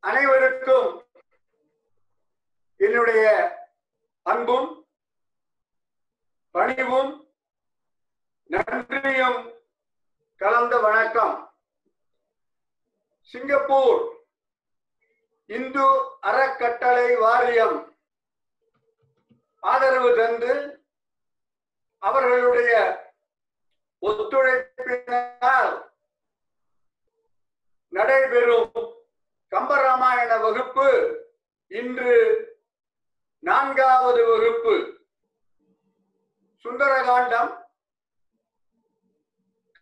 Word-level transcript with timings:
அனைவருக்கும் 0.00 0.90
என்னுடைய 2.80 3.24
அன்பும் 4.22 4.68
பணிவும் 6.50 7.12
நன்றியும் 8.50 9.40
கலந்த 10.40 10.78
வணக்கம். 10.78 11.34
சிங்கப்பூர் 13.32 14.02
இந்து 15.46 15.86
அறக்கட்டளை 16.20 17.16
வாரியம் 17.16 17.78
ஆதரவு 19.62 20.16
தந்து 20.16 20.54
அவர்களுடைய 22.02 22.74
ஒத்துழைப்பினால் 24.02 25.74
நடைபெறும் 27.92 28.72
கம்பராமாயண 29.50 30.38
வகுப்பு. 30.38 30.88
இன்று 31.68 32.14
நான்காவது 33.38 34.24
வகுப்பு. 34.24 35.04
சுந்தரகாண்டம். 36.64 37.64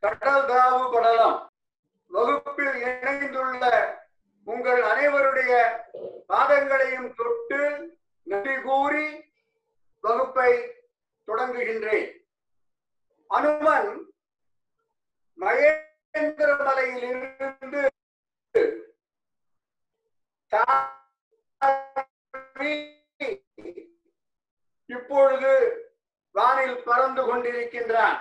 கடல் 0.00 0.44
தாவு 0.44 0.92
படலம். 0.92 1.52
வகுப்பில் 2.06 2.74
இணைந்துள்ள 2.74 3.94
உங்கள் 4.44 4.82
அனைவருடைய 4.82 5.78
பாதங்களையும் 6.28 7.14
தொட்டு 7.14 7.96
நன்றி 8.22 8.60
கூறி 8.60 9.32
வகுப்பை 10.00 10.70
தொடங்குகின்றேன். 11.26 12.12
அனுமன் 13.28 14.12
மகேந்திரமலையில் 15.40 17.34
இருந்து 17.40 17.92
இப்பொழுது 24.86 25.78
வானில் 26.30 26.82
பறந்து 26.82 27.22
கொண்டிருக்கின்றான். 27.22 28.18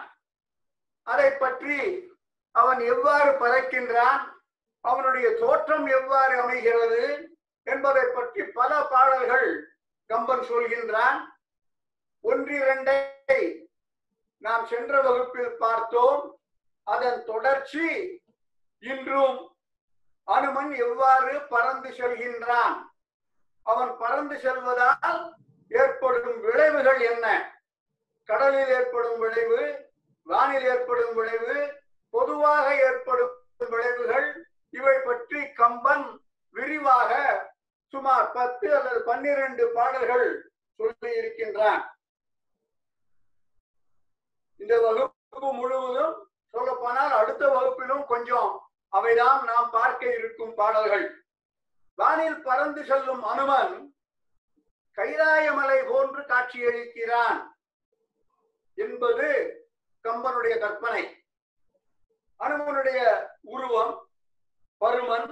அதை 1.03 1.31
பற்றி 1.31 2.07
அவன் 2.51 2.79
எவ்வாறு 2.79 3.31
பறக்கின்றான்? 3.31 4.33
அவனுடைய 4.81 5.35
தோற்றம் 5.35 5.85
எவ்வாறு 5.85 6.41
அமைகிறது? 6.41 7.27
என்பதை 7.63 8.03
பற்றி 8.13 8.43
பல 8.43 8.81
பாடல்கள் 8.81 9.75
கம்பன் 10.05 10.39
சொல்கின்றான். 10.39 11.25
ஒன்றிரண்டை 12.23 13.65
நாம் 14.37 14.65
சென்ற 14.65 15.01
வகுப்பில் 15.01 15.57
பார்த்தோம். 15.57 16.39
அதன் 16.83 17.25
தொடர்ச்சி 17.25 18.21
இன்றும் 18.79 19.52
அனுமன் 20.27 20.71
எவ்வாறு 20.75 21.41
பறந்து 21.41 21.89
செல்கின்றான்? 21.89 22.75
அவன் 23.63 23.97
பறந்து 23.97 24.39
செல்வதால் 24.39 25.35
ஏற்படும் 25.67 26.41
விளைவுகள் 26.41 27.01
என்ன? 27.01 27.55
கடலில் 28.23 28.67
ஏற்படும் 28.67 29.19
விளைவு 29.19 29.91
வானில் 30.23 30.65
ஏற்படும் 30.65 31.13
விளைவு 31.13 31.83
பொதுவாக 32.09 32.75
ஏற்படும் 32.75 33.33
விளைவுகள் 33.69 34.47
இவை 34.69 34.99
பற்றி 34.99 35.51
கம்பன் 35.51 36.19
விரிவாக 36.51 37.11
சுமார் 37.87 38.31
பத்து 38.31 38.75
அல்லது 38.77 39.03
பன்னிரண்டு 39.03 39.71
பாடல்கள் 39.73 40.51
சொல்லி 40.79 41.17
இருக்கின்றான். 41.17 41.83
இந்த 44.57 44.79
வகுப்பு 44.81 45.53
முழுவதும் 45.53 46.29
சொல்லப்போனால் 46.51 47.11
அடுத்த 47.11 47.49
வகுப்பிலும் 47.49 48.05
கொஞ்சம் 48.05 48.62
அவைதான் 48.93 49.43
நாம் 49.43 49.69
பார்க்க 49.69 50.15
இருக்கும் 50.17 50.53
பாடல்கள். 50.55 51.07
வானில் 51.95 52.41
பறந்து 52.41 52.85
செல்லும் 52.85 53.23
அனுமன் 53.23 53.75
கைலாயமலை 54.97 55.77
போன்று 55.89 56.21
காட்சியளிக்கிறான் 56.21 57.39
என்பது 58.77 59.27
கம்பனுடைய 60.03 60.59
கற்பனை. 60.59 61.03
அனுமனுடைய 62.39 63.01
உருவம் 63.41 63.93
பருமன் 64.81 65.29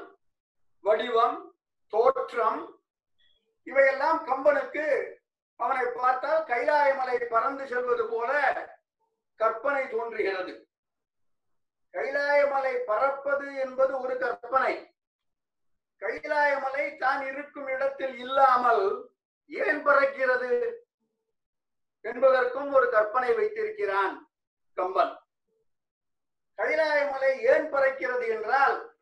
வடிவம் 0.79 1.37
தோற்றம் 1.93 2.61
இவையெல்லாம் 3.63 4.19
கம்பனுக்கு 4.27 4.85
அவனை 5.55 5.85
பார்த்தால் 5.95 6.45
கைலாயமலை 6.45 7.17
பறந்து 7.25 7.67
செல்வது 7.67 8.05
போல 8.09 8.31
கற்பனை 9.35 9.83
தோன்றுகிறது. 9.89 10.53
கைலாயமலை 11.93 12.73
பறப்பது 12.77 13.55
என்பது 13.55 13.99
ஒரு 13.99 14.17
கற்பனை. 14.17 14.95
கைலாயமலை 15.99 16.97
தான் 16.97 17.21
இருக்கும் 17.21 17.67
இடத்தில் 17.67 18.17
இல்லாமல் 18.17 19.11
ஏன் 19.47 19.85
பறக்கிறது 19.85 20.73
என்பதற்கும் 22.01 22.73
ஒரு 22.73 22.89
கற்பனை 22.89 23.33
வைத்திருக்கிறான் 23.33 24.31
கம்பன். 24.73 25.19
கைலாயமலை 26.57 27.39
ஏன் 27.39 27.73
பறக்கிறது 27.73 28.29
என்றால் 28.29 28.97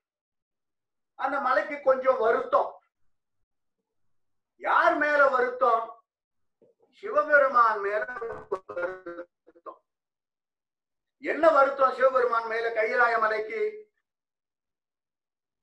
அந்த 1.15 1.39
மலைக்கு 1.39 1.81
கொஞ்சம் 1.81 2.17
வருத்தம். 2.17 2.81
யார் 4.57 4.95
மேல 4.97 5.27
வருத்தம்? 5.27 6.03
சிவபெருமான் 6.89 7.79
மேல 7.79 8.05
வருத்தம். 8.49 9.27
என்ன 11.39 11.51
வருத்தம் 11.55 11.93
சிவபெருமான் 11.95 12.47
மேல 12.47 12.69
கைலாய 12.69 13.19
மலைக்கு? 13.19 13.59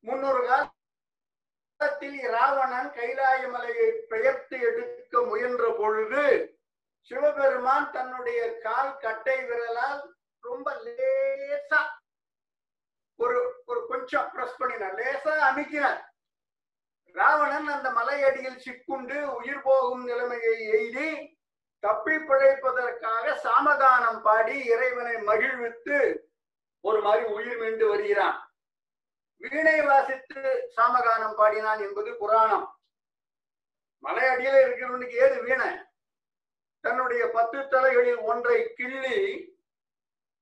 முன்னொரு 0.04 0.42
காலத்தில் 0.46 2.16
ராவணன் 2.34 2.88
கைலாய 2.98 3.50
மலையை 3.50 3.88
பெயர்த்து 4.12 4.60
எடுக்க 4.68 5.20
முயன்ற 5.20 5.64
பொழுது 5.78 6.24
சிவபெருமான் 7.10 7.90
தன்னுடைய 7.90 8.40
கால் 8.58 8.94
கட்டை 8.96 9.36
விரலால் 9.42 10.00
ரொம்ப 10.44 10.74
லேசா 10.86 11.82
ஒரு 13.16 13.38
ஒரு 13.66 13.86
கொஞ்சம் 13.86 14.30
பிரஸ் 14.32 14.58
பண்ணினார். 14.58 14.98
லேசா 15.02 15.36
அமைக்கினார். 15.50 16.00
ராவணன் 17.14 17.68
அந்த 17.76 17.90
மலையடியில் 17.90 18.62
சிக்குண்டு 18.64 19.18
உயிர் 19.38 19.62
போகும் 19.62 20.04
நிலைமையை 20.04 20.56
எய்தி 20.78 21.10
தப்பி 21.86 22.14
பிழைப்பதற்காக 22.28 23.34
சாமதானம் 23.42 24.20
பாடி 24.22 24.56
இறைவனை 24.72 25.16
மகிழ்வித்து 25.28 25.98
ஒரு 26.84 26.98
மாதிரி 27.02 27.24
உயிர் 27.34 27.58
மீண்டு 27.60 27.84
வருகிறான். 27.88 28.38
வீணை 29.42 29.78
வாசித்து 29.88 30.40
சாமகானம் 30.76 31.36
பாடினான் 31.40 31.82
என்பது 31.86 32.10
புராணம். 32.22 32.66
மலையடியில 34.04 34.62
இருக்கிறவனுக்கு 34.62 35.16
ஏது 35.26 35.36
வீணை? 35.42 35.70
தன்னுடைய 36.84 37.22
பத்து 37.36 37.60
தலைகளில் 37.68 38.20
ஒன்றை 38.30 38.58
கிள்ளி 38.78 39.20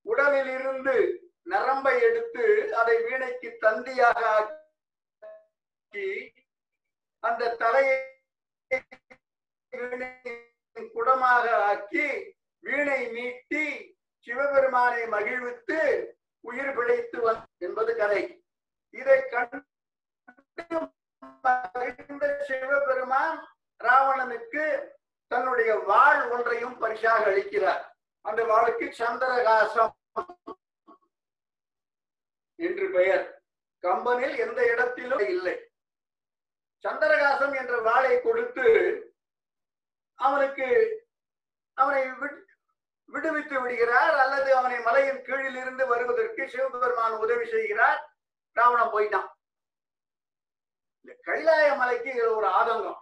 உடலில் 0.07 0.51
இருந்து 0.59 0.97
நரம்பை 1.53 1.95
எடுத்து 2.09 2.47
அதை 2.81 2.97
வீணைக்கு 3.07 3.49
தந்தியாக 3.65 4.21
ஆக்கி 4.37 6.09
அந்த 7.23 7.53
தலையை 7.63 7.97
குடமாக 10.75 11.57
ஆக்கி 11.57 12.35
வீணை 12.59 13.01
மீட்டி 13.07 13.93
சிவபெருமானை 14.19 15.07
மகிழ்வித்து 15.07 15.79
உயிர் 16.41 16.75
பிழைத்து 16.75 17.21
வந்த 17.21 17.45
என்பது 17.59 17.97
கதை. 17.97 18.45
இதை 18.91 19.29
கண்டு 19.29 19.63
சிவபெருமான் 22.47 23.39
ராவணனுக்கு 23.85 24.93
தன்னுடைய 25.27 25.75
வாழ் 25.75 26.31
ஒன்றையும் 26.31 26.79
பரிசாக 26.79 27.31
அளிக்கிறார். 27.31 27.85
அந்த 28.21 28.45
வாழ்க்கு 28.45 28.95
சந்திரகாசம் 28.99 29.93
என்று 32.55 32.91
பெயர். 32.91 33.43
கம்பனில் 33.83 34.37
எந்த 34.37 34.67
இடத்திலும் 34.67 35.27
இல்லை. 35.29 35.57
சந்திரகாசம் 36.85 37.57
என்ற 37.57 37.81
வாளை 37.81 38.21
கொடுத்து 38.21 38.65
அவனுக்கு 40.15 40.67
அவனை 41.75 42.03
விடுவித்து 43.09 43.61
விடுகிறார் 43.61 44.15
அல்லது 44.15 44.57
அவனை 44.57 44.79
மலையின் 44.81 45.23
கீழில் 45.23 45.57
இருந்து 45.57 45.87
வருவதற்கு 45.87 46.49
சிவபெருமான் 46.49 47.13
உதவி 47.13 47.47
செய்கிறார். 47.47 48.01
ராவணன் 48.57 48.93
போயிட்டான். 48.93 49.29
இந்த 51.01 51.15
கைலாய 51.27 51.77
மலைக்கு 51.77 52.11
இது 52.15 52.37
ஒரு 52.37 52.47
ஆதங்கம். 52.47 53.01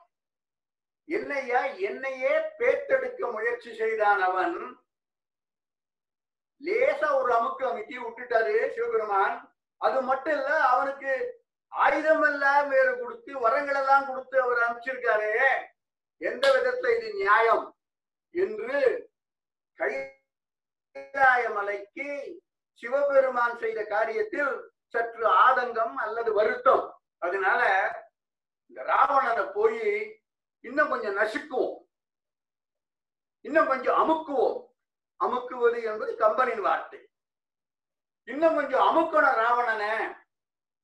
என்னையா 1.04 1.64
என்னையே 1.64 2.32
பேத்தெடுக்க 2.58 3.32
முயற்சி 3.32 3.74
செய்தான் 3.74 4.20
அவன். 4.20 4.56
லேசா 6.60 7.08
ஒரு 7.20 7.30
அமுக்கு 7.34 7.64
அமுக்கி 7.68 7.98
விட்டுட்டாரு 7.98 8.74
சிவபெருமான். 8.74 9.36
அது 9.78 10.02
மட்டும் 10.02 10.36
இல்ல 10.38 10.50
அவனுக்கு 10.68 11.40
ஆயுதம் 11.68 12.22
எல்லாம் 12.22 12.68
வேறு 12.68 12.98
கொடுத்து 12.98 13.38
வரங்கள் 13.38 13.74
எல்லாம் 13.74 14.06
கொடுத்து 14.06 14.42
அவர் 14.42 14.58
அனுப்பிச்சிருக்காரு. 14.58 15.30
எந்த 16.28 16.44
விதத்துல 16.54 16.90
இது 16.96 17.08
நியாயம் 17.14 17.64
என்று 18.34 18.80
கைலாய 19.78 21.42
மலைக்கு 21.54 22.08
சிவபெருமான் 22.80 23.56
செய்த 23.58 23.80
காரியத்தில் 23.82 24.52
சற்று 24.92 25.26
ஆதங்கம் 25.46 25.94
அல்லது 26.04 26.30
வருத்தம். 26.32 26.84
அதனால 27.18 27.60
இந்த 28.70 28.80
ராவணனை 28.82 29.44
போய் 29.54 29.84
இன்னும் 30.64 30.88
கொஞ்சம் 30.88 31.16
நசுக்குவோம். 31.16 31.76
இன்னும் 33.44 33.66
கொஞ்சம் 33.66 33.98
அமுக்குவோம். 34.02 34.58
அமுக்குவது 35.20 35.78
என்பது 35.84 36.12
கம்பனின் 36.16 36.60
வார்த்தை. 36.60 37.00
இன்னும் 38.28 38.54
கொஞ்சம் 38.54 38.84
அமுக்கணும் 38.88 39.38
ராவணனை 39.44 39.92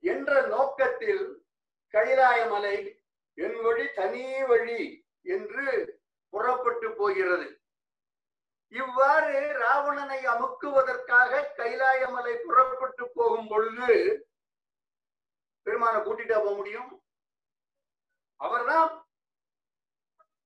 என்ற 0.04 0.32
நோக்கத்தில் 0.46 1.24
கைலாய 1.94 2.38
மலை 2.50 2.76
என் 3.38 3.58
வழி 3.62 3.86
தனி 3.94 4.24
வழி 4.42 4.80
என்று 5.22 5.66
புறப்பட்டு 6.28 6.92
போகிறது. 6.92 7.60
இவ்வாறு 8.68 9.52
ராவணனை 9.58 10.26
அமுக்குவதற்காக 10.26 11.52
கைலாயமலை 11.56 12.34
புறப்பட்டு 12.34 13.10
போகும் 13.14 13.48
பொழுது 13.48 14.26
பெருமானை 15.62 16.00
கூட்டிட்டா 16.00 16.34
போக 16.34 16.54
முடியும்? 16.54 17.02
அவர்தான். 18.36 19.06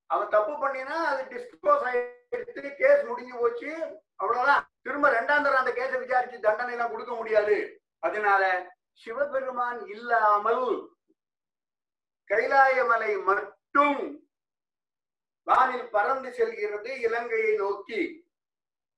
அவன் 0.07 0.29
தப்பு 0.29 0.53
பண்ணினா 0.53 0.97
அது 1.11 1.23
டிஸ்போஸ் 1.23 1.85
ஆயிடுத்து 1.89 2.77
கேஸ் 2.77 3.05
முடிஞ்சு 3.05 3.39
போச்சு. 3.39 4.01
அவ்வளவுதான். 4.17 4.71
திரும்ப 4.83 5.11
ரெண்டாம் 5.11 5.43
தரம் 5.43 5.65
அந்த 5.65 5.71
கேஸை 5.71 5.99
விசாரிச்சு 5.99 6.41
தண்டனை 6.41 6.73
எல்லாம் 6.73 6.91
கொடுக்க 6.91 7.15
முடியாது. 7.15 7.83
அதனால 7.99 8.73
சிவபெருமான் 8.93 9.87
இல்லாமல் 9.87 10.95
கைலாயமலை 12.31 13.25
மட்டும் 13.25 14.31
வானில் 15.45 15.89
பறந்து 15.89 16.33
செல்கிறது 16.33 17.01
இலங்கையை 17.01 17.57
நோக்கி. 17.57 18.31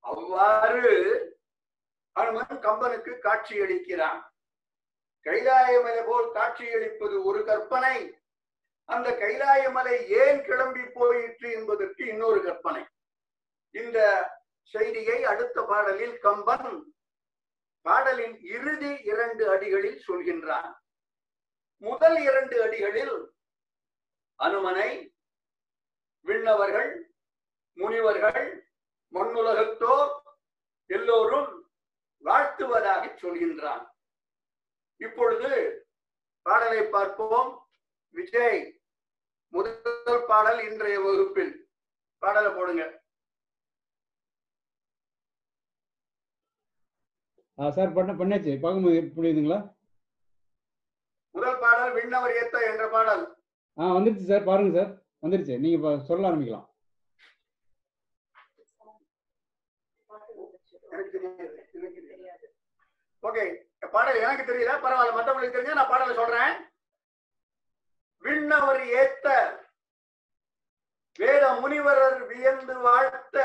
அவ்வாறு 0.00 0.92
ஹனுமன் 2.20 2.58
கம்பனுக்கு 2.66 3.12
காட்சியளிக்கிறான். 3.18 4.20
கைலாயமலை 5.24 6.06
போல் 6.06 6.32
காட்சியளிப்பது 6.32 7.24
ஒரு 7.24 7.44
கற்பனை. 7.44 8.18
அந்த 8.84 9.10
கைலாயமலை 9.10 10.06
ஏன் 10.06 10.44
கிளம்பி 10.44 10.82
போயிற்று 10.94 11.52
என்பதற்கு 11.52 12.06
இன்னொரு 12.06 12.42
கற்பனை. 12.42 12.84
இந்த 13.70 13.98
செய்தியை 14.60 15.24
அடுத்த 15.24 15.62
பாடலில் 15.62 16.18
கம்பன் 16.18 16.94
பாடலின் 17.82 18.40
இறுதி 18.40 19.00
இரண்டு 19.02 19.50
அடிகளில் 19.52 20.00
சொல்கின்றான். 20.08 20.72
முதல் 21.76 22.20
இரண்டு 22.20 22.64
அடிகளில் 22.64 23.32
அனுமனை 24.38 25.13
விண்ணவர்கள் 26.24 26.90
முனிவர்கள் 27.72 28.72
மண்ணுலகத்தோர் 29.12 30.12
எல்லோரும் 30.86 31.50
வாழ்த்துவதாக 32.24 33.06
சொல்கின்றான். 33.06 33.84
இப்பொழுது 34.96 35.50
பாடலை 36.42 36.82
பார்ப்போம். 36.86 37.66
விஜய் 38.10 38.82
முதல் 39.48 40.24
பாடல் 40.26 40.70
இன்றைய 40.70 41.00
வகுப்பில். 41.00 41.68
பாடலை 42.18 42.52
போடுங்க. 42.52 43.02
ஆ 47.58 47.70
சார் 47.70 47.92
பண்ண 47.92 48.12
பண்ணாச்சு. 48.12 48.60
பார்க்கும்போது 48.60 49.00
புரியுதுங்களா? 49.16 49.58
முதல் 51.30 51.58
பாடல் 51.58 51.92
விண்ணவர் 51.92 52.30
ஏத்த 52.30 52.72
என்ற 52.72 52.88
பாடல். 52.88 53.24
ஆ 53.78 53.94
வந்துருச்சு 53.96 54.24
சார். 54.24 54.44
பாருங்க 54.44 54.72
சார். 54.78 55.03
வந்துருச்சு. 55.24 55.54
நீங்க 55.62 55.76
இப்ப 55.78 55.92
சொல்ல 56.10 56.28
ஆரம்பிக்கலாம். 56.30 56.68
ஓகே 63.22 63.44
பாடல் 63.94 64.22
எனக்கு 64.24 64.44
தெரியல. 64.48 64.72
பரவாயில்ல. 64.84 65.16
மற்றவங்களுக்கு 65.16 65.56
தெரிஞ்ச 65.56 65.74
நான் 65.78 65.92
பாடலை 65.92 66.14
சொல்றேன். 66.20 66.54
விண்ணவர் 68.24 68.82
ஏத்த 69.00 69.28
வேத 71.18 71.44
முனிவரர் 71.62 72.20
வியந்து 72.30 72.74
வாழ்த்த 72.86 73.36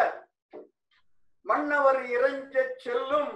மன்னவர் 1.46 2.00
இறைஞ்ச 2.16 2.56
செல்லும் 2.84 3.34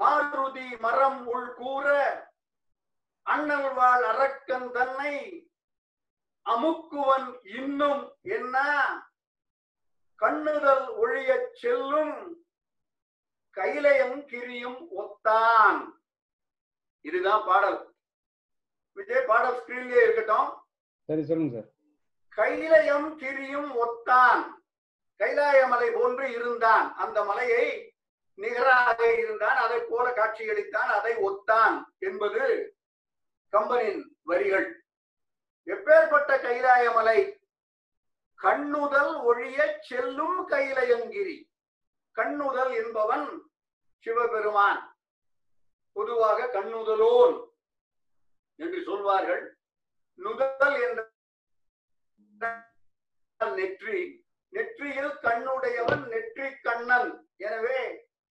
மாருதி 0.00 0.66
மரம் 0.84 1.20
உள் 1.32 1.50
கூற 1.58 1.86
அண்ணல் 3.26 3.70
வாழ் 3.78 4.04
அரக்கன் 4.12 4.68
தன்னை 4.76 5.14
அமுக்குவன் 6.50 7.56
இன்னும் 7.56 8.16
என்ன? 8.22 8.58
கண்ணுதல் 10.20 10.86
ஒழியச் 11.02 11.52
செல்லும் 11.52 12.44
கைலயம் 13.54 14.26
கிரியும் 14.26 14.86
ஒத்தான். 14.98 15.92
இதுதான் 17.00 17.42
பாடல். 17.46 17.94
விஜய் 18.92 19.24
பாடல் 19.24 19.64
ஸ்கிரீன்லயே 19.64 20.02
இருக்கட்டும். 20.02 20.62
சரி 21.04 21.24
சொல்லுங்க 21.24 21.60
சார். 21.60 21.70
கைலயம் 22.36 23.18
கிரியும் 23.18 23.72
ஒத்தான். 23.74 24.42
கைலாய 25.18 25.68
மலை 25.68 25.90
போன்று 25.90 26.30
இருந்தான். 26.30 26.94
அந்த 26.94 27.24
மலையை 27.24 27.94
நிகராக 28.34 29.14
இருந்தான். 29.14 29.56
அதை 29.56 29.80
போல 29.88 30.10
காட்சியளித்தான். 30.10 30.90
அதை 30.98 31.14
ஒத்தான் 31.14 31.84
என்பது 31.98 32.76
கம்பனின் 33.52 34.02
வரிகள். 34.22 34.81
எப்பேற்பட்ட 35.66 36.30
கைலாய 36.44 36.94
மலை 36.94 37.18
கண்ணுதல் 38.40 39.22
ஒழிய 39.22 39.78
செல்லும் 39.80 40.38
கைலயங்கிரி. 40.48 41.36
கண்ணுதல் 42.16 42.72
என்பவன் 42.84 43.26
சிவபெருமான். 43.98 44.80
பொதுவாக 45.92 46.46
கண்ணுதலோன் 46.46 47.36
என்று 48.56 48.82
சொல்வார்கள். 48.82 49.44
நுதல் 50.14 50.76
என்ற 50.86 51.00
நெற்றி. 53.40 54.00
நெற்றியில் 54.48 55.14
கண்ணுடையவன் 55.26 56.06
நெற்றி 56.06 56.48
கண்ணன். 56.62 57.28
எனவே 57.36 57.80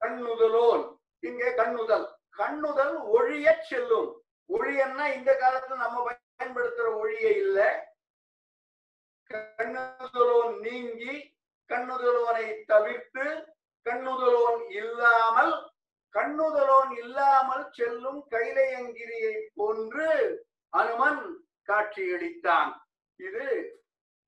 கண்ணுதலோன். 0.02 0.84
இங்கே 1.20 1.50
கண்ணுதல். 1.54 2.08
கண்ணுதல் 2.38 2.96
ஒழிய 3.16 3.48
செல்லும். 3.70 4.10
ஒழியன்னா 4.50 5.06
இந்த 5.14 5.32
காலத்துல 5.42 5.76
நம்ம 5.76 6.20
பயன்படுத்துற 6.42 6.98
ஒழிய 6.98 7.30
இல்ல. 7.30 7.90
கண்ணுதலோன் 9.30 10.60
நீங்கி 10.60 11.36
கண்ணுதலோனை 11.70 12.64
தவிர்த்து 12.66 13.54
கண்ணுதலோன் 13.90 14.72
இல்லாமல் 14.72 15.72
கண்ணுதலோன் 16.14 16.98
இல்லாமல் 16.98 17.72
செல்லும் 17.72 18.28
கைலையங்கிரியை 18.30 19.48
போன்று 19.54 20.10
அனுமன் 20.70 21.46
காட்சியளித்தான். 21.68 22.72
இது 23.16 23.46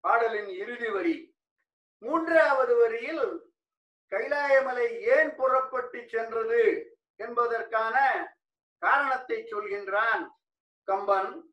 பாடலின் 0.01 0.47
இறுதி 0.47 0.89
வரி. 0.89 1.35
மூன்றாவது 1.99 2.75
வரியில் 2.75 3.51
கைலாயமலை 4.11 4.99
ஏன் 4.99 5.35
புறப்பட்டு 5.35 6.07
சென்றது 6.07 6.63
என்பதற்கான 7.15 7.97
காரணத்தை 8.79 9.47
சொல்கின்றான் 9.51 10.23
கம்பன். 10.83 11.52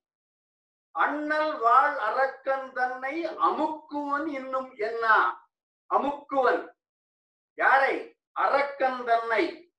அண்ணல் 0.92 1.58
வாழ் 1.58 1.98
அரக்கன் 1.98 2.72
தன்னை 2.72 3.26
அமுக்குவன் 3.26 4.26
இன்னும் 4.26 4.74
என்ன? 4.76 5.34
அமுக்குவன். 5.94 6.72
யாரை? 7.54 8.16
அரக்கன் 8.32 9.04
தன்னை. 9.04 9.72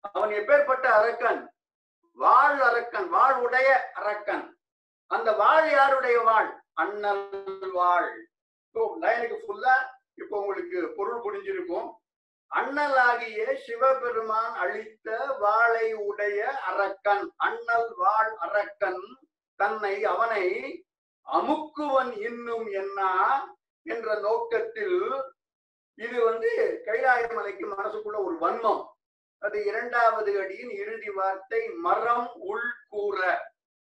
அவன் 0.00 0.30
எப்பேற்பட்ட 0.30 0.86
அரக்கன்? 0.86 1.52
வாழ் 2.12 2.60
அரக்கன் 2.60 3.08
வாழ் 3.08 3.34
உடைய 3.34 3.90
அரக்கன். 3.94 4.58
அந்த 5.06 5.32
வாழ் 5.32 5.70
யாருடைய 5.70 6.20
வாழ்? 6.20 6.62
அண்ணல் 6.72 7.70
வாழ். 7.72 8.28
லைனுக்கு 8.74 9.38
ஃபுல்லா 9.48 9.74
இப்போ 10.14 10.40
உங்களுக்கு 10.40 10.92
பொருள் 10.96 11.22
புரிஞ்சிருக்கும். 11.22 11.94
அண்ணலாகிய 12.54 13.54
சிவபெருமான் 13.54 14.54
அளித்த 14.54 15.36
வாளை 15.38 15.92
உடைய 15.92 16.60
அரக்கன். 16.60 17.32
அண்ணல் 17.36 17.94
வாழ் 17.96 18.36
அரக்கன். 18.36 19.29
தன்னை 19.60 19.94
அவனை 20.12 20.44
அமுக்குவன் 21.26 22.12
இன்னும் 22.28 22.66
என்ன 22.80 23.00
என்ற 23.86 24.08
நோக்கத்தில் 24.26 25.00
இது 26.04 26.18
வந்து 26.28 26.50
கைலாய 26.86 27.22
மலைக்கு 27.34 27.64
மனசுக்குள்ள 27.72 28.18
ஒரு 28.26 28.36
வன்மம். 28.42 28.82
அது 29.42 29.58
இரண்டாவது 29.70 30.30
அடியின் 30.42 30.72
இறுதி 30.82 31.10
வார்த்தை 31.18 31.60
மரம் 31.86 32.28
உள் 32.50 32.68
கூற. 32.92 33.18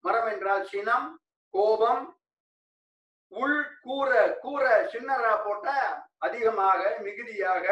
மரம் 0.05 0.29
என்றால் 0.33 0.65
சினம் 0.73 1.09
கோபம். 1.55 2.05
உள் 3.33 3.61
கூற 3.85 4.11
கூற 4.45 4.65
சின்னரா 4.93 5.35
போட்டா 5.45 5.77
அதிகமாக 6.27 6.81
மிகுதியாக 7.05 7.67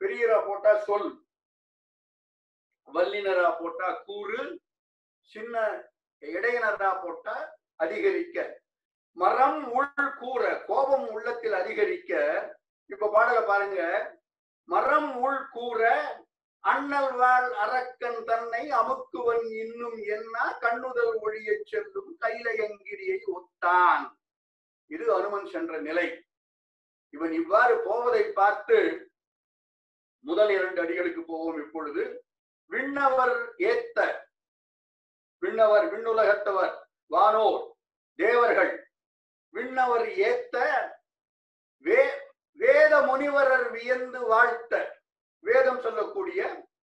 பெரியரா 0.00 0.38
போட்டா 0.46 0.72
சொல். 0.86 1.10
வல்லினரா 2.88 3.50
போட்டா 3.60 3.90
கூறு. 4.06 4.40
சின்ன 5.32 5.56
இடையினரா 6.24 7.02
போட்டா 7.02 7.56
அதிகரிக்க. 7.76 8.60
மரம் 9.12 9.72
உள் 9.72 10.14
கூற 10.18 10.64
கோபம் 10.66 11.08
உள்ளத்தில் 11.08 11.52
அதிகரிக்க. 11.52 12.12
இப்ப 12.86 13.06
பாடல 13.06 13.46
பாருங்க. 13.46 14.10
மரம் 14.64 15.16
உள் 15.16 15.48
கூற 15.48 16.02
அண்ணல் 16.60 17.12
வாழ் 17.12 17.52
அரக்கன் 17.52 18.24
தன்னை 18.24 18.70
அமுக்குவன் 18.70 19.58
இன்னும் 19.58 19.96
என்ன? 19.96 20.56
கண்ணுதல் 20.60 21.18
ஒழிய 21.20 21.60
செல்லும் 21.64 22.18
கைலயங்கிரியை 22.20 23.18
ஒத்தான். 23.26 24.18
இது 24.86 25.14
அனுமன் 25.14 25.46
சென்ற 25.46 25.80
நிலை. 25.80 26.24
இவன் 27.10 27.32
இவ்வாறு 27.32 27.80
போவதை 27.80 28.22
பார்த்து 28.22 29.10
முதல் 30.20 30.50
இரண்டு 30.50 30.82
அடிகளுக்கு 30.82 31.24
போவோம் 31.26 31.56
இப்பொழுது. 31.56 32.24
விண்ணவர் 32.66 33.54
ஏத்த 33.58 34.23
விண்ணவர் 35.44 35.86
விண்ணுலகத்தவர் 35.92 36.74
வானோர் 37.14 37.62
தேவர்கள். 38.16 38.72
விண்ணவர் 39.54 40.06
ஏத்த 40.26 40.56
வே 41.84 42.00
வேத 42.62 42.92
முனிவரர் 43.08 43.70
வியந்து 43.70 44.20
வாழ்த்த. 44.26 44.72
வேதம் 45.44 45.80
சொல்லக்கூடிய 45.80 46.40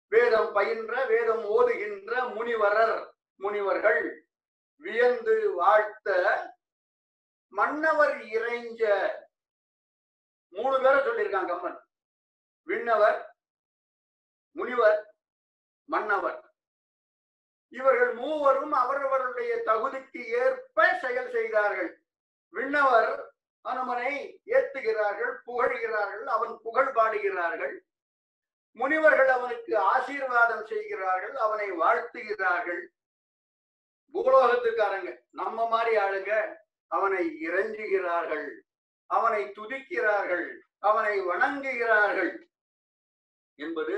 வேதம் 0.09 0.53
பயின்ற 0.53 1.05
வேதம் 1.13 1.45
ஓதுகின்ற 1.57 2.13
முனிவரர் 2.35 2.97
முனிவர்கள் 3.43 4.03
வியந்து 4.85 5.37
வாழ்த்த. 5.55 6.09
மன்னவர் 7.53 8.15
இறைஞ்ச 8.37 8.83
மூணு 10.57 10.77
பேரை 10.83 11.01
சொல்லியிருக்காங்க 11.07 11.51
கம்மன் 11.53 11.81
விண்ணவர் 12.69 13.21
முனிவர் 14.57 15.01
மன்னவர். 15.89 16.41
இவர்கள் 17.78 18.12
மூவரும் 18.14 18.75
அவரவருடைய 18.83 19.52
தகுதிக்கு 19.69 20.23
ஏற்ப 20.43 20.87
செயல் 21.04 21.31
செய்தார்கள். 21.37 21.90
விண்ணவர் 22.54 23.12
அனுமனை 23.64 24.12
ஏத்துகிறார்கள் 24.57 25.33
புகழ்கிறார்கள் 25.47 26.26
அவன் 26.37 26.54
புகழ் 26.62 26.93
பாடுகிறார்கள். 26.97 27.75
முனிவர்கள் 28.78 29.31
அவனுக்கு 29.37 29.73
ஆசீர்வாதம் 29.93 30.66
செய்கிறார்கள் 30.66 31.35
அவனை 31.47 31.69
வாழ்த்துகிறார்கள். 31.83 32.83
பூலோகத்துக்காரங்க 34.14 35.11
நம்ம 35.40 35.69
மாதிரி 35.69 35.93
ஆளுங்க 35.97 36.33
அவனை 36.90 37.23
இறஞ்சுகிறார்கள் 37.47 38.49
அவனை 39.11 39.43
துதிக்கிறார்கள் 39.59 40.47
அவனை 40.88 41.14
வணங்குகிறார்கள் 41.31 42.33
என்பது 43.59 43.97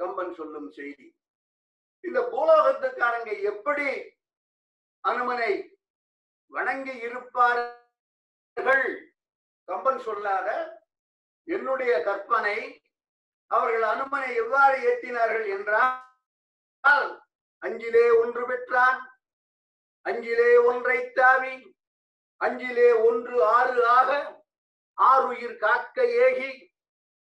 கம்பன் 0.00 0.34
சொல்லும் 0.34 0.70
செய்தி. 0.78 1.06
இந்த 2.04 2.20
பூலோகத்துக்காரங்க 2.30 3.30
எப்படி 3.50 3.88
அனுமனை 5.04 5.52
வணங்கி 6.52 6.94
இருப்பார்கள்? 7.06 8.86
கம்பன் 9.68 10.00
சொல்லாத 10.00 10.48
என்னுடைய 11.48 11.92
கற்பனை 12.02 12.56
அவர்கள் 13.50 13.84
அனுமனை 13.84 14.30
எவ்வாறு 14.34 14.76
ஏற்றினார்கள் 14.84 15.46
என்றால் 15.54 17.06
அஞ்சிலே 17.62 18.06
ஒன்று 18.20 18.42
பெற்றான் 18.46 19.00
அஞ்சிலே 20.06 20.50
ஒன்றை 20.64 20.98
தாவி 21.16 21.54
அஞ்சிலே 22.40 22.90
ஒன்று 23.06 23.36
ஆறு 23.52 23.82
ஆக 23.92 24.10
ஆறுயிர் 24.98 25.58
காக்க 25.58 25.96
ஏகி 26.20 26.52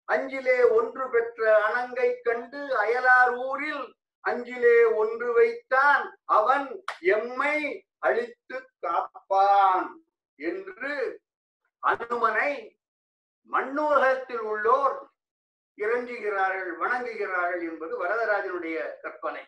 அஞ்சிலே 0.10 0.60
ஒன்று 0.78 1.06
பெற்ற 1.10 1.42
அணங்கை 1.68 2.10
கண்டு 2.22 2.62
அயலார் 2.78 3.34
ஊரில் 3.42 3.84
அஞ்சிலே 4.22 4.94
ஒன்று 4.94 5.34
வைத்தான். 5.34 6.04
அவன் 6.24 6.84
எம்மை 7.00 7.56
அழித்து 7.98 8.58
காப்பான் 8.80 9.88
என்று 10.40 11.22
அனுமனை 11.84 12.52
மண்ணூரகத்தில் 13.50 14.44
உள்ளோர் 14.52 14.98
இறங்குகிறார்கள் 15.78 16.72
வணங்குகிறார்கள் 16.84 17.62
என்பது 17.62 17.94
வரதராஜனுடைய 18.04 18.78
கற்பனை. 19.02 19.44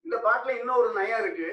இந்த 0.00 0.16
பாட்டுல 0.16 0.58
இன்னொரு 0.58 0.92
நயம் 0.92 1.22
இருக்கு. 1.22 1.50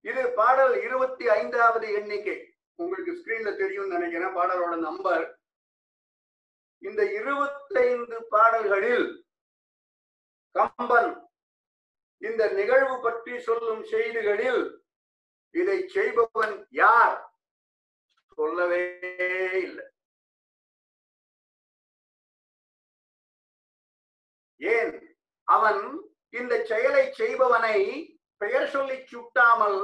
இது 0.00 0.28
பாடல் 0.28 0.74
இருபத்தி 0.82 1.28
ஐந்தாவது 1.28 1.92
எண்ணிக்கை. 1.92 2.36
உங்களுக்கு 2.74 3.12
ஸ்கிரீன்ல 3.12 3.56
தெரியும் 3.56 3.88
நினைக்கிறேன் 3.88 4.36
பாடலோட 4.36 4.76
நம்பர் 4.76 5.24
இந்த 6.78 7.02
இருபத்தைந்து 7.12 8.18
பாடல்களில் 8.30 9.08
கம்பன். 10.54 11.10
இந்த 12.22 12.48
நிகழ்வு 12.48 12.96
பற்றி 13.00 13.38
சொல்லும் 13.38 13.82
செய்திகளில் 13.84 14.62
இதை 15.54 15.88
செய்பவன் 15.88 16.66
யார்? 16.70 17.16
சொல்லவே 18.38 18.82
இல்லை. 19.62 19.86
ஏன்? 24.60 24.94
அவன் 25.48 25.82
இந்த 26.30 26.64
செயலை 26.64 27.12
செய்பவனை 27.12 27.76
பெயர் 28.40 28.68
சொல்லி 28.68 28.96
சுட்டாமல் 29.12 29.80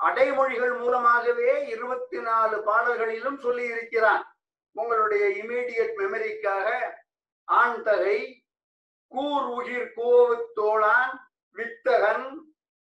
அடைமொழிகள் 0.00 0.78
மூலமாகவே 0.78 1.50
இருபத்தி 1.66 2.20
நாலு 2.20 2.56
பாடல்களிலும் 2.62 3.38
சொல்லி 3.38 3.64
இருக்கிறான் 3.64 4.24
உங்களுடைய 4.76 5.24
இமீடியட் 5.42 5.94
மெமரிக்காக 5.98 6.68
ஆண்தகை 7.48 8.18
கூர் 9.14 9.46
உகிர் 9.56 9.90
கோவத்தோளான் 9.96 11.14
வித்தகன் 11.56 12.28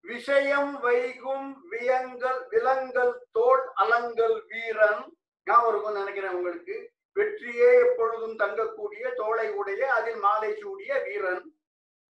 விஷயம் 0.04 0.74
வைகும் 0.80 1.48
வியங்கல் 1.70 2.40
விலங்கல் 2.52 3.14
தோல் 3.36 3.64
அலங்கல் 3.82 4.38
வீரன். 4.50 5.02
ஞாபகம் 5.46 5.70
இருக்கும்னு 5.70 5.98
நினைக்கிறேன் 5.98 6.36
உங்களுக்கு. 6.38 6.76
வெற்றியே 7.16 7.68
எப்பொழுதும் 7.84 8.36
தங்கக்கூடிய 8.36 9.12
தோளை 9.20 9.46
உடைய 9.60 9.82
அதில் 9.94 10.20
மாலை 10.26 10.50
சூடிய 10.60 10.92
வீரன். 11.06 11.44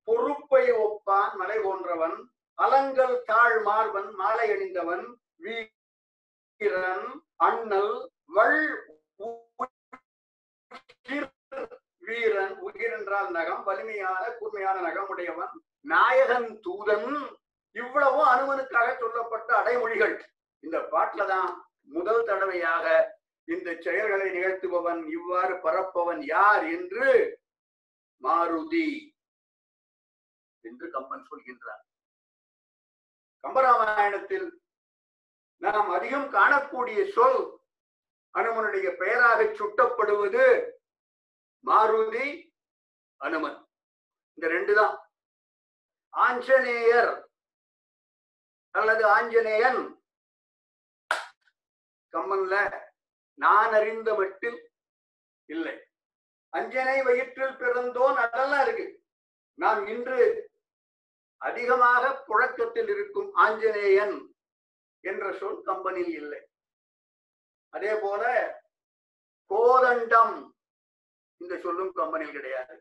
பொறுப்பை 0.07 0.65
ஒப்பான் 0.85 1.35
மலை 1.41 1.59
போன்றவன். 1.65 2.17
அலங்கல் 2.59 3.17
தாழ் 3.31 3.59
மார்பன் 3.69 4.11
மாலை 4.15 4.47
அணிந்தவன் 4.55 5.07
வீரன். 5.45 7.09
அண்ணல் 7.49 7.95
வள் 8.37 8.63
வீரன் 12.05 12.55
உயிர் 12.61 12.93
என்றால் 12.93 13.31
நகம் 13.31 13.65
வலிமையான 13.65 14.23
கூர்மையான 14.39 14.77
நகம் 14.81 15.09
உடையவன் 15.09 15.55
நாயகன் 15.85 16.51
தூதன் 16.65 17.09
இவ்வளவு 17.77 18.21
அனுமனுக்காக 18.25 18.89
சொல்லப்பட்ட 18.95 19.49
அடைமொழிகள். 19.61 20.15
இந்த 20.65 20.79
பாட்டில 20.93 21.27
தான் 21.27 21.49
முதல் 21.91 22.23
தடவையாக 22.25 22.85
இந்த 23.49 23.71
செயல்களை 23.81 24.29
நிகழ்த்துபவன் 24.31 25.01
இவ்வாறு 25.09 25.55
பரப்பவன் 25.57 26.23
யார் 26.27 26.65
என்று 26.71 27.09
மாருதி 28.23 28.89
என்று 30.65 30.87
கம்பன் 30.91 31.27
சொல்கின்றார் 31.27 31.83
கம்பராமாயணத்தில் 33.45 34.47
நாம் 35.63 35.91
அதிகம் 35.91 36.29
காணக்கூடிய 36.33 37.01
சொல் 37.13 37.43
அனுமனுடைய 38.35 38.89
பெயராக 38.97 39.41
சுட்டப்படுவது 39.59 40.47
மாருதி 41.65 42.53
அனுமன். 43.17 43.69
இந்த 44.35 44.49
ரெண்டு 44.49 44.75
தான் 44.75 45.11
ஆஞ்சநேயர். 46.09 47.31
அல்லது 48.71 49.07
ஆஞ்சநேயன். 49.07 50.03
கம்பன்ல 52.13 52.83
நான் 53.35 53.73
அறிந்த 53.73 54.15
மட்டில் 54.15 54.71
இல்லை. 55.45 55.87
அஞ்சனை 56.49 57.03
வயிற்றில் 57.03 57.57
பிறந்தோன் 57.57 58.15
அதெல்லாம் 58.15 58.67
இருக்கு. 58.67 59.05
நாம் 59.55 59.87
இன்று 59.87 60.51
அதிகமாக 61.37 62.23
புழக்கத்தில் 62.23 62.89
இருக்கும் 62.89 63.35
ஆஞ்சநேயன் 63.35 64.35
என்ற 65.01 65.33
சொல் 65.33 65.63
கம்பனில் 65.63 66.09
இல்லை. 66.09 66.49
அதே 67.71 67.99
போல 68.03 68.25
கோதண்டம் 69.47 70.54
இந்த 71.41 71.55
சொல்லும் 71.65 71.93
கம்பனில் 72.01 72.37
கிடையாது. 72.37 72.75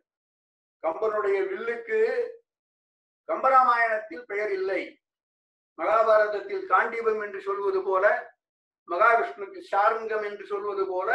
கம்பனுடைய 0.83 1.37
வில்லுக்கு 1.51 1.99
கம்பராமாயணத்தில் 3.29 4.25
பெயர் 4.31 4.51
இல்லை. 4.59 4.81
மகாபாரதத்தில் 5.79 6.65
காண்டீபம் 6.71 7.21
என்று 7.25 7.39
சொல்வது 7.47 7.79
போல 7.87 8.05
மகாவிஷ்ணுக்கு 8.87 9.59
சாருங்கம் 9.71 10.25
என்று 10.29 10.45
சொல்வது 10.51 10.83
போல 10.91 11.11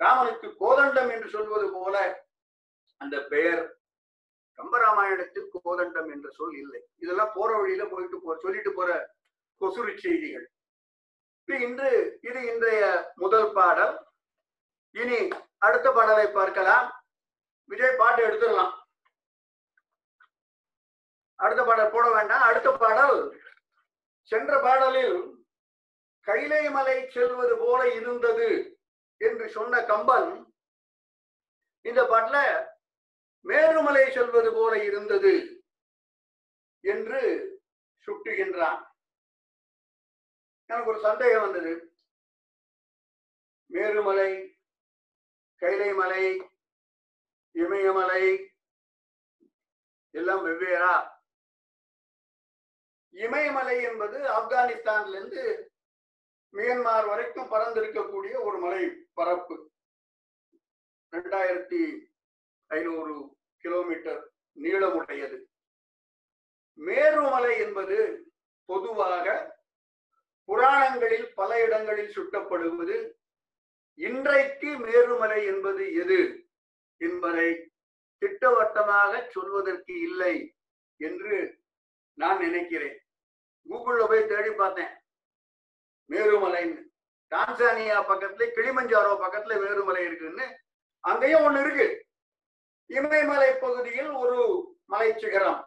ராமனுக்கு 0.00 0.48
கோதண்டம் 0.62 1.10
என்று 1.14 1.28
சொல்வது 1.34 1.66
போல 1.76 1.96
அந்த 3.00 3.16
பெயர் 3.32 3.62
கம்பராமாயணத்தில் 4.58 5.48
கோதண்டம் 5.66 6.10
என்ற 6.14 6.28
சொல் 6.38 6.56
இல்லை. 6.62 6.80
இதெல்லாம் 7.02 7.32
போற 7.36 7.50
வழியில 7.60 7.84
போயிட்டு 7.92 8.18
போ 8.24 8.36
சொல்லிட்டு 8.44 8.70
போற 8.72 8.90
கொசுறு 9.60 9.92
செய்திகள். 10.04 10.46
இன்று 11.48 11.90
இது 12.28 12.40
இன்றைய 12.52 12.84
முதல் 13.22 13.50
பாடல் 13.56 13.94
இனி 14.94 15.18
அடுத்த 15.66 15.92
பாடலை 15.92 16.26
பார்க்கலாம். 16.32 16.86
விஜய் 17.68 17.96
பாட்டு 17.98 18.20
எடுத்துடலாம். 18.26 18.74
அடுத்த 21.34 21.64
பாடல் 21.64 21.92
போட 21.92 22.06
வேண்டாம். 22.10 22.42
அடுத்த 22.42 22.76
பாடல் 22.76 23.18
சென்ற 24.22 24.60
பாடலில் 24.60 25.16
கைலை 26.20 26.70
மலை 26.70 26.96
செல்வது 27.10 27.56
போல 27.58 27.80
இருந்தது 27.94 28.48
என்று 29.20 29.48
சொன்ன 29.48 29.82
கம்பன் 29.90 30.30
இந்த 31.82 32.02
பாட்டுல 32.12 32.38
மேருமலை 33.48 34.04
செல்வது 34.14 34.50
போல 34.54 34.72
இருந்தது 34.84 35.34
என்று 36.80 37.20
சுட்டுகின்றான். 38.06 38.80
எனக்கு 40.66 40.90
ஒரு 40.90 41.00
சந்தேகம் 41.00 41.42
வந்தது. 41.42 41.72
மேருமலை 43.72 44.30
கைலை 45.56 45.92
மலை 45.92 46.50
இமயமலை 47.52 48.52
எல்லாம் 50.10 50.44
வெவ்வேறா. 50.44 51.10
இமயமலை 53.10 53.82
என்பது 53.82 54.18
ஆப்கானிஸ்தான்ல 54.18 55.08
இருந்து 55.08 55.72
மியான்மார் 56.52 57.06
வரைக்கும் 57.06 57.50
பறந்திருக்கக்கூடிய 57.50 58.42
ஒரு 58.42 58.58
மலை 58.58 59.08
பரப்பு. 59.14 59.72
ரெண்டாயிரத்தி 61.10 62.08
ஐநூறு 62.66 63.36
கிலோமீட்டர் 63.58 64.32
நீளமுடையது. 64.54 65.44
மேருமலை 66.76 67.58
என்பது 67.58 68.26
பொதுவாக 68.64 69.58
புராணங்களில் 70.44 71.34
பல 71.34 71.64
இடங்களில் 71.64 72.14
சுட்டப்படுவது 72.16 73.15
இன்றைக்கு 73.98 74.66
மேருமலை 74.66 75.46
என்பது 75.46 75.94
எது 75.94 76.18
என்பதை 77.00 77.70
திட்டவட்டமாக 78.18 79.26
சொல்வதற்கு 79.30 80.00
இல்லை 80.00 80.54
என்று 81.00 81.58
நான் 82.18 82.38
நினைக்கிறேன். 82.38 82.98
கூகுள்ல 83.66 84.06
போய் 84.08 84.26
தேடி 84.26 84.50
பார்த்தேன். 84.50 84.92
மேருமலைன்னு. 86.10 86.82
டான்சானியா 87.30 87.98
பக்கத்துல 88.10 88.44
கிளிமஞ்சாரோ 88.56 89.12
பக்கத்துல 89.22 89.54
மேருமலை 89.62 89.98
இருக்குன்னு. 89.98 90.46
அங்கேயும் 91.00 91.40
ஒண்ணு 91.40 91.60
இருக்கு. 91.60 91.88
இமயமலை 92.90 93.52
பகுதியில் 93.52 94.10
ஒரு 94.10 94.36
மலை 94.86 95.18
சிகரம் 95.18 95.62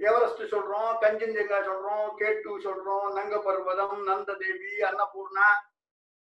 எவரெஸ்ட் 0.00 0.42
சொல்றோம் 0.52 0.92
கஞ்சஞ்சங்கா 1.00 1.58
சொல்றோம் 1.68 2.14
கேட்டு 2.14 2.50
சொல்றோம் 2.58 3.12
நங்க 3.12 3.38
பர்வதம் 3.38 4.02
நந்த 4.02 4.34
தேவி 4.34 4.70
அன்னபூர்ணா 4.80 5.48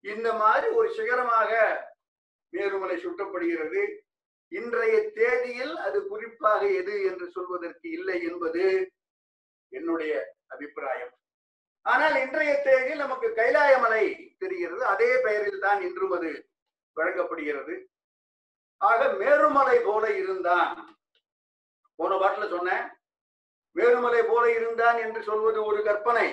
இந்த 0.02 0.34
மாதிரி 0.34 0.68
ஒரு 0.68 0.94
சிகரமாக 0.94 1.52
மேருமலை 2.54 2.96
சுட்டப்படுகிறது. 3.04 3.82
இன்றைய 4.48 4.96
தேதியில் 5.12 5.76
அது 5.78 6.08
குறிப்பாக 6.08 6.62
எது 6.68 6.96
என்று 7.04 7.32
சொல்வதற்கு 7.32 7.90
இல்லை 7.92 8.18
என்பது 8.22 8.94
என்னுடைய 9.72 10.14
அபிப்பிராயம். 10.48 11.14
ஆனால் 11.86 12.16
இன்றைய 12.16 12.54
தேதியில் 12.62 13.04
நமக்கு 13.06 13.28
கைலாயமலை 13.28 14.04
தெரிகிறது. 14.38 14.84
அதே 14.86 15.12
பெயரில் 15.22 15.60
தான் 15.60 15.82
இன்றும் 15.82 16.12
அது 16.12 16.32
வழங்கப்படுகிறது. 16.98 17.76
ஆக 18.78 19.08
மேருமலை 19.22 19.78
போல 19.84 20.06
இருந்தான். 20.18 20.72
போன 21.96 22.16
பாட்டுல 22.16 22.48
சொன்னேன் 22.50 22.86
மேருமலை 23.76 24.22
போல 24.28 24.44
இருந்தான் 24.52 24.98
என்று 24.98 25.24
சொல்வது 25.24 25.60
ஒரு 25.66 25.84
கற்பனை. 25.84 26.28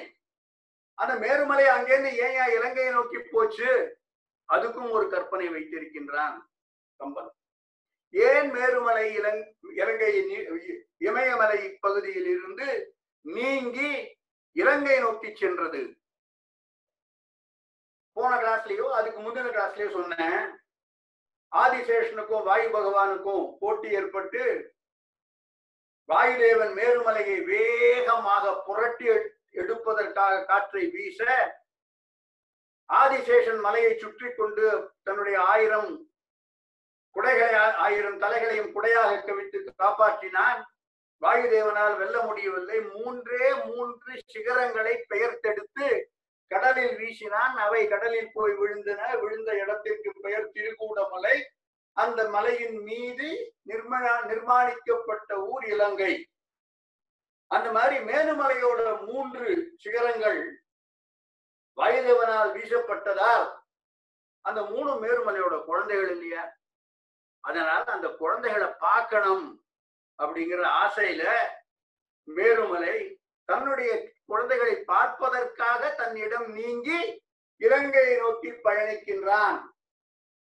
அந்த 1.00 1.14
மேருமலை 1.24 1.66
அங்கேருந்து 1.76 2.12
ஏன் 2.24 2.36
ஏன் 2.42 2.54
இலங்கையை 2.56 2.92
நோக்கி 2.92 3.18
போச்சு? 3.32 3.70
அதுக்கும் 4.52 4.90
ஒரு 4.96 5.06
கற்பனை 5.10 5.46
வைத்திருக்கின்றான் 5.48 6.36
கம்பன். 7.00 7.32
ஏன் 8.10 8.48
மேருமலை 8.54 9.04
இலங் 9.18 9.42
இலங்கையின் 9.80 10.30
இமயமலை 11.08 11.60
பகுதியில் 11.80 12.28
இருந்து 12.34 12.68
நீங்கி 13.24 13.90
இலங்கை 14.60 14.98
நோக்கி 14.98 15.28
சென்றது? 15.34 15.82
போன 18.16 18.32
கிளாஸ்லயோ 18.42 18.86
அதுக்கு 18.98 19.20
முந்தின 19.20 19.50
கிளாஸ்லயோ 19.56 19.90
சொன்னேன். 19.92 20.40
ஆதிசேஷனுக்கும் 21.52 22.46
வாயு 22.48 22.68
பகவானுக்கும் 22.68 23.44
போட்டி 23.60 23.88
ஏற்பட்டு 23.98 24.42
வாயுதேவன் 26.08 26.72
மேருமலையை 26.78 27.38
வேகமாக 27.50 28.44
புரட்டி 28.66 29.06
எடுப்பதற்காக 29.50 30.44
காற்றை 30.44 30.86
வீச 30.86 31.20
ஆதிசேஷன் 32.88 33.60
மலையை 33.60 33.98
சுற்றி 33.98 34.28
கொண்டு 34.30 34.90
தன்னுடைய 35.02 35.42
ஆயிரம் 35.42 36.06
குடைகளை 37.14 37.72
ஆயிரம் 37.74 38.20
தலைகளையும் 38.20 38.72
குடையாக 38.72 39.12
கவித்து 39.22 39.74
காப்பாற்றினான். 39.78 40.60
வாயுதேவனால் 41.22 41.96
வெல்ல 41.96 42.22
முடியவில்லை. 42.22 42.80
மூன்றே 42.80 43.54
மூன்று 43.64 44.22
சிகரங்களை 44.26 45.04
பெயர்த்தெடுத்து 45.08 46.04
கடலில் 46.46 46.96
வீசினான். 46.96 47.54
அவை 47.56 47.88
கடலில் 47.88 48.30
போய் 48.32 48.52
விழுந்தன. 48.52 49.20
விழுந்த 49.20 49.52
இடத்திற்கு 49.52 50.12
பெயர் 50.20 50.52
திருக்கூடமலை 50.52 51.36
அந்த 51.92 52.28
மலையின் 52.28 52.78
மீது 52.82 53.54
நிர்மணா 53.66 54.14
நிர்மாணிக்கப்பட்ட 54.30 55.34
ஊர் 55.34 55.64
இலங்கை. 55.64 56.26
அந்த 57.50 57.72
மாதிரி 57.72 57.96
மேலுமலையோட 58.04 58.80
மூன்று 59.06 59.76
சிகரங்கள் 59.76 60.40
வாயுதேவனால் 61.78 62.50
வீசப்பட்டதால் 62.52 63.46
அந்த 64.44 64.62
மூணு 64.62 64.90
மேருமலையோட 65.02 65.64
குழந்தைகள் 65.64 66.10
இல்லையா? 66.10 66.42
அதனால 67.44 67.84
அந்த 67.84 68.08
குழந்தைகளை 68.08 68.68
பார்க்கணும் 68.78 69.46
அப்படிங்கிற 70.18 70.62
ஆசையில 70.84 71.22
மேருமலை 72.28 72.96
தன்னுடைய 73.44 73.90
குழந்தைகளை 74.26 74.74
பார்ப்பதற்காக 74.84 75.94
தன்னிடம் 75.94 76.48
நீங்கி 76.52 76.98
இலங்கையை 77.60 78.16
நோக்கி 78.16 78.50
பயணிக்கின்றான். 78.50 79.58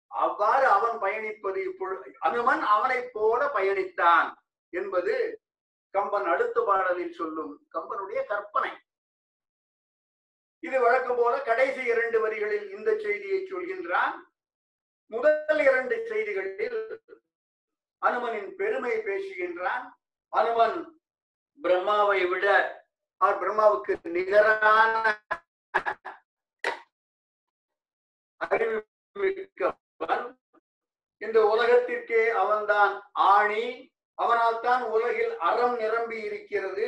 அவ்வாறு 0.06 0.66
அவன் 0.66 0.96
பயணிப்பது 0.98 1.56
இப்பொழுது 1.56 2.14
அனுமன் 2.18 2.60
அவனைப் 2.60 3.10
போல 3.12 3.46
பயணித்தான் 3.46 4.28
என்பது 4.72 5.14
கம்பன் 5.90 6.28
அடுத்த 6.32 6.64
பாடலில் 6.64 7.12
சொல்லும் 7.12 7.52
கம்பனுடைய 7.74 8.20
கற்பனை. 8.24 8.72
இது 10.66 10.80
வழக்கம் 10.80 11.16
போல 11.16 11.34
கடைசி 11.42 11.82
இரண்டு 11.84 12.20
வரிகளில் 12.20 12.68
இந்த 12.76 12.90
செய்தியை 12.98 13.38
சொல்கின்றான். 13.52 14.14
முதல் 15.06 15.62
இரண்டு 15.68 15.96
செய்திகளில் 16.08 17.02
அனுமனின் 18.06 18.50
பெருமை 18.60 18.92
பேசுகின்றான். 18.96 19.86
அனுமன் 20.28 20.78
பிரம்மாவை 21.62 22.28
விட 22.28 22.46
அவர் 23.16 23.40
பிரம்மாவுக்கு 23.40 23.94
நிகரான 24.02 25.04
அறிவிமிக்கவன். 28.44 30.26
இந்த 31.18 31.38
உலகத்திற்கே 31.54 32.22
அவன்தான் 32.42 32.94
ஆணி. 33.12 33.66
அவனால் 34.22 34.60
தான் 34.60 34.82
உலகில் 34.94 35.32
அறம் 35.48 35.76
நிரம்பி 35.82 36.18
இருக்கிறது 36.28 36.86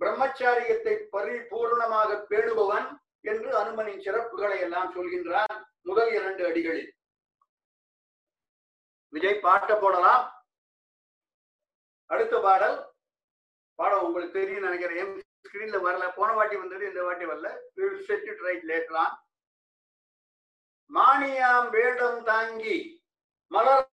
பிரம்மச்சாரியத்தை 0.00 0.94
பரிபூர்ணமாக 1.14 2.10
பேணுபவன் 2.30 2.88
என்று 3.30 3.50
அனுமனின் 3.58 4.04
சிறப்புகளை 4.06 4.56
எல்லாம் 4.66 4.92
சொல்கின்றான் 4.94 5.56
முதல் 5.88 6.10
இரண்டு 6.18 6.42
அடிகளில். 6.48 6.90
விஜய் 9.12 9.42
பாட்ட 9.44 9.72
போடலாம். 9.80 10.24
அடுத்த 12.10 12.34
பாடல். 12.46 12.76
பாடம் 13.78 14.04
உங்களுக்கு 14.06 14.38
தெரியும் 14.38 14.66
நினைக்கிறேன். 14.66 15.12
ஸ்கிரீன்ல 15.46 15.78
வரல. 15.86 16.04
போன 16.18 16.28
வாட்டி 16.38 16.56
வந்தது 16.56 16.84
இந்த 16.90 17.02
வாட்டி 17.06 17.24
வரல. 17.24 17.50
செட் 18.08 18.28
இட் 18.32 18.44
ரைட் 18.46 18.66
லேட்டரான் 18.70 19.14
மானியாம் 20.90 21.68
வேடம் 21.76 22.20
தாங்கி 22.30 22.76
மலர் 23.52 23.86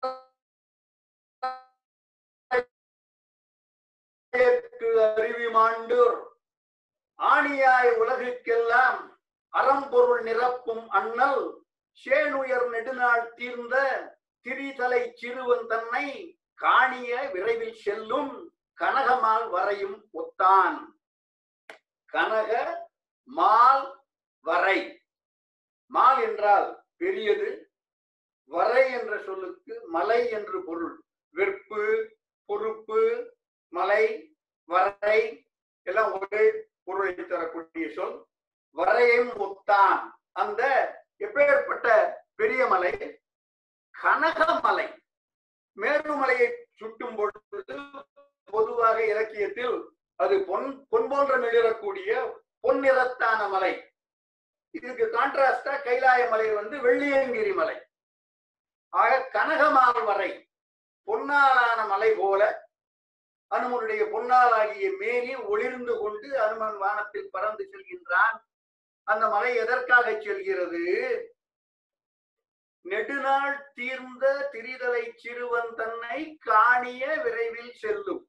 அருவி 4.33 5.47
மாண்டூர். 5.47 6.19
ஆணியாய் 7.19 7.91
உலகுக்கெல்லாம் 8.01 8.99
அறம்பொருள் 9.53 10.23
நிரப்பும் 10.23 10.87
அண்ணல். 10.89 11.45
சேனுயர் 12.05 12.67
நெடுநாள் 12.69 13.33
தீர்ந்த 13.35 13.77
திரிதலை 14.47 15.13
சிறுவன் 15.15 15.67
தன்னை 15.67 16.07
காணிய 16.55 17.31
விரைவில் 17.33 17.75
செல்லும் 17.75 18.33
கனகமால் 18.81 19.49
வரையும் 19.51 19.99
ஒத்தான். 20.13 20.77
கனக 22.13 22.51
மால் 23.29 24.03
வரை. 24.41 24.81
மால் 25.91 26.21
என்றால் 26.23 26.69
பெரியது. 26.97 27.49
வரை 28.51 28.93
என்ற 28.93 29.19
சொல்லுக்கு 29.19 29.75
மலை 29.87 30.21
என்று 30.31 30.65
பொருள். 30.65 30.97
வெற்பு 31.35 31.83
பொறுப்பு 32.49 33.01
மலை 33.77 34.05
வரை 34.65 35.21
எல்லாம் 35.87 36.13
ஒரே 36.19 36.45
பொருளை 36.85 37.15
தரக்கூடிய 37.15 37.89
சொல். 37.95 38.17
வரையும் 38.77 39.33
ஒத்தான் 39.45 39.99
அந்த 40.33 40.63
எப்பேற்பட்ட 41.19 41.87
பெரிய 42.35 42.67
மலை 42.67 42.93
கனகமலை 44.03 44.87
மேருமலையை 45.77 46.49
சுட்டும் 46.75 47.17
பொழுது 47.17 47.77
பொதுவாக 48.45 48.99
இலக்கியத்தில் 49.05 49.77
அது 50.17 50.45
பொன் 50.49 50.87
பொன் 50.89 51.09
போன்ற 51.09 51.37
மிளிரக்கூடிய 51.37 52.11
பொன்னிறத்தான 52.63 53.41
மலை. 53.51 53.73
இதுக்கு 54.71 55.05
கான்ட்ராஸ்டா 55.07 55.75
கைலாய 55.87 56.29
மலை 56.31 56.47
வந்து 56.55 56.77
வெள்ளியங்கிரி 56.87 57.55
மலை. 57.55 57.77
ஆக 58.89 59.29
கனகமால் 59.33 60.05
வரை 60.05 60.31
பொன்னாலான 61.07 61.81
மலை 61.87 62.11
போல 62.15 62.66
அனுமனுடைய 63.55 64.03
பொன்னாளாகிய 64.13 64.97
மேலே 64.99 65.35
ஒளிர்ந்து 65.37 65.99
கொண்டு 65.99 66.41
அனுமன் 66.41 66.77
வானத்தில் 66.77 67.31
பறந்து 67.31 67.69
செல்கின்றான். 67.73 68.37
அந்த 69.03 69.29
மலை 69.29 69.55
எதற்காக 69.57 70.21
செல்கிறது? 70.21 70.85
நெடுநாள் 72.81 73.71
தீர்ந்த 73.75 74.49
திரிதலை 74.53 75.13
சிறுவன் 75.17 75.75
தன்னை 75.75 76.37
காணிய 76.41 77.21
விரைவில் 77.23 77.73
செல்லும். 77.73 78.29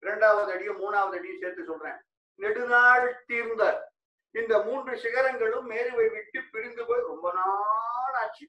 இரண்டாவது 0.00 0.52
அடியும் 0.52 0.80
மூணாவது 0.80 1.16
அடியும் 1.18 1.38
சேர்த்து 1.38 1.64
சொல்றேன். 1.64 2.00
நெடுநாள் 2.34 3.22
தீர்ந்த 3.26 3.90
இந்த 4.30 4.62
மூன்று 4.62 4.98
சிகரங்களும் 4.98 5.70
மேருவை 5.70 6.10
விட்டு 6.10 6.40
பிரிந்து 6.50 6.86
போய் 6.86 7.00
ரொம்ப 7.00 7.32
நாள் 7.32 8.14
ஆச்சு 8.22 8.48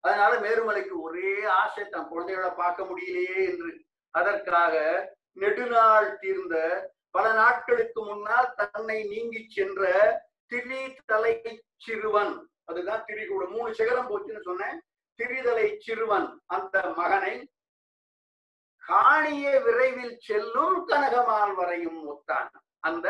அதனால 0.00 0.36
மேருமலைக்கு 0.36 0.94
ஒரே 1.00 1.44
ஆசை 1.44 1.88
தன் 1.88 2.08
குழந்தைகளை 2.08 2.50
பார்க்க 2.50 2.82
முடியலையே 2.82 3.36
என்று. 3.50 3.84
அதற்காக 4.18 4.74
நெடுநாள் 5.42 6.08
தீர்ந்த 6.22 6.56
பல 7.16 7.26
நாட்களுக்கு 7.32 8.00
முன்னால் 8.04 8.54
தன்னை 8.60 8.98
நீங்கி 9.12 9.40
சென்ற 9.56 9.90
திரி 10.50 10.80
தலை 11.10 11.34
சிறுவன். 11.84 12.34
அதுதான் 12.70 13.04
திரிகூட 13.08 13.44
மூணு 13.54 13.70
சிகரம் 13.78 14.10
போச்சுன்னு 14.10 14.42
சொன்னேன். 14.48 14.78
திரிதலை 15.18 15.66
சிறுவன். 15.86 16.28
அந்த 16.56 16.76
மகனை 17.00 17.34
காணிய 18.84 19.46
விரைவில் 19.64 20.16
செல்லும் 20.28 20.76
கனகமால் 20.90 21.54
வரையும் 21.54 22.00
ஒத்தான் 22.12 22.50
அந்த 22.88 23.08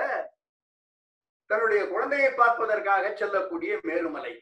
தன்னுடைய 1.51 1.83
குழந்தையை 1.93 2.31
பார்ப்பதற்காக 2.33 3.05
செல்லக்கூடிய 3.21 3.73
மேருமலை. 3.89 4.35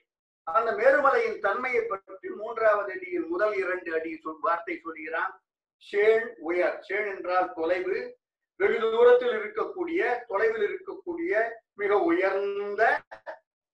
அந்த 0.47 0.71
மேருமலையின் 0.81 1.39
தன்மையை 1.47 1.83
பற்றி 1.85 2.29
மூன்றாவது 2.41 2.93
அடியில் 2.97 3.29
முதல் 3.33 3.55
இரண்டு 3.63 3.91
அடி 3.99 4.13
சொல் 4.23 4.43
வார்த்தை 4.47 4.77
சொல்கிறான். 4.85 5.33
ஷேன் 5.89 6.27
உயர் 6.39 6.81
ஷேன் 6.81 7.09
என்றால் 7.17 7.53
தொலைவு. 7.53 8.19
வெகு 8.57 8.79
தூரத்தில் 8.81 9.35
இருக்கக்கூடிய 9.39 10.01
தொலைவில் 10.27 10.65
இருக்கக்கூடிய 10.69 11.33
மிக 11.75 11.99
உயர்ந்த 11.99 12.83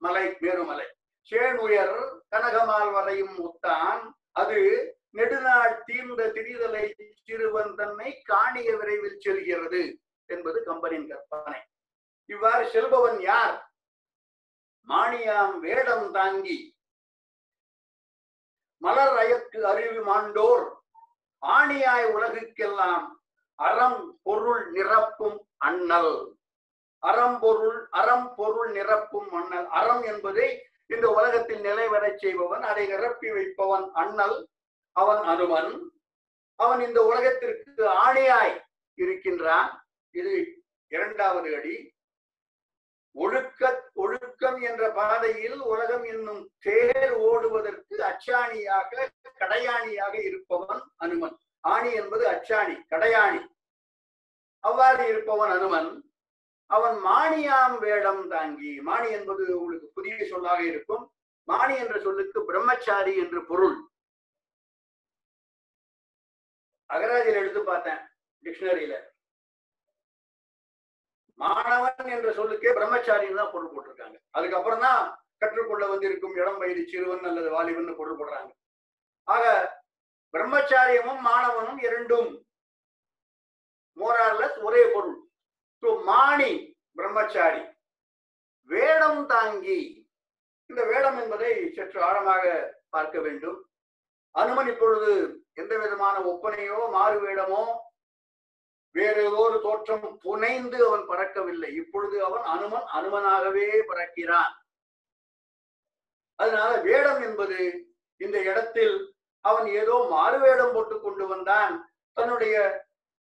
மலை 0.03 0.27
மேருமலை 0.29 0.87
சேன் 1.21 1.59
உயர் 1.59 1.97
கனகமால் 2.29 2.93
வரையும் 2.93 3.35
முத்தான். 3.39 4.03
அது 4.33 4.59
நெடுநாள் 5.11 5.83
தீர்ந்த 5.85 6.23
திரிதலை 6.27 6.85
சிறுவன் 7.25 7.75
தன்னை 7.75 8.23
காணிய 8.25 8.77
விரைவில் 8.77 9.19
செல்கிறது 9.19 9.99
என்பது 10.27 10.63
கம்பனின் 10.63 11.09
கற்பனை. 11.09 11.61
இவ்வாறு 12.27 12.65
செல்பவன் 12.71 13.21
யார்? 13.21 13.57
மானியாம் 14.89 15.59
வேடம் 15.59 16.13
தாங்கி 16.13 16.59
மலர் 18.83 19.17
அயக்கு 19.17 19.61
அறிவு 19.67 20.01
மாண்டோர். 20.05 20.65
ஆணியாய் 21.39 22.13
உலகுக்கெல்லாம் 22.15 23.07
அறம் 23.55 24.21
பொருள் 24.23 24.73
நிரப்பும் 24.73 25.39
அண்ணல். 25.57 26.35
அறம்பொருள் 26.99 27.87
அறம் 27.91 28.35
பொருள் 28.35 28.73
நிரப்பும் 28.73 29.31
அண்ணல். 29.31 29.67
அறம் 29.67 30.03
என்பதை 30.03 30.67
இந்த 30.87 31.11
உலகத்தில் 31.11 31.63
நிலைவரச் 31.63 32.19
செய்பவன் 32.19 32.63
அதை 32.63 32.87
நிரப்பி 32.87 33.31
வைப்பவன் 33.31 33.91
அண்ணல் 33.93 34.49
அவன் 34.93 35.23
அனுமன். 35.25 35.91
அவன் 36.57 36.81
இந்த 36.81 37.05
உலகத்திற்கு 37.05 37.89
ஆணையாய் 37.89 38.61
இருக்கின்றான். 38.95 39.87
இது 40.11 40.63
இரண்டாவது 40.89 41.57
அடி. 41.57 41.96
ஒழுக்க 43.25 43.91
ஒழுக்கம் 43.95 44.59
என்ற 44.69 44.85
பாதையில் 44.99 45.59
உலகம் 45.73 46.05
என்னும் 46.13 46.43
தேர் 46.67 47.13
ஓடுவதற்கு 47.29 47.97
அச்சாணியாக 48.11 49.11
கடையாணியாக 49.41 50.15
இருப்பவன் 50.29 50.83
அனுமன். 50.97 51.37
ஆணி 51.61 51.91
என்பது 52.01 52.25
அச்சாணி 52.35 52.75
கடையாணி. 52.91 53.41
அவ்வாறு 54.65 55.03
இருப்பவன் 55.09 55.53
அனுமன். 55.57 55.91
அவன் 56.71 56.97
மானியாம் 57.09 57.77
வேடம் 57.79 58.29
தாங்கி 58.29 58.73
மாணி 58.81 59.09
என்பது 59.11 59.43
உங்களுக்கு 59.59 59.89
புதிய 59.95 60.27
சொல்லாக 60.27 60.61
இருக்கும். 60.63 61.05
மாணி 61.49 61.75
என்ற 61.79 61.97
சொல்லுக்கு 62.07 62.39
பிரம்மச்சாரி 62.45 63.13
என்று 63.23 63.41
பொருள். 63.51 63.77
அகராஜில் 66.91 67.41
எடுத்து 67.43 67.61
பார்த்தேன் 67.63 68.03
டிக்ஷனரியில. 68.45 68.97
மாணவன் 71.41 72.11
என்ற 72.17 72.29
சொல்லுக்கே 72.39 72.71
பிரம்மச்சாரின்னு 72.77 73.41
தான் 73.41 73.53
பொருள் 73.55 73.73
போட்டிருக்காங்க. 73.73 74.17
அதுக்கப்புறம் 74.37 74.85
தான் 74.87 75.03
கற்றுக்கொள்ள 75.43 75.85
வந்திருக்கும் 75.91 76.37
இளம் 76.41 76.61
வயது 76.61 76.83
சிறுவன் 76.93 77.29
அல்லது 77.31 77.49
வாலிபன் 77.57 77.99
பொருள் 78.01 78.19
போடுறாங்க. 78.21 78.51
ஆக 79.29 79.45
பிரம்மச்சாரியமும் 80.35 81.21
மாணவனும் 81.29 81.81
இரண்டும் 81.87 82.31
மோரார்லஸ் 83.99 84.59
ஒரே 84.69 84.83
பொருள். 84.95 85.19
ஸோ 85.83 85.89
மாணி 86.11 86.51
பிரம்மச்சாரி. 86.99 87.63
வேடம் 88.71 89.23
தாங்கி. 89.33 89.81
இந்த 90.71 90.83
வேடம் 90.91 91.19
என்பதை 91.23 91.51
சற்று 91.77 91.99
ஆழமாக 92.09 92.45
பார்க்க 92.95 93.17
வேண்டும். 93.27 93.59
அனுமன் 94.35 94.71
இப்பொழுது 94.73 95.11
எந்த 95.61 95.73
விதமான 95.83 96.17
ஒப்பனையோ 96.31 96.79
மாறு 96.97 97.19
வேடமோ 97.27 97.63
வேற 98.99 99.17
ஏதோ 99.29 99.41
ஒரு 99.49 99.59
தோற்றம் 99.67 100.07
புனைந்து 100.25 100.79
அவன் 100.89 101.05
பறக்கவில்லை. 101.11 101.71
இப்பொழுது 101.81 102.17
அவன் 102.29 102.45
அனுமன் 102.55 102.87
அனுமனாகவே 102.99 103.67
பறக்கிறான். 103.91 104.55
அதனால 106.39 106.73
வேடம் 106.89 107.21
என்பது 107.29 107.59
இந்த 108.21 108.37
இடத்தில் 108.51 108.97
அவன் 109.45 109.67
ஏதோ 109.81 109.97
மாறு 110.15 110.39
வேடம் 110.39 110.75
போட்டு 110.75 110.97
கொண்டு 111.01 111.25
வந்தான். 111.27 111.75
தன்னுடைய 112.17 112.57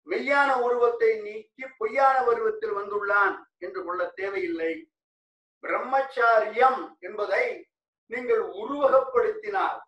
மெய்யான 0.06 0.50
உருவத்தை 0.64 1.10
நீக்கி 1.26 1.64
பொய்யான 1.78 2.16
உருவத்தில் 2.30 2.74
வந்துள்ளான் 2.78 3.34
என்று 3.58 3.80
கொள்ள 3.84 4.02
தேவையில்லை. 4.20 4.72
பிரம்மச்சாரியம் 5.64 6.80
என்பதை 7.06 7.44
நீங்கள் 8.12 8.42
உருவகப்படுத்தினால் 8.62 9.78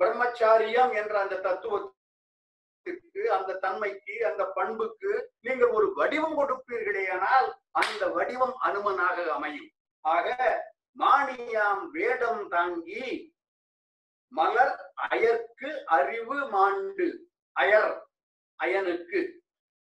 பிரம்மச்சாரியம் 0.00 0.92
என்ற 1.00 1.14
அந்த 1.20 1.36
தத்துவத்திற்கு 2.84 3.32
அந்த 3.32 3.52
தன்மைக்கு 3.54 4.26
அந்த 4.26 4.44
பண்புக்கு 4.44 5.12
நீங்கள் 5.40 5.68
ஒரு 5.68 5.92
வடிவம் 5.94 6.36
கொடுப்பீர்களேயானால் 6.38 7.48
அந்த 7.72 8.08
வடிவம் 8.08 8.56
அனுமனாக 8.56 9.32
அமையும். 9.32 9.70
ஆக 10.00 10.28
மானியாம் 10.98 11.84
வேடம் 11.90 12.48
தாங்கி 12.48 13.34
மலர் 14.32 14.76
அயற்கு 15.10 15.70
அறிவு 15.84 16.48
மாண்டு. 16.48 17.08
அயர் 17.60 17.94
அயனுக்கு. 18.60 19.20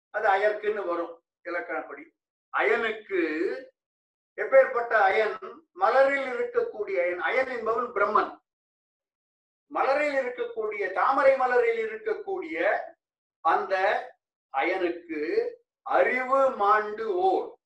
அது 0.09 0.27
அயர்க்குன்னு 0.29 0.85
வரும் 0.85 1.15
இலக்கணப்படி. 1.49 2.03
அயனுக்கு 2.49 3.21
எப்பேற்பட்ட 4.37 4.93
அயன் 5.09 5.37
மலரில் 5.73 6.29
இருக்கக்கூடிய 6.33 6.97
அயன். 7.05 7.19
அயன் 7.19 7.51
என்பவன் 7.57 7.91
பிரம்மன். 7.95 8.31
மலரில் 9.67 10.15
இருக்கக்கூடிய 10.15 10.93
தாமரை 10.93 11.37
மலரில் 11.37 11.83
இருக்கக்கூடிய 11.85 12.79
அந்த 13.39 13.75
அயனுக்கு 14.49 15.21
அறிவு 15.81 16.49
மாண்டு 16.49 17.15
ஓர். 17.15 17.57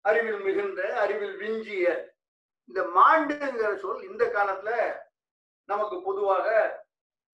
அறிவில் 0.00 0.40
மிகுந்த 0.40 1.00
அறிவில் 1.00 1.36
விஞ்சிய. 1.36 2.12
இந்த 2.66 2.82
மாண்டுங்கிற 2.82 3.76
சொல் 3.76 4.02
இந்த 4.02 4.24
காலத்துல 4.24 4.96
நமக்கு 5.64 6.02
பொதுவாக 6.02 6.48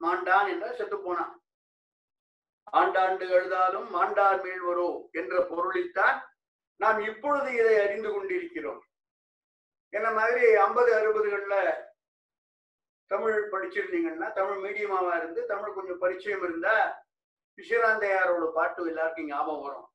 மாண்டான் 0.01 0.49
என்ற 0.49 0.73
செத்து 0.73 0.99
போனான். 1.01 1.43
ஆண்டாண்டு 2.73 3.29
எழுதாலும் 3.29 3.95
மாண்டார் 3.95 4.43
மீழ்வரோ 4.43 5.11
என்ற 5.11 5.41
பொருளில்தான் 5.41 6.35
நாம் 6.77 7.01
இப்பொழுது 7.01 7.53
இதை 7.53 7.79
அறிந்து 7.79 8.13
கொண்டிருக்கிறோம். 8.13 8.85
என்ன 9.89 10.11
மாதிரி 10.11 10.55
ஐம்பது 10.55 10.91
அறுபதுகள்ல 10.95 11.89
தமிழ் 13.11 13.49
படிச்சிருந்தீங்கன்னா 13.53 14.33
தமிழ் 14.33 14.61
மீடியமாவா 14.65 15.17
இருந்து 15.17 15.47
தமிழ் 15.47 15.73
கொஞ்சம் 15.73 15.99
பரிச்சயம் 15.99 16.43
இருந்தா 16.43 17.05
விஸ்வராந்தையாரோட 17.57 18.51
பாட்டு 18.53 18.87
எல்லாருக்கும் 18.87 19.27
ஞாபகம் 19.27 19.63
வரும். 19.63 19.89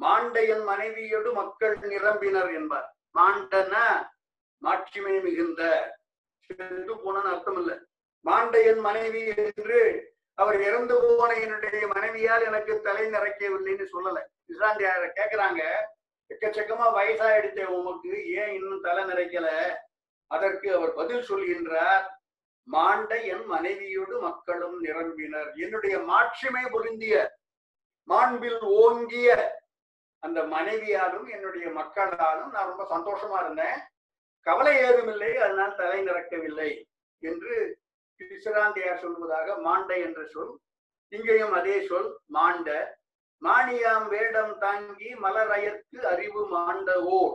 மாண்டையன் 0.00 0.64
மனைவியோடு 0.64 1.32
மக்கள் 1.32 1.76
நிரம்பினர் 1.76 2.54
என்பார். 2.54 2.96
மாண்டனா 3.14 4.06
மாட்சிமை 4.58 5.20
மிகுந்த. 5.20 5.92
செத்து 6.38 6.94
போனன்னு 6.94 7.34
அர்த்தம் 7.34 7.56
இல்ல. 7.56 7.78
மாண்டையன் 8.24 8.80
மனைவி 8.80 9.26
என்று 9.36 10.12
அவர் 10.34 10.62
இறந்து 10.62 11.16
போன 11.18 11.34
என்னுடைய 11.34 11.86
மனைவியால் 11.86 12.44
எனக்கு 12.44 12.80
தலை 12.80 13.10
நிறைக்கவில்லைன்னு 13.10 13.86
சொல்லல. 13.92 14.22
விஸ்ராந்தியார 14.48 15.10
கேக்குறாங்க. 15.14 15.62
எக்கச்சக்கமா 16.34 16.88
வயசாயிடுச்சே 16.96 17.64
உமக்கு. 17.64 18.32
ஏன் 18.32 18.52
இன்னும் 18.52 18.80
தலை 18.80 19.04
நிறைக்கல? 19.04 19.76
அதற்கு 20.26 20.74
அவர் 20.74 20.94
பதில் 20.94 21.28
சொல்கின்றார். 21.28 22.18
மாண்ட 22.68 23.10
என் 23.32 23.46
மனைவியோடு 23.46 24.16
மக்களும் 24.20 24.76
நிரம்பினர். 24.84 25.50
என்னுடைய 25.56 25.98
மாட்சிமை 26.10 26.64
பொருந்திய 26.70 27.14
மாண்பில் 28.08 28.60
ஓங்கிய 28.82 29.28
அந்த 30.22 30.40
மனைவியாலும் 30.54 31.26
என்னுடைய 31.34 31.66
மக்களாலும் 31.70 32.50
நான் 32.54 32.70
ரொம்ப 32.70 32.84
சந்தோஷமா 32.94 33.38
இருந்தேன். 33.44 33.78
கவலை 34.46 34.74
ஏதுமில்லை 34.86 35.30
அதனால் 35.36 35.78
தலை 35.80 36.00
நிறக்கவில்லை 36.02 36.70
என்று 37.22 37.54
விசிராந்தையார் 38.20 39.02
சொல்வதாக 39.02 39.54
மாண்டை 39.66 39.98
என்ற 40.06 40.20
சொல் 40.26 40.52
இங்கேயும் 41.12 41.52
அதே 41.52 41.76
சொல் 41.86 42.10
மாண்ட 42.36 42.68
மானியாம் 43.42 44.06
வேடம் 44.08 44.52
தாங்கி 44.58 45.10
மலரயற்கு 45.24 45.98
அறிவு 46.12 46.42
மாண்ட 46.48 46.88
ஓர். 47.16 47.34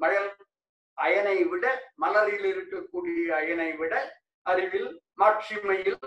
மழல் 0.00 0.30
அயனை 0.98 1.38
விட 1.50 1.64
மலரில் 2.02 2.46
இருக்கக்கூடிய 2.52 3.28
அயனை 3.40 3.70
விட 3.76 3.94
அறிவில் 4.46 4.90
மாட்சிமையில் 5.18 6.00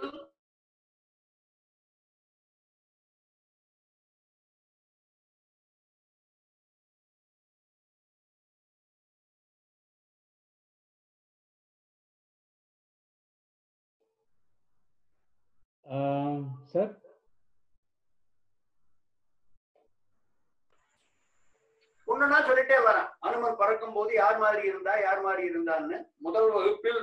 சார்? 16.71 16.93
ஒண்ணுன்னா 22.07 22.37
சொல்லிட்டே 22.47 22.77
வரேன். 22.85 23.07
அனுமன் 23.19 23.57
பறக்கும் 23.57 23.93
போது 23.93 24.11
யார் 24.13 24.37
மாதிரி 24.37 24.63
இருந்தா 24.67 24.93
யார் 24.99 25.21
மாதிரி 25.21 25.43
இருந்தான்னு 25.49 25.97
முதல் 26.17 26.49
வகுப்பில் 26.51 27.01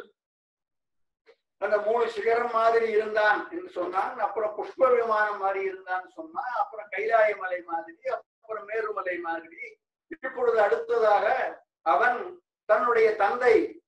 அந்த 1.59 1.79
மூணு 1.81 2.11
சிகரம் 2.11 2.51
மாதிரி 2.51 2.91
இருந்தான் 2.91 3.51
என்று 3.51 3.69
சொன்னான். 3.69 4.19
அப்புறம் 4.19 4.57
புஷ்ப 4.57 5.01
விமானம் 5.01 5.39
மாதிரி 5.39 5.73
இருந்தான்னு 5.73 6.09
சொன்னான். 6.09 6.55
அப்புறம் 6.55 6.91
கைலாய 6.91 7.39
மலை 7.39 7.63
மாதிரி 7.63 7.97
அப்புறம் 8.07 8.69
மேருமலை 8.69 9.21
மாதிரி. 9.21 9.79
இப்பொழுது 10.09 10.61
அடுத்ததாக 10.61 11.63
அவன் 11.83 12.43
தன்னுடைய 12.65 13.17
தந்தை 13.17 13.83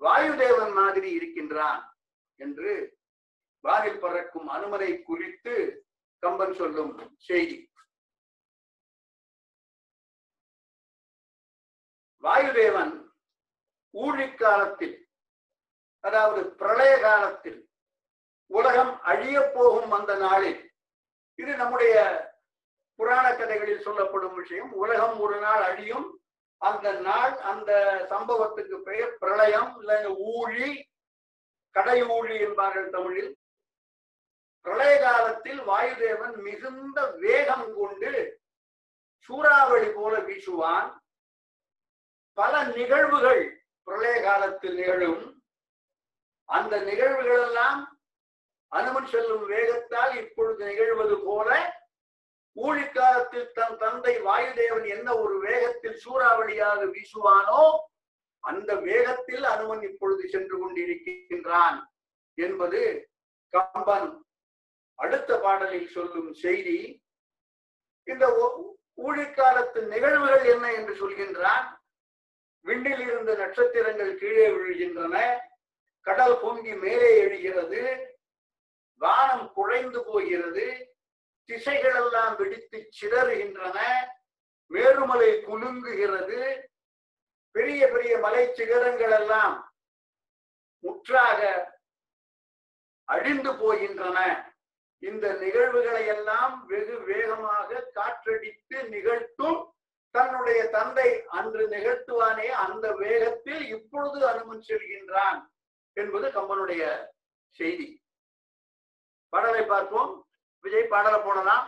வாயுதேவன் 0.00 0.74
மாதிரி 0.74 1.10
இருக்கின்றான் 1.10 1.96
என்று 2.36 2.98
வானில் 3.60 4.00
பறக்கும் 4.00 4.50
அனுமனை 4.50 5.02
குறித்து 5.02 5.86
கம்பன் 6.18 6.54
சொல்லும் 6.54 7.16
செய்தி. 7.18 7.72
வாயுதேவன் 12.22 13.08
ஊழிக் 13.90 14.38
காலத்தில் 14.38 15.03
அதாவது 16.04 16.50
பிரளய 16.50 16.98
காலத்தில் 16.98 17.68
உலகம் 18.46 19.00
அழிய 19.00 19.50
போகும் 19.54 19.90
அந்த 19.90 20.16
நாளில் 20.16 20.72
இது 21.34 21.56
நம்முடைய 21.56 21.94
புராண 22.94 23.36
கதைகளில் 23.36 23.80
சொல்லப்படும் 23.80 24.34
விஷயம். 24.34 24.72
உலகம் 24.72 25.20
ஒரு 25.20 25.40
நாள் 25.40 25.62
அழியும் 25.62 26.20
அந்த 26.58 26.92
நாள் 26.92 27.38
அந்த 27.38 27.70
சம்பவத்துக்கு 28.10 28.76
பெயர் 28.78 29.18
பிரளயம் 29.18 29.78
இல்லை 29.78 30.06
ஊழி 30.06 30.90
கடை 31.70 32.02
ஊழி 32.02 32.40
என்பார்கள் 32.40 32.90
தமிழில். 32.90 33.38
பிரளய 34.60 35.00
காலத்தில் 35.00 35.60
வாயுதேவன் 35.60 36.36
மிகுந்த 36.36 37.10
வேகம் 37.10 37.74
கொண்டு 37.74 38.40
சூறாவளி 39.16 39.88
போல 39.88 40.18
வீசுவான். 40.18 40.88
பல 42.32 42.64
நிகழ்வுகள் 42.64 43.64
பிரளய 43.82 44.22
காலத்தில் 44.22 44.74
நிகழும். 44.74 45.33
அந்த 46.48 46.74
நிகழ்வுகள் 46.80 47.42
எல்லாம் 47.46 47.80
அனுமன் 48.72 49.10
செல்லும் 49.12 49.46
வேகத்தால் 49.50 50.14
இப்பொழுது 50.22 50.62
நிகழ்வது 50.64 51.16
போல 51.24 51.48
ஊழிக்காலத்தில் 52.56 53.48
தன் 53.52 53.76
தந்தை 53.76 54.14
வாயுதேவன் 54.26 54.86
என்ன 54.96 55.08
ஒரு 55.16 55.36
வேகத்தில் 55.40 55.98
சூறாவளியாக 56.04 56.80
வீசுவானோ 56.94 57.62
அந்த 58.44 58.70
வேகத்தில் 58.88 59.44
அனுமன் 59.44 59.82
இப்பொழுது 59.82 60.24
சென்று 60.28 60.56
கொண்டிருக்கின்றான் 60.58 61.78
என்பது 62.38 62.80
கம்பன் 63.52 64.08
அடுத்த 64.98 65.38
பாடலில் 65.38 65.88
சொல்லும் 65.88 66.32
செய்தி. 66.34 66.78
இந்த 68.08 68.24
ஊழிக்காலத்து 68.98 69.80
நிகழ்வுகள் 69.92 70.44
என்ன 70.44 70.66
என்று 70.72 70.94
சொல்கின்றான். 70.94 71.64
விண்ணில் 72.66 73.02
இருந்த 73.06 73.32
நட்சத்திரங்கள் 73.34 74.12
கீழே 74.14 74.46
விழுகின்றன. 74.48 75.16
கடல் 76.06 76.40
பொங்கி 76.40 76.74
மேலே 76.84 77.10
எழுகிறது 77.20 77.82
வானம் 79.02 79.46
குழைந்து 79.52 80.00
போகிறது 80.04 80.66
திசைகள் 81.48 81.96
எல்லாம் 82.02 82.34
வெடித்து 82.36 82.78
சிதறுகின்றன 82.98 83.78
மேருமலை 84.70 85.30
குலுங்குகிறது 85.46 86.40
பெரிய 87.54 87.80
பெரிய 87.88 88.12
மலை 88.18 88.44
சிகரங்கள் 88.54 89.14
எல்லாம் 89.20 89.56
முற்றாக 90.84 91.40
அழிந்து 93.08 93.52
போகின்றன. 93.52 94.18
இந்த 95.02 95.26
நிகழ்வுகளை 95.42 96.04
எல்லாம் 96.06 96.54
வெகு 96.66 96.96
வேகமாக 97.08 97.80
காற்றடித்து 97.94 98.76
நிகழ்த்தும். 98.94 99.60
தன்னுடைய 100.14 100.60
தந்தை 100.76 101.08
அன்று 101.38 101.64
நிகழ்த்துவானே 101.68 102.48
அந்த 102.64 102.86
வேகத்தில் 102.92 103.62
இப்பொழுது 103.76 104.20
அனுமன் 104.30 104.64
செல்கின்றான். 104.68 105.40
என்பது 105.96 106.26
கம்பனுடைய 106.28 106.82
செய்தி. 107.58 107.86
பாடலை 109.32 109.62
பார்ப்போம். 109.66 110.12
விஜய் 110.64 110.90
பாடலை 110.92 111.20
போடலாம். 111.20 111.66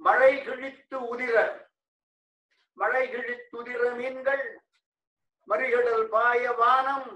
மழை 0.00 0.32
கிழித்து 0.44 0.96
உதிர 1.12 1.36
மழை 2.76 3.02
கிழித்துதிர 3.12 3.82
மீன்கள் 3.94 4.44
மறிகடல் 5.48 6.04
பாய 6.08 6.52
வானம் 6.52 7.08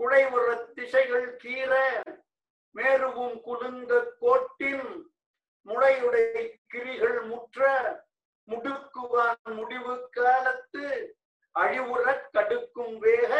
குடைமுற 0.00 0.46
திசைகள் 0.74 1.26
கீர 1.36 1.72
மேருவும் 2.74 3.36
குலுங்க 3.46 3.92
கோட்டின் 4.20 4.88
முளையுடைய 5.66 6.42
கிரிகள் 6.66 7.18
முற்ற 7.26 7.60
முடுக்குவான் 8.48 9.52
முடிவு 9.54 9.94
காலத்து 10.10 10.84
அழிவுற 11.56 12.20
கடுக்கும் 12.32 12.98
வேக 12.98 13.32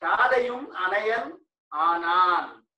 தாதையும் 0.00 0.70
அணையன் 0.70 1.46
ஆனான். 1.68 2.68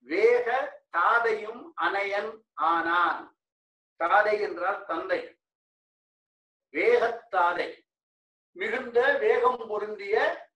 வேக 0.00 0.78
தாதையும் 0.96 1.72
அணையன் 1.74 2.44
ஆனான். 2.54 3.38
தாதை 3.98 4.40
என்றால் 4.40 4.84
தந்தை. 4.86 5.38
வேகத்தாதை 6.72 7.88
மிகுந்த 8.52 9.18
வேகம் 9.18 9.64
பொருந்திய 9.68 10.48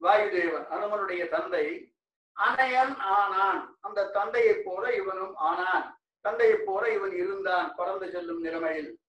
வாயுதேவன் 0.00 0.66
அனுமனுடைய 0.68 1.28
தந்தை 1.28 1.94
அணையன் 2.32 3.00
ஆனான். 3.00 3.78
அந்த 3.80 4.10
தந்தையைப் 4.10 4.62
போல 4.64 4.94
இவனும் 4.94 5.36
ஆனான். 5.36 6.00
தந்தையைப் 6.20 6.66
போல 6.66 6.92
இவன் 6.92 7.12
இருந்தான். 7.12 7.74
பறந்து 7.74 8.10
செல்லும் 8.10 8.40
நிலைமையில் 8.40 9.01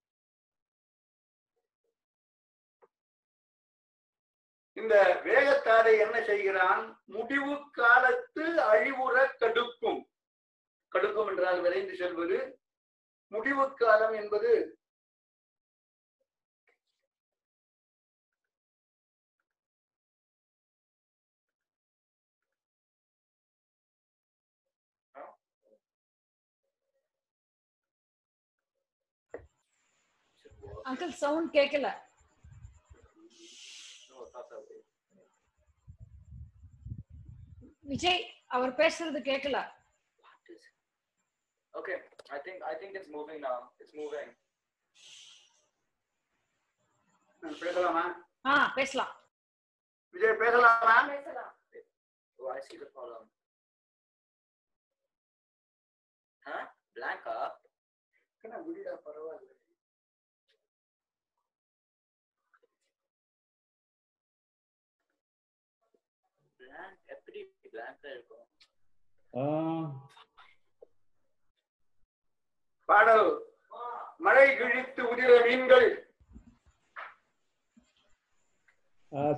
இந்த 4.78 4.94
வேகத்தாரை 5.24 5.94
என்ன 6.00 6.18
செய்கிறான்? 6.22 6.82
முடிவு 7.06 7.54
காலத்து 7.72 8.46
அழிவுற 8.72 9.16
கடுக்கும். 9.40 10.02
கடுக்கும் 10.92 11.30
என்றால் 11.30 11.62
விரைந்து 11.62 11.96
செல்வது. 11.96 12.40
முடிவு 13.32 13.74
காலம் 13.74 14.14
என்பது 14.14 14.52
அங்கிள் 30.86 31.14
சவுண்ட் 31.14 31.52
கேட்கல 31.54 31.88
விஜய் 37.85 38.23
அவர் 38.57 38.79
பேசுறது 38.83 39.21
கேட்கல 39.31 39.59
Okay, 41.75 41.97
I 42.31 42.38
think 42.44 42.59
I 42.71 42.75
think 42.81 42.92
it's 42.99 43.11
moving 43.16 43.40
now. 43.40 43.57
It's 43.81 43.92
moving. 43.99 44.29
பேசலாமா 47.62 48.03
ஆ 48.44 48.55
பேசலாம் 48.79 49.12
விஜய் 50.14 50.40
பேசலாமா 50.42 50.97
Oh, 52.38 52.49
I 52.57 52.61
see 52.66 52.77
the 52.83 52.88
problem. 52.97 53.23
Huh? 56.47 56.62
Blanca? 56.97 57.37
என்ன 58.44 58.59
விடியா 58.66 58.92
பரவாயில்ல 58.97 59.02
பாடல் 72.90 73.28
மழை 74.26 74.48
கிழித்து 74.58 75.02
உதிர 75.12 75.32
மீன்கள். 75.46 75.88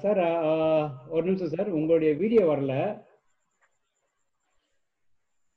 சார் 0.04 0.22
ஒரு 1.14 1.24
நிமிஷம் 1.28 1.54
சார் 1.54 1.76
உங்களுடைய 1.78 2.12
வீடியோ 2.22 2.44
வரல. 2.52 2.74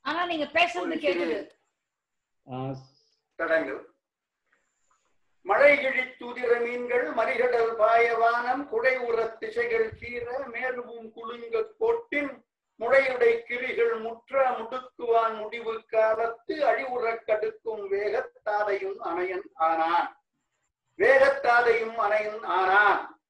ஆனா 0.05 0.21
நீங்க 0.31 0.45
பேசுறது 0.57 0.95
கேக்குது. 1.05 1.37
மழை 5.45 5.71
கிழித்துதிர 5.81 6.51
மீன்கள் 6.65 7.05
மறிகடல் 7.19 7.71
பாயவானம் 7.81 8.63
குடை 8.71 8.95
உரத் 9.07 9.37
திசைகள் 9.41 9.87
கீற 9.99 10.25
மேருவும் 10.53 11.07
குலுங்க 11.15 11.61
கோட்டின் 11.81 12.31
முளையுடை 12.79 13.41
கிளிகள் 13.41 13.93
முற்ற 13.93 14.49
முடுக்குவான் 14.49 15.37
முடிவு 15.37 15.85
காலத்து 15.85 16.55
அழிவுறக் 16.55 17.23
கடுக்கும் 17.27 17.91
வேகத்தாதையும் 17.91 18.97
அணையன் 18.97 19.49
ஆனான். 19.53 20.23
வேகத்தாதையும் 20.97 21.95
அணையன் 21.95 22.43
ஆனான். 22.43 23.21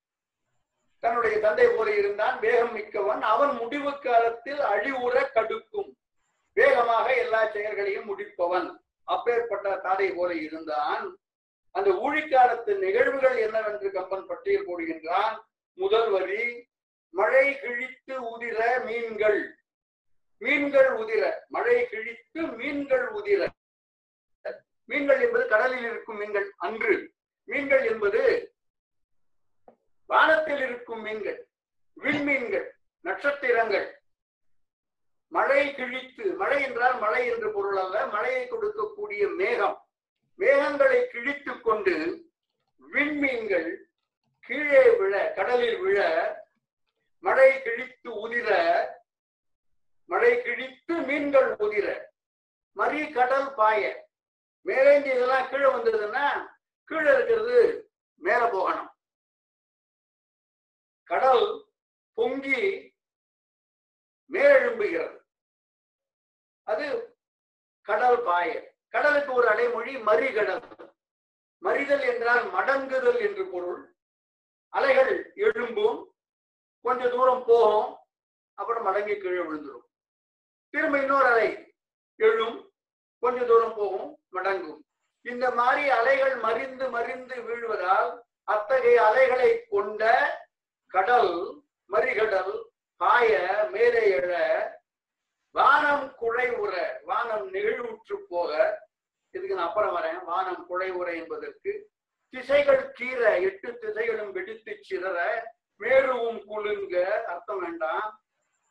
தன்னுடைய 1.00 1.40
தந்தை 1.40 1.68
போல 1.68 1.96
இருந்தான் 1.96 2.40
வேகம் 2.40 2.74
மிக்கவன். 2.74 3.22
அவன் 3.22 3.56
முடிவு 3.56 4.00
காலத்தில் 4.00 4.60
அழிவுற 4.60 5.30
கடுக்கும் 5.34 5.94
வேகமாக 6.54 7.16
எல்லா 7.16 7.50
செயல்களையும் 7.52 8.06
முடிப்பவன். 8.06 8.76
அப்பேற்பட்ட 9.04 9.80
தாதை 9.84 10.16
போல 10.16 10.34
இருந்தான். 10.34 11.20
அந்த 11.72 11.90
ஊழிக்காலத்து 11.90 12.78
நிகழ்வுகள் 12.78 13.38
என்னவென்று 13.38 13.92
கம்பன் 13.92 14.26
பட்டியல் 14.26 14.68
போடுகின்றான். 14.68 15.40
முதல் 15.74 16.10
வரி 16.10 16.69
மழை 17.10 17.60
கிழித்து 17.60 18.16
உதிர 18.30 18.86
மீன்கள். 18.86 19.58
மீன்கள் 20.38 20.90
உதிர 20.92 21.34
மழை 21.48 21.88
கிழித்து 21.88 22.42
மீன்கள் 22.42 23.12
உதிர. 23.12 23.48
மீன்கள் 24.86 25.22
என்பது 25.22 25.48
கடலில் 25.48 25.84
இருக்கும் 25.84 26.18
மீன்கள் 26.18 26.54
அன்று. 26.58 27.14
மீன்கள் 27.44 27.86
என்பது 27.86 28.54
வானத்தில் 30.06 30.58
இருக்கும் 30.58 31.02
மீன்கள் 31.02 31.48
விண்மீன்கள் 32.02 32.68
நட்சத்திரங்கள். 33.02 34.02
மழை 35.28 35.76
கிழித்து 35.76 36.34
மழை 36.34 36.64
என்றால் 36.64 37.00
மழை 37.00 37.28
என்று 37.28 37.52
பொருள் 37.52 37.78
அல்ல 37.78 38.06
மழையை 38.08 38.50
கொடுக்கக்கூடிய 38.52 39.36
மேகம். 39.36 39.88
மேகங்களை 40.38 41.06
கிழித்து 41.06 41.62
கொண்டு 41.62 42.26
விண்மீன்கள் 42.94 43.78
கீழே 44.40 44.90
விழ 44.90 45.34
கடலில் 45.36 45.80
விழ 45.80 46.39
மழை 47.20 47.62
கிழித்து 47.62 48.30
உதிர 48.30 48.88
மழை 50.06 50.42
கிழித்து 50.42 51.02
மீன்கள் 51.02 51.56
உதிர 51.56 52.06
மறி 52.72 53.12
கடல் 53.12 53.54
பாய. 53.54 54.08
மேலேந்து 54.66 55.06
இதெல்லாம் 55.06 55.50
கீழே 55.50 55.64
வந்ததுன்னா 55.64 56.48
கீழே 56.86 57.14
இருக்கிறது 57.14 57.92
மேல 58.16 58.50
போகணும். 58.50 58.90
கடல் 61.04 61.72
பொங்கி 62.14 62.94
மேலெழும்புகிறது. 64.32 65.18
அது 66.64 67.18
கடல் 67.82 68.24
பாய. 68.24 68.76
கடலுக்கு 68.90 69.34
ஒரு 69.34 69.48
அடைமொழி 69.48 69.96
மறிகடல். 69.96 70.94
மறிதல் 71.62 72.02
என்றால் 72.02 72.46
மடங்குதல் 72.52 73.20
என்று 73.20 73.46
பொருள். 73.46 73.96
அலைகள் 74.70 75.34
எழும்பும். 75.36 76.09
கொஞ்ச 76.86 77.10
தூரம் 77.10 77.44
போகும் 77.46 77.90
அப்புறம் 78.58 78.86
மடங்கி 78.88 79.16
கீழே 79.18 79.42
விழுந்துடும் 79.42 79.86
திரும்ப 80.74 81.00
இன்னொரு 81.00 81.26
அலை 81.26 81.50
எழும் 82.20 82.58
கொஞ்ச 83.24 83.46
தூரம் 83.46 83.76
போகும் 83.76 84.10
மடங்கும். 84.32 84.80
இந்த 85.26 85.46
மாதிரி 85.52 85.90
அலைகள் 85.90 86.36
மறிந்து 86.36 86.90
மறிந்து 86.90 87.36
வீழ்வதால் 87.42 88.10
அத்தகைய 88.44 89.06
அலைகளை 89.06 89.50
கொண்ட 89.66 90.04
கடல் 90.92 91.34
மறிகடல் 91.90 92.54
பாய 93.02 93.30
மேலே 93.72 94.04
எழ 94.18 94.32
வானம் 95.56 96.16
குழை 96.16 96.48
உற 96.56 97.02
வானம் 97.04 97.46
நெகிழ்வுற்று 97.54 98.16
போக 98.30 98.52
இதுக்கு 99.34 99.56
நான் 99.56 99.68
அப்புறம் 99.68 99.96
வரேன். 99.96 100.20
வானம் 100.24 100.66
குழை 100.66 100.90
உற 100.92 101.08
என்பதற்கு 101.14 101.72
திசைகள் 102.34 102.84
கீற 102.98 103.22
எட்டு 103.42 103.70
திசைகளும் 103.82 104.32
வெடித்து 104.32 104.74
சிதற 104.90 105.18
பேருவும் 105.80 106.42
குழுங்க 106.50 106.96
அர்த்தம் 107.34 107.62
வேண்டாம். 107.64 108.10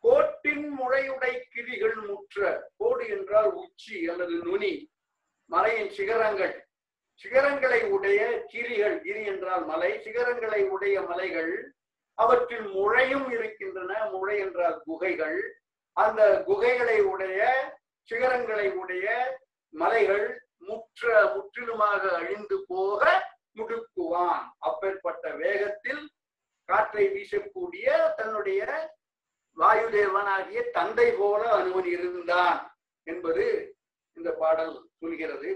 கோட்டின் 0.04 0.66
முறையுடை 0.78 1.32
கிரிகள் 1.52 1.98
முற்ற 2.08 2.70
கோடு 2.76 3.04
என்றால் 3.08 3.50
உச்சி 3.52 3.96
அல்லது 4.08 4.34
நுனி 4.46 4.72
மலையின் 5.50 5.92
சிகரங்கள். 5.98 6.54
சிகரங்களை 7.20 7.80
உடைய 7.94 8.20
கிரிகள் 8.52 8.96
கிரி 9.04 9.22
என்றால் 9.24 9.64
மலை 9.64 9.90
சிகரங்களை 10.04 10.60
உடைய 10.74 10.96
மலைகள் 11.02 11.52
அவற்றில் 12.18 12.68
முளையும் 12.74 13.26
இருக்கின்றன 13.30 13.92
முளை 14.12 14.36
என்றால் 14.38 14.76
குகைகள். 14.84 15.40
அந்த 15.96 16.22
குகைகளை 16.48 16.98
உடைய 17.12 17.40
சிகரங்களை 18.08 18.66
உடைய 18.72 19.06
மலைகள் 19.74 20.26
முற்ற 20.68 21.10
முற்றிலுமாக 21.34 22.02
அழிந்து 22.16 22.56
போக 22.68 23.02
முடுக்குவான். 23.56 24.44
அப்பேற்பட்ட 24.68 25.34
வேகத்தில் 25.42 26.02
காற்றை 26.68 27.04
வீசக்கூடிய 27.08 27.86
தன்னுடைய 28.16 28.62
வாயுதேவனாகிய 29.56 30.60
தந்தை 30.70 31.12
போல 31.12 31.42
அனுமன் 31.54 31.84
இருந்தான் 31.84 32.58
என்பது 33.06 33.46
இந்த 34.16 34.30
பாடல் 34.32 34.74
சொல்கிறது. 35.00 35.50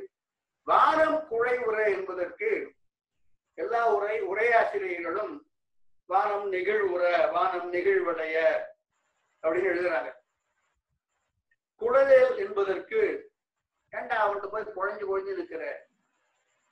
வானம் 0.67 1.19
குழை 1.29 1.59
உரை 1.59 1.93
என்பதற்கு 1.93 2.51
எல்லா 3.59 3.83
உரை 3.95 4.17
உரையாசிரியர்களும் 4.23 5.35
வானம் 6.11 6.47
நெகிழ்வுற 6.53 7.03
வானம் 7.33 7.73
நெகிழ்வடைய 7.73 8.37
அப்படின்னு 9.43 9.71
எழுதுறாங்க. 9.73 10.11
குழலேல் 11.81 12.35
என்பதற்கு 12.37 13.01
ஏண்டா 13.93 14.17
அவன்கிட்ட 14.23 14.49
போய் 14.51 14.75
குழஞ்சு 14.77 15.05
குழஞ்சு 15.05 15.33
இருக்கிற 15.33 15.63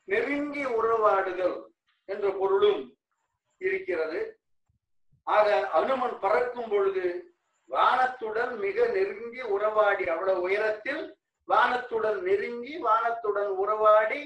நெருங்கி 0.09 0.65
உறவாடுதல் 0.65 1.59
என்ற 2.09 2.27
பொருளும் 2.41 2.83
இருக்கிறது. 3.61 4.21
ஆக 5.23 5.69
அனுமன் 5.69 6.19
பறக்கும் 6.19 6.71
பொழுது 6.71 7.07
வானத்துடன் 7.71 8.53
மிக 8.59 8.87
நெருங்கி 8.87 9.43
உறவாடி 9.55 10.05
அவ்வளவு 10.09 10.41
உயரத்தில் 10.41 11.03
வானத்துடன் 11.49 12.21
நெருங்கி 12.21 12.75
வானத்துடன் 12.83 13.53
உறவாடி 13.63 14.21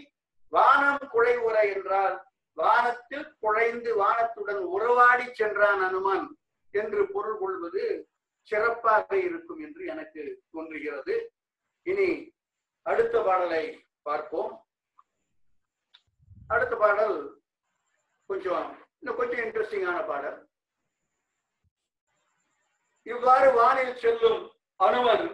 வானம் 0.53 1.09
குழை 1.11 1.37
உற 1.37 1.57
என்றால் 1.61 2.17
வானத்தில் 2.53 3.37
குழைந்து 3.41 3.91
வானத்துடன் 4.03 4.63
உறவாடி 4.75 5.27
சென்றான் 5.33 5.83
அனுமன் 5.83 6.27
என்று 6.75 7.01
பொருள் 7.13 7.39
கொள்வது 7.39 7.85
சிறப்பாக 8.49 9.17
இருக்கும் 9.17 9.61
என்று 9.61 9.87
எனக்கு 9.87 10.43
தோன்றுகிறது. 10.51 11.15
இனி 11.83 12.09
அடுத்த 12.83 13.23
பாடலை 13.23 13.65
பார்ப்போம். 14.03 14.53
அடுத்த 16.49 16.75
பாடல் 16.77 17.19
கொஞ்சம் 18.27 18.67
இன்னும் 19.05 19.19
கொஞ்சம் 19.21 19.41
இன்ட்ரெஸ்டிங்கான 19.45 19.99
பாடல். 20.11 20.37
இவ்வாறு 23.13 23.49
வானில் 23.57 23.99
செல்லும் 24.03 24.39
அனுமன் 24.87 25.27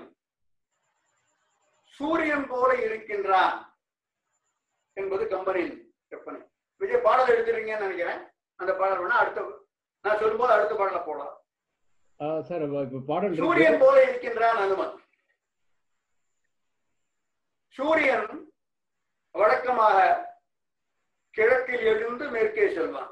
சூரியன் 1.98 2.46
போல 2.52 2.70
இருக்கின்றான் 2.86 3.54
என்பது 4.96 5.26
கம்பனின் 5.34 5.76
கற்பனை. 6.12 6.40
விஜய் 6.80 7.04
பாடல் 7.04 7.30
எடுத்துறீங்கன்னு 7.34 7.84
நினைக்கிறேன். 7.86 8.24
அந்த 8.60 8.74
பாடல் 8.80 9.02
வேணா 9.02 9.20
அடுத்த 9.20 9.44
நான் 10.04 10.18
சொல்லும்போது 10.22 10.54
அடுத்த 10.56 10.74
பாடல 10.80 11.04
போடலாம். 11.06 11.36
சார் 12.48 12.66
பாடல். 13.12 13.38
சூரியன் 13.44 13.80
போல 13.84 13.96
இருக்கின்றான் 14.08 14.60
அனுமன். 14.64 14.92
சூரியன் 17.76 18.28
வழக்கமாக 19.40 19.96
கிழக்கில் 21.34 21.88
எழுந்து 21.94 22.26
மேற்கே 22.34 22.68
செல்வான். 22.74 23.10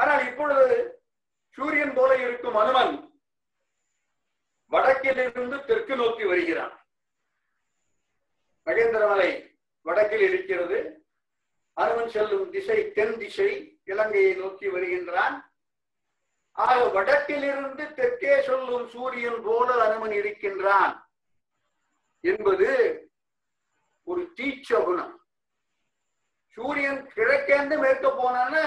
ஆனால் 0.00 0.22
இப்பொழுது 0.26 0.66
சூரியன் 1.56 1.94
போல 1.94 2.10
இருக்கும் 2.16 2.58
அனுமன் 2.62 2.94
வடக்கிலிருந்து 4.72 5.56
தெற்கு 5.64 5.94
நோக்கி 5.96 6.24
வருகிறான். 6.24 6.74
மகேந்திரமலை 8.66 9.30
வடக்கில் 9.86 10.24
இருக்கிறது. 10.28 10.78
அனுமன் 11.76 12.12
செல்லும் 12.14 12.50
திசை 12.50 12.78
தென் 12.92 13.16
திசை 13.18 13.50
இலங்கையை 13.84 14.34
நோக்கி 14.34 14.68
வருகின்றான். 14.68 15.36
ஆக 16.58 16.78
வடக்கிலிருந்து 16.96 17.84
தெற்கே 17.94 18.34
சொல்லும் 18.42 18.86
சூரியன் 18.88 19.40
போல 19.42 19.68
அனுமன் 19.84 20.12
இருக்கின்றான் 20.12 20.94
என்பது 22.24 22.68
ஒரு 24.08 24.22
தீச்சகுணம் 24.36 25.14
சூரியன் 26.56 27.00
கிழக்கேந்து 27.14 27.76
மேற்க 27.78 28.06
போனான்னா 28.08 28.64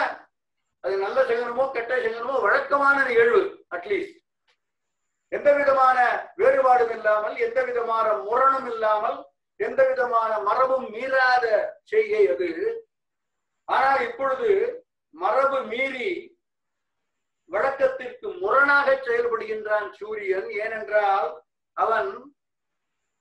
அது 0.83 0.95
நல்ல 1.03 1.19
சகனமோ 1.29 1.65
கெட்ட 1.75 1.93
சகனமோ 2.05 2.35
வழக்கமான 2.45 2.97
நிகழ்வு 3.09 3.41
அட்லீஸ்ட் 3.75 4.17
எந்த 5.31 5.49
விதமான 5.59 5.99
வேறுபாடும் 6.39 6.93
இல்லாமல் 6.97 7.35
எந்த 7.45 7.59
விதமான 7.63 8.07
முரணும் 8.25 8.67
இல்லாமல் 8.73 9.17
எந்த 9.59 9.81
விதமான 9.89 10.31
மரபும் 10.47 10.85
மீறாத 10.95 11.45
செய்கை 11.91 12.21
அது. 12.33 12.49
ஆனால் 13.67 14.01
இப்பொழுது 14.07 14.49
மரபு 15.15 15.59
மீறி 15.71 16.09
வழக்கத்திற்கு 17.49 18.27
முரணாக 18.43 18.87
செயல்படுகின்றான் 19.07 19.89
சூரியன் 19.99 20.47
ஏனென்றால் 20.63 21.29
அவன் 21.77 22.11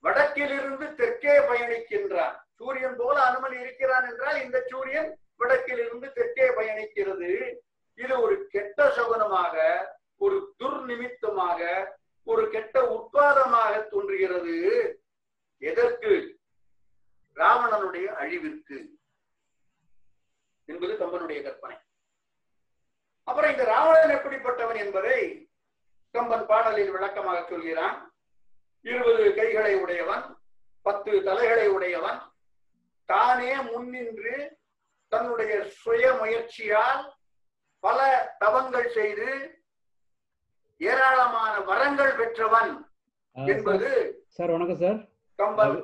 வடக்கிலிருந்து 0.04 0.86
தெற்கே 1.00 1.34
பயணிக்கின்றான். 1.48 2.36
சூரியன் 2.58 2.96
போல 3.00 3.16
அனுமன் 3.28 3.56
இருக்கிறான் 3.62 4.06
என்றால் 4.10 4.38
இந்த 4.44 4.58
சூரியன் 4.70 5.10
வடக்கிலிருந்து 5.42 6.08
தெற்கே 6.12 6.46
பயணிக்கிறது. 6.48 7.32
இது 7.94 8.14
ஒரு 8.20 8.36
கெட்ட 8.54 8.88
சகுனமாக 8.96 9.56
ஒரு 10.18 10.38
துர்நிமித்தமாக 10.58 11.60
ஒரு 12.26 12.42
கெட்ட 12.48 12.76
உட்பாதமாக 12.96 13.72
தோன்றுகிறது. 13.88 14.56
எதற்கு? 15.62 16.12
ராவணனுடைய 17.36 18.06
அழிவிற்கு 18.22 18.78
என்பது 20.68 20.92
கம்பனுடைய 20.94 21.38
கற்பனை. 21.42 21.76
அப்புறம் 23.28 23.50
இந்த 23.50 23.64
ராவணன் 23.64 24.14
எப்படிப்பட்டவன் 24.16 24.80
என்பதை 24.84 25.18
கம்பன் 26.14 26.46
பாடலில் 26.46 26.90
விளக்கமாக 26.90 27.40
சொல்கிறான். 27.48 27.96
இருபது 28.84 29.24
கைகளை 29.34 29.74
உடையவன் 29.82 30.24
பத்து 30.86 31.10
தலைகளை 31.22 31.66
உடையவன் 31.68 32.20
தானே 33.10 33.52
முன்னின்று 33.70 34.34
தன்னுடைய 35.12 35.52
சுய 35.80 36.04
முயற்சியால் 36.20 37.02
பல 37.84 37.98
தவங்கள் 38.42 38.88
செய்து 38.96 39.28
ஏராளமான 40.80 41.54
வரங்கள் 41.70 42.14
பெற்றவன் 42.20 42.72
என்பது 43.36 43.90
சார் 44.36 44.52
வணக்கம் 44.54 44.80
சார். 44.82 44.98
கம்பன் 45.38 45.76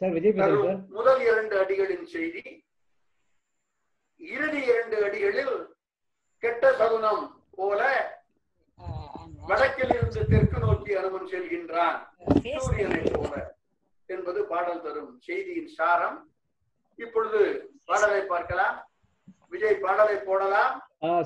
சார் 0.00 0.14
விஜய் 0.16 0.34
முதல் 0.96 1.22
இரண்டு 1.28 1.54
அடிகளின் 1.62 2.06
செய்தி. 2.14 2.44
இறுதி 4.20 4.60
இரண்டு 4.70 4.96
அடிகளில் 5.06 5.56
கெட்ட 6.42 6.72
சகுனம் 6.80 7.24
போல 7.56 7.80
வடக்கில் 9.50 9.92
இருந்து 9.96 10.22
தெற்கு 10.30 10.58
நோக்கி 10.64 10.92
அனுமன் 11.00 11.28
செல்கின்றான். 11.32 11.98
சூரியனை 12.56 13.02
போல 13.16 13.34
என்பது 14.08 14.40
பாடல் 14.50 14.82
தரும் 14.86 15.12
செய்தியின் 15.26 15.72
சாரம். 15.76 16.18
இப்பொழுது 16.96 17.40
பாடலை 17.84 18.20
பார்க்கலாம். 18.22 18.76
விஜய் 19.48 19.74
பாடலை 19.74 20.16
போடலாம். 20.16 20.74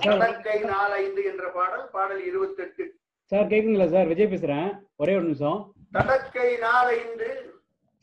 கடற்கை 0.02 0.60
நாலைந்து 0.60 1.24
என்ற 1.24 1.50
பாடல் 1.50 1.88
பாடல் 1.90 2.24
இருபத்தி 2.24 2.62
எட்டு 2.62 2.84
சார் 3.24 3.46
கேக்குங்களா 3.46 3.86
சார்? 3.92 4.06
விஜய் 4.06 4.26
பேசுறேன். 4.26 4.70
ஒரே 4.96 5.12
ஒரு 5.14 5.22
நிமிஷம். 5.22 5.74
கடற்கை 5.92 6.56
நாலைந்து 6.56 7.28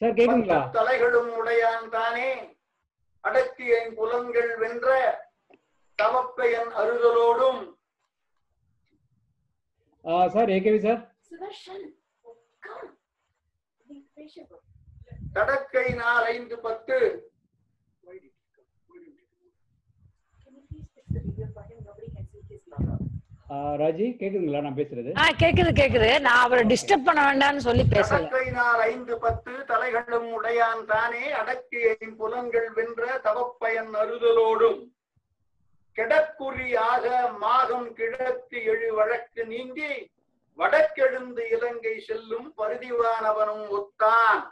சார் 0.02 0.14
கேக்குங்களா 0.14 0.60
தலைகளும் 0.74 1.32
உடையான் 1.40 1.90
தானே. 1.90 2.30
அடக்கிய 3.24 3.92
புலன்கள் 3.96 4.58
வென்ற 4.58 4.88
தவப்பெயன் 6.02 6.72
அறுதலோடும். 6.82 7.62
ஆ, 10.06 10.28
சார் 10.28 10.50
ஏகேவி 10.50 10.80
சார். 10.80 11.02
கடற்கை 15.34 15.94
நாள் 15.94 16.24
ஐந்து 16.24 16.60
பத்து. 16.60 16.98
ராஜி 23.80 24.06
கேக்குதுங்களா? 24.20 24.62
நான் 24.62 24.76
பேசுறது. 24.76 25.18
ஆ 25.18 25.28
கேக்குது 25.40 25.72
கேக்குது. 25.74 26.20
நான் 26.20 26.44
அவரை 26.44 26.64
டிஸ்டர்ப் 26.64 27.04
பண்ண 27.06 27.34
வேண்டாம்னு 27.34 27.58
சொல்லி 27.58 27.84
நாள் 28.52 28.80
ஐந்து 28.80 29.18
பத்து 29.18 29.52
தலைகளும் 29.52 30.30
உடையான் 30.32 30.86
தானே. 30.86 31.32
அடக்கிய 31.32 31.98
புலன்கள் 32.18 32.70
வென்ற 32.72 33.22
தவப்பயன் 33.24 33.94
அறுதலோடும் 33.94 34.92
கிடக்குறியாக 35.96 37.32
மாகம் 37.42 37.94
கிழக்கு 37.94 38.64
எழு 38.64 38.94
வழக்கு 38.94 39.46
நீங்கி 39.46 40.12
வடக்கெழுந்து 40.58 41.52
இலங்கை 41.52 42.00
செல்லும் 42.00 42.54
பருதிவானவனும் 42.58 43.68
ஒத்தான். 43.70 44.44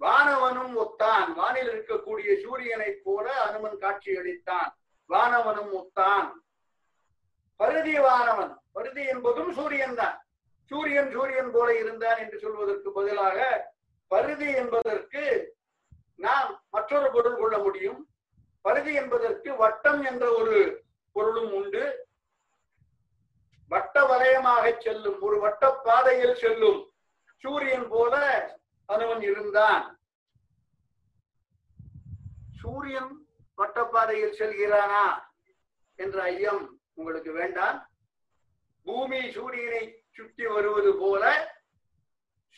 வானவனும் 0.00 0.74
ஒத்தான். 0.76 1.34
வானில் 1.34 1.68
இருக்கக்கூடிய 1.68 2.40
சூரியனைப் 2.40 3.00
போல 3.04 3.42
அனுமன் 3.42 3.78
காட்சியளித்தான். 3.80 4.81
வானவனும் 5.12 5.70
முத்தான். 5.72 6.28
பருதி 7.56 7.98
வானவன். 7.98 8.52
பருதி 8.72 9.02
என்பதும் 9.06 9.52
சூரியன் 9.52 9.94
தான். 9.94 10.16
சூரியன் 10.64 11.10
சூரியன் 11.10 11.50
போல 11.50 11.68
இருந்தான் 11.78 12.18
என்று 12.18 12.38
சொல்வதற்கு 12.38 12.92
பதிலாக 12.92 13.38
பருதி 14.08 14.48
என்பதற்கு 14.52 15.22
நாம் 16.16 16.62
மற்றொரு 16.70 17.10
பொருள் 17.10 17.36
கொள்ள 17.36 17.58
முடியும். 17.58 18.00
பருதி 18.60 18.92
என்பதற்கு 18.94 19.56
வட்டம் 19.56 20.02
என்ற 20.02 20.24
ஒரு 20.32 20.84
பொருளும் 21.12 21.52
உண்டு. 21.52 21.84
வட்ட 23.68 24.04
வலயமாக 24.04 24.74
செல்லும் 24.78 25.20
ஒரு 25.20 25.38
வட்ட 25.40 25.70
பாதையில் 25.84 26.34
செல்லும் 26.34 26.80
சூரியன் 27.36 27.88
போல 27.88 28.14
அனுமன் 28.86 29.22
இருந்தான். 29.22 29.84
சூரியன் 32.60 33.26
வட்டப்பாதையில் 33.58 34.38
செல்கிறானா 34.40 35.04
என்ற 35.98 36.16
ஐயம் 36.22 36.62
உங்களுக்கு 36.98 37.32
வேண்டாம். 37.32 37.78
பூமி 38.86 39.20
சூரியனை 39.36 39.82
சுற்றி 40.16 40.46
வருவது 40.54 40.92
போல 41.02 41.24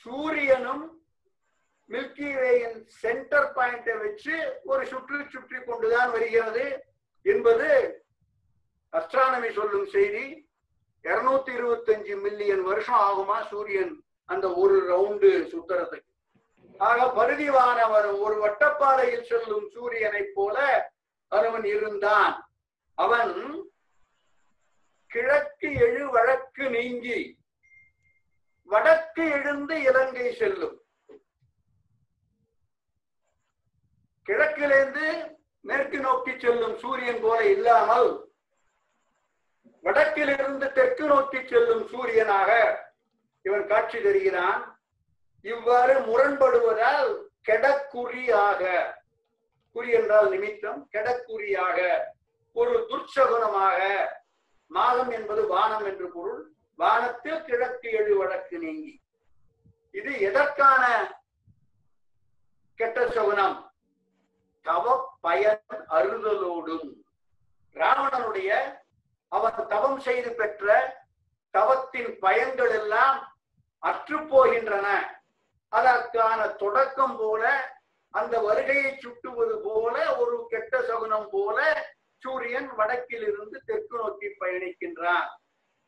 சூரியனும் 0.07 0.85
மில்கி 1.91 2.31
வேயின் 2.39 2.79
சென்டர் 3.03 3.51
பாயிண்டை 3.57 3.95
வச்சு 4.05 4.37
ஒரு 4.71 4.83
சுற்று 4.93 5.19
சுற்றி 5.35 5.59
கொண்டுதான் 5.67 6.11
வருகிறது 6.15 6.65
என்பது 7.27 7.69
அஸ்ட்ரானமி 8.93 9.51
சொல்லும் 9.59 9.87
செய்தி. 9.97 10.25
இருநூத்தி 11.05 11.53
இருபத்தஞ்சு 11.59 12.15
மில்லியன் 12.25 12.65
வருஷம் 12.71 13.01
ஆகுமா 13.09 13.39
சூரியன் 13.51 13.93
அந்த 14.33 14.47
ஒரு 14.63 14.77
ரவுண்டு 14.91 15.31
சுத்தரத்துக்கு. 15.53 16.11
ஆக 16.79 17.07
பருதிவானவரும் 17.07 18.21
ஒரு 18.21 18.47
வட்டப்பாறையில் 18.47 19.23
செல்லும் 19.23 19.71
சூரியனைப் 19.75 20.33
போல 20.35 20.91
அருவன் 21.29 21.65
இருந்தான். 21.65 22.51
அவன் 22.95 23.67
கிழக்கு 25.07 25.73
எழு 25.73 26.11
வழக்கு 26.11 26.71
நீங்கி 26.71 27.39
வடக்கு 28.63 29.31
எழுந்து 29.31 29.81
இலங்கை 29.81 30.35
செல்லும். 30.35 30.83
கிழக்கிலிருந்து 34.23 35.37
மேற்கு 35.61 36.01
நோக்கி 36.01 36.39
செல்லும் 36.39 36.79
சூரியன் 36.79 37.21
போல 37.23 37.51
இல்லாமல் 37.51 38.33
வடக்கிலிருந்து 39.83 40.73
தெற்கு 40.73 41.07
நோக்கி 41.07 41.47
செல்லும் 41.47 41.89
சூரியனாக 41.89 42.77
இவன் 43.43 43.67
காட்சி 43.67 44.03
தருகிறான். 44.03 44.74
இவ்வாறு 45.45 45.95
முரண்படுவதால் 46.01 47.11
கெடக்குறியாக. 47.49 48.63
குறி 49.77 49.91
என்றால் 49.99 50.29
நிமித்தம் 50.29 50.81
கெடக்குறியாக. 50.93 51.79
ஒரு 52.57 52.73
துர்ச்சகுணமாக. 52.91 53.81
மாதம் 54.71 55.11
என்பது 55.11 55.43
வானம் 55.47 55.87
என்று 55.87 56.07
பொருள். 56.09 56.43
வானத்தில் 56.79 57.45
கிழக்கு 57.45 57.89
எழு 57.91 58.13
வடக்கு 58.17 58.59
நீங்கி. 58.59 58.95
இது 59.91 60.13
எதற்கான 60.21 60.85
கெட்ட 62.79 63.07
சகுனம்? 63.09 63.59
தவ 64.67 64.85
பயன் 65.21 65.83
அருதலோடும். 65.97 66.89
ராவணனுடைய 67.77 68.51
அவன் 69.29 69.69
தவம் 69.69 70.01
செய்து 70.01 70.31
பெற்ற 70.33 70.67
தவத்தின் 71.55 72.11
பயன்கள் 72.19 72.73
எல்லாம் 72.81 73.19
அற்று 73.83 74.19
போகின்றன 74.19 74.89
அதற்கான 75.79 76.41
தொடக்கம் 76.49 77.17
போல 77.17 77.45
அந்த 78.15 78.35
வருகையை 78.41 78.91
சுட்டுவது 78.99 79.57
போல 79.65 80.17
ஒரு 80.17 80.37
கெட்ட 80.49 80.83
சகுனம் 80.83 81.29
போல 81.31 81.59
சூரியன் 82.23 82.69
வடக்கில் 82.75 83.23
இருந்து 83.23 83.59
தெற்கு 83.65 83.97
நோக்கி 83.99 84.29
பயணிக்கின்றான். 84.41 85.27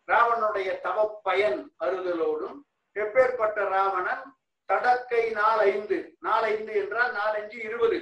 ராவனுடைய 0.08 0.80
தவ 0.80 1.20
பயன் 1.22 1.60
அறுதலோடும் 1.80 2.58
எப்பேற்பட்ட 2.94 3.68
ராவணன்? 3.68 4.24
தடக்கை 4.68 5.24
நாலைந்து 5.32 5.98
நாலைந்து 6.20 6.72
என்றால் 6.74 7.12
நாலஞ்சு 7.12 7.58
இருபது. 7.58 7.98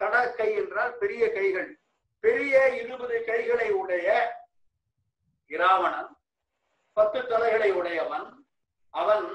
தடக்கை 0.00 0.48
என்றால் 0.54 0.94
பெரிய 0.98 1.32
கைகள். 1.32 1.70
பெரிய 2.24 2.68
இருபது 2.68 3.16
கைகளை 3.24 3.68
உடைய 3.70 4.08
இராவணன் 5.50 6.10
பத்து 6.96 7.20
தலைகளை 7.26 7.70
உடையவன் 7.72 8.28
அவன் 8.94 9.26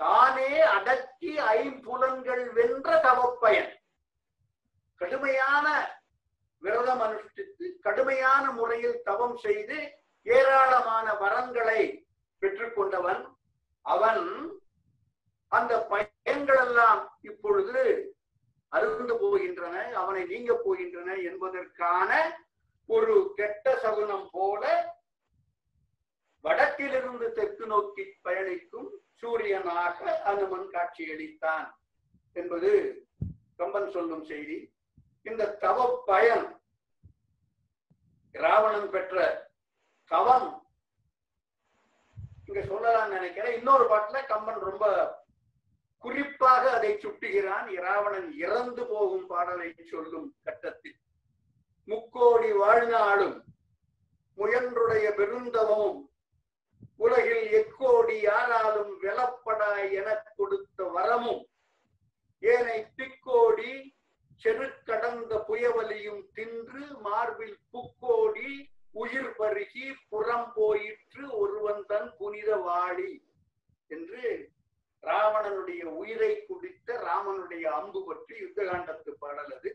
தானே 0.00 0.60
அடக்கி 0.60 1.38
ஐம்புலன்கள் 1.38 2.52
வென்ற 2.52 2.88
தவப்பயன். 3.04 3.72
கடுமையான 5.00 5.66
விரதம் 6.62 7.00
அனுஷ்டித்து 7.00 7.66
கடுமையான 7.80 8.50
முறையில் 8.50 9.02
தவம் 9.04 9.36
செய்து 9.36 9.78
ஏராளமான 10.26 11.06
வரங்களை 11.12 11.80
பெற்றுக்கொண்டவன் 12.42 13.22
அவன். 13.86 14.24
அந்த 15.52 15.72
பயன்கள் 15.90 16.60
எல்லாம் 16.66 17.18
இப்பொழுது 17.20 17.82
அருந்து 18.72 19.14
போகின்றன 19.14 19.92
அவனை 19.92 20.24
நீங்க 20.24 20.52
போகின்றன 20.64 21.22
என்பதற்கான 21.22 22.10
ஒரு 22.88 23.32
கெட்ட 23.36 23.76
சகுனம் 23.76 24.28
போல 24.32 24.64
வடக்கிலிருந்து 26.44 27.32
தெற்கு 27.32 27.66
நோக்கி 27.66 28.04
பயணிக்கும் 28.22 28.88
சூரியனாக 29.22 30.22
அனுமன் 30.22 30.68
காட்சியளித்தான் 30.68 31.66
என்பது 32.32 32.70
கம்பன் 33.56 33.90
சொல்லும் 33.90 34.24
செய்தி. 34.24 34.72
இந்த 35.22 35.52
தவ 35.54 36.02
பயன் 36.06 36.46
ராவணன் 38.32 38.90
பெற்ற 38.90 39.48
தவம் 40.04 40.66
இங்க 42.46 42.62
சொல்லலாம் 42.62 43.10
நினைக்கிறேன். 43.10 43.56
இன்னொரு 43.56 43.84
பாட்டுல 43.90 44.26
கம்பன் 44.26 44.60
ரொம்ப 44.60 44.84
குறிப்பாக 45.98 46.70
அதை 46.70 46.94
சுட்டுகிறான். 46.94 47.68
இராவணன் 47.68 48.32
இறந்து 48.32 48.86
போகும் 48.86 49.26
பாடலை 49.26 49.74
சொல்லும் 49.90 50.34
கட்டத்தில். 50.42 50.98
முக்கோடி 51.84 52.52
வாழ்நாளும் 52.52 53.44
முயன்றுடைய 54.36 55.06
பெருந்தவமும் 55.18 56.00
உலகில் 57.00 57.44
எக்கோடி 57.52 58.22
யாராலும் 58.22 58.92
வெலப்படாய் 59.02 59.92
எனக் 59.92 60.32
கொடுத்த 60.36 60.84
வரமும் 60.94 61.44
ஏனை 62.42 62.78
திக்கோடி 62.96 63.72
செருக்கடந்த 64.40 65.34
புயவலியும் 65.48 66.22
தின்று 66.34 66.82
மார்பில் 67.00 67.58
புக்கோடி 67.72 68.50
உயிர் 68.94 69.32
பருகி 69.38 69.86
புறம் 70.08 70.50
போயிற்று 70.54 71.24
ஒருவன் 71.36 71.82
தன் 71.84 72.10
புனித 72.18 72.56
வாழி 72.64 73.12
என்று 73.90 74.22
ராவணனுடைய 75.02 75.82
உயிரை 75.96 76.32
குடித்த 76.46 76.98
ராமனுடைய 77.02 77.64
அம்பு 77.72 78.00
பற்றி 78.04 78.34
யுத்தகாண்டத்து 78.40 79.10
பாடல் 79.18 79.52
அது. 79.56 79.70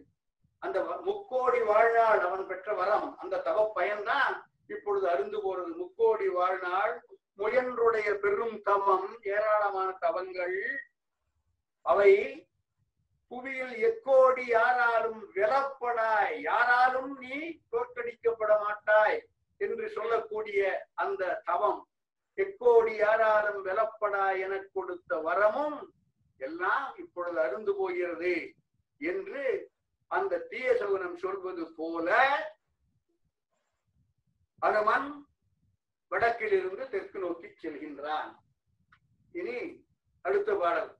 அந்த 0.62 0.78
முக்கோடி 1.06 1.60
வாழ்நாள் 1.62 2.20
அவன் 2.20 2.48
பெற்ற 2.48 2.74
வரம் 2.74 3.18
அந்த 3.18 3.42
தவ 3.42 3.72
பயன்தான் 3.76 4.36
இப்பொழுது 4.70 5.08
அருந்து 5.10 5.38
போறது. 5.38 5.72
முக்கோடி 5.76 6.28
வாழ்நாள் 6.30 6.94
முயன்றுடைய 7.40 8.10
பெரும் 8.20 8.58
தவம் 8.64 9.10
ஏராளமான 9.36 9.90
தவங்கள். 10.00 10.58
அவை 11.86 12.12
புவியில் 13.32 13.76
எக்கோடி 13.90 14.46
யாராலும் 14.48 15.22
விலப்படாய் 15.36 16.36
யாராலும் 16.42 17.12
நீ 17.20 17.36
தோற்கடிக்கப்பட 17.72 18.52
மாட்டாய் 18.64 19.18
என்று 19.62 19.86
சொல்லக்கூடிய 19.90 20.60
அந்த 20.94 21.42
தவம். 21.46 21.82
எக்கோடி 22.38 22.94
யாராலும் 22.96 23.62
விலப்படாய் 23.66 24.40
என 24.40 24.54
கொடுத்த 24.74 25.18
வரமும் 25.28 25.80
எல்லாம் 26.40 26.88
இப்பொழுது 26.96 27.40
அருந்து 27.42 27.72
போகிறது 27.78 28.36
என்று 29.02 29.44
அந்த 30.12 30.40
தீய 30.50 30.70
சகுனம் 30.76 31.18
சொல்வது 31.18 31.66
போல 31.76 32.08
அனுமன் 34.62 35.10
வடக்கிலிருந்து 36.12 36.90
தெற்கு 36.90 37.20
நோக்கி 37.20 37.48
செல்கின்றான். 37.62 38.32
இனி 39.36 39.58
அடுத்த 40.26 40.56
பாடல். 40.56 40.92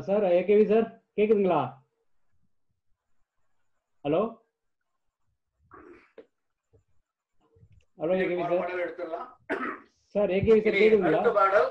சார் 0.00 0.24
ஏகேவி 0.38 0.64
சார் 0.66 0.86
கேக்குதுங்களா? 1.16 1.60
ஹலோ? 4.04 4.22
Hello 7.98 8.14
AKV 8.22 8.42
sir. 8.42 8.82
எடுத்துடலாம். 8.84 9.28
சார் 10.14 10.30
ஏகேவி 10.30 10.60
சார் 10.60 10.78
கேக்குதுங்களா? 10.78 11.20
அடுத்த 11.20 11.32
பாடல். 11.32 11.70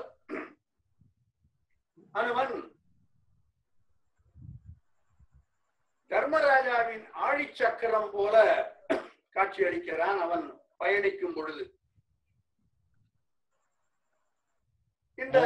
அனுமன். 2.12 2.56
தர்மராஜாவின் 6.10 7.06
ஆழி 7.12 7.46
சக்கரம் 7.52 8.10
போல 8.10 8.36
காட்சி 9.30 9.62
அளிக்கிறான் 9.64 10.20
அவன். 10.26 10.46
பயணிக்கும் 10.80 11.34
பொழுது. 11.34 11.64
இந்த 15.18 15.38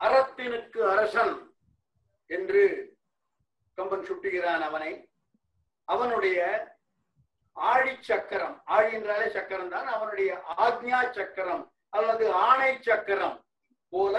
அறத்தினுக்கு 0.00 0.80
அரசன் 0.92 1.34
என்று 2.30 2.62
கம்பன் 3.78 4.06
சுட்டுகிறான் 4.08 4.62
அவனை. 4.68 4.92
அவனுடைய 5.88 6.38
ஆழி 7.56 7.94
சக்கரம் 8.00 8.56
ஆழி 8.74 8.90
என்றாலே 8.94 9.26
சக்கரம் 9.30 9.68
தான் 9.68 9.86
அவனுடைய 9.86 10.30
ஆக்ஞா 10.66 11.00
சக்கரம் 11.12 11.64
அல்லது 11.90 12.24
ஆணை 12.48 12.70
சக்கரம் 12.80 13.36
போல 13.92 14.16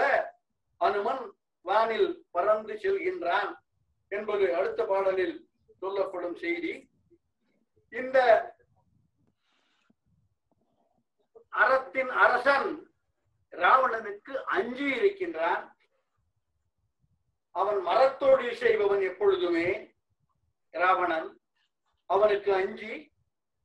அனுமன் 0.80 1.22
வானில் 1.66 2.10
பறந்து 2.30 2.74
செல்கின்றான் 2.74 3.50
என்பது 4.12 4.44
அடுத்த 4.56 4.80
பாடலில் 4.84 5.36
சொல்லப்படும் 5.82 6.36
செய்தி. 6.36 6.72
இந்த 7.92 8.18
அறத்தின் 11.48 12.10
அரசன் 12.10 12.68
ராவணனுக்கு 13.52 14.34
அஞ்சி 14.46 14.84
இருக்கின்றான். 14.84 15.76
அவன் 17.50 17.80
மரத்தோடு 17.80 18.54
செய்பவன் 18.56 19.00
எப்பொழுதுமே 19.00 19.94
ராவணன். 20.74 21.28
அவனுக்கு 22.06 22.54
அஞ்சி. 22.54 22.92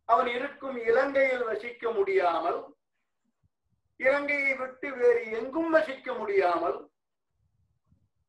அவன் 0.10 0.28
இருக்கும் 0.28 0.78
இலங்கையில் 0.78 1.44
வசிக்க 1.44 1.92
முடியாமல் 1.92 2.60
இலங்கையை 4.00 4.54
விட்டு 4.56 4.96
வேறு 4.96 5.32
எங்கும் 5.32 5.70
வசிக்க 5.70 6.14
முடியாமல் 6.14 6.78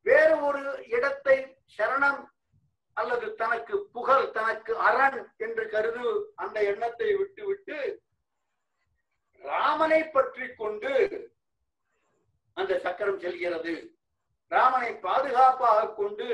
வேறு 0.07 0.41
ஒரு 0.41 0.87
இடத்தை 0.89 1.37
சரணம் 1.79 2.21
அல்லது 3.01 3.27
தனக்கு 3.41 3.75
புகழ் 3.95 4.27
தனக்கு 4.37 4.73
அரண் 4.89 5.19
என்று 5.47 5.65
கருது 5.73 6.07
அந்த 6.43 6.57
எண்ணத்தை 6.71 7.09
விட்டுவிட்டு 7.17 7.79
ராமனை 9.43 10.01
பற்றி 10.15 10.47
கொண்டு 10.61 10.93
அந்த 12.57 12.73
சக்கரம் 12.85 13.21
செல்கிறது. 13.25 13.75
ராமனை 14.53 14.93
பாதுகாப்பாக 15.05 15.93
கொண்டு 15.99 16.29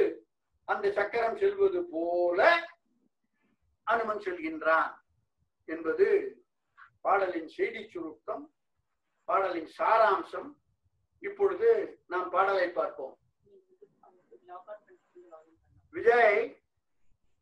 அந்த 0.68 0.86
சக்கரம் 0.98 1.38
செல்வது 1.42 1.80
போல 1.92 2.40
அனுமன் 3.86 4.22
செல்கின்றான் 4.26 4.92
என்பது 5.68 6.06
பாடலின் 7.04 7.50
செய்தி 7.56 7.82
சுருக்கம் 7.92 8.44
பாடலின் 9.28 9.70
சாராம்சம். 9.78 10.50
இப்பொழுது 11.22 11.70
நாம் 12.12 12.30
பாடலை 12.30 12.68
பார்ப்போம். 12.70 13.14
விஜய் 15.94 16.38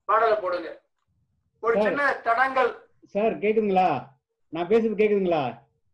பாடலை 0.09 0.37
போடுங்க. 0.45 0.71
ஒரு 1.63 1.75
சார். 1.77 1.85
சின்ன 1.87 2.03
தடங்கள். 2.27 2.71
சார் 3.15 3.35
கேக்குதுங்களா? 3.43 3.89
நான் 4.53 4.71
பேசுறது 4.73 5.01
கேக்குதுங்களா? 5.03 5.45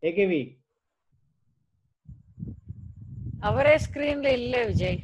ஏகேவி 0.02 0.40
அவரே 3.48 3.74
ஸ்கிரீன்ல 3.84 4.28
இல்ல 4.40 4.56
விஜய். 4.70 4.98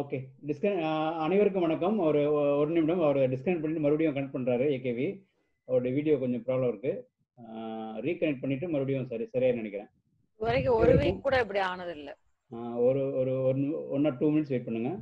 ஓகே. 0.00 0.18
டிஸ்கன் 0.48 0.78
அனைவருக்கும் 1.24 1.64
வணக்கம். 1.66 1.96
ஒரு 2.06 2.22
ஒரு 2.60 2.70
நிமிடம். 2.76 3.02
அவர் 3.08 3.18
டிஸ்கனெக்ட் 3.34 3.62
பண்ணிட்டு 3.64 3.84
மறுபடியும் 3.84 4.16
கனெக்ட் 4.16 4.36
பண்றாரு 4.36 4.66
ஏகேவி 4.76 5.06
அவருடைய 5.68 5.92
வீடியோ 5.98 6.14
கொஞ்சம் 6.22 6.44
ப்ராப்ளம் 6.46 6.70
இருக்கு. 6.72 6.92
ரீகனெக்ட் 8.06 8.42
பண்ணிட்டு 8.42 8.66
மறுபடியும் 8.72 9.08
சரி 9.12 9.26
சரியா 9.34 9.52
நினைக்கிறேன். 9.60 9.90
வரைக்கும் 10.40 10.78
ஒரு 10.82 10.92
வீக் 11.02 11.24
கூட 11.26 11.36
இப்படி 11.44 11.60
ஆனது 11.70 11.94
இல்ல 11.98 12.10
ஒரு 12.86 13.00
ஒரு 13.20 13.32
one 13.96 14.06
or 14.10 14.18
two 14.20 14.28
minutes 14.34 14.52
wait 14.52 14.68
பண்ணுங்க. 14.68 14.92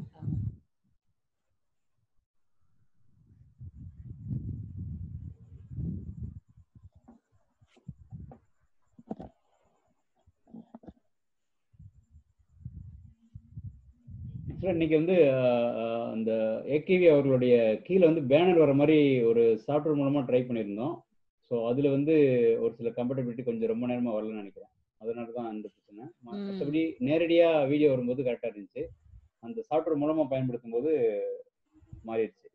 இன்னைக்கு 14.58 14.94
வந்து 15.00 15.16
அந்த 16.14 16.30
ஏகேவி 16.76 17.06
அவர்களுடைய 17.12 17.54
கீழே 17.86 18.04
வந்து 18.08 18.22
பேனர் 18.30 18.62
வர 18.62 18.72
மாதிரி 18.80 18.96
ஒரு 19.30 19.42
சாஃப்ட்வேர் 19.66 19.98
மூலமா 20.00 20.20
ட்ரை 20.28 20.40
பண்ணியிருந்தோம். 20.48 20.94
ஸோ 21.50 21.54
அதுல 21.70 21.90
வந்து 21.96 22.14
ஒரு 22.64 22.72
சில 22.78 22.90
கம்பேட்டபிலிட்டி 22.96 23.44
கொஞ்சம் 23.46 23.70
ரொம்ப 23.72 23.86
நேரமா 23.90 24.14
வரலன்னு 24.16 24.42
நினைக்கிறேன். 24.42 24.72
அதனால 25.00 25.28
தான் 25.36 25.50
அந்த 25.52 25.66
பிரச்சனை. 25.74 26.04
மற்றபடி 26.28 26.82
நேரடியா 27.08 27.48
வீடியோ 27.72 27.90
வரும்போது 27.92 28.26
கரெக்டாக 28.28 28.52
இருந்துச்சு. 28.52 28.84
அந்த 29.46 29.58
சாஃப்ட்வேர் 29.70 30.02
மூலமா 30.02 30.26
பயன்படுத்தும் 30.34 30.76
போது 30.76 30.92
மாறிடுச்சு. 32.10 32.46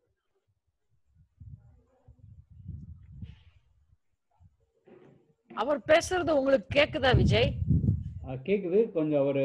அவர் 5.50 5.80
பேசுறது 5.90 6.32
உங்களுக்கு 6.38 6.68
கேக்குதா 6.78 7.10
விஜய்? 7.22 7.50
கேக்குது. 8.44 8.78
கொஞ்சம் 8.92 9.22
அவர் 9.22 9.40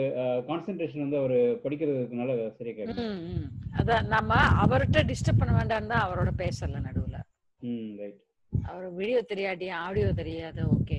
கான்சென்ட்ரேஷன் 0.47 1.03
வந்து 1.03 1.17
அவர் 1.17 1.33
படிக்கிறதுனால 1.63 2.29
சரியா 2.57 2.85
ம். 3.05 3.47
அதான் 3.79 4.07
நம்ம 4.13 4.31
அவர்கிட்ட 4.63 5.01
டிஸ்டர்ப் 5.09 5.41
பண்ண 5.41 5.53
வேண்டாம் 5.53 5.91
தான் 5.93 6.05
அவரோட 6.05 6.31
பேசல 6.41 6.81
நடுவுல. 6.87 7.17
ம் 7.61 7.89
ரைட் 7.99 8.19
அவர் 8.51 8.85
வீடியோ 8.99 9.21
தெரியாட்டி 9.31 9.67
ஆடியோ 9.81 10.09
தெரியாது 10.21 10.61
ஓகே 10.75 10.97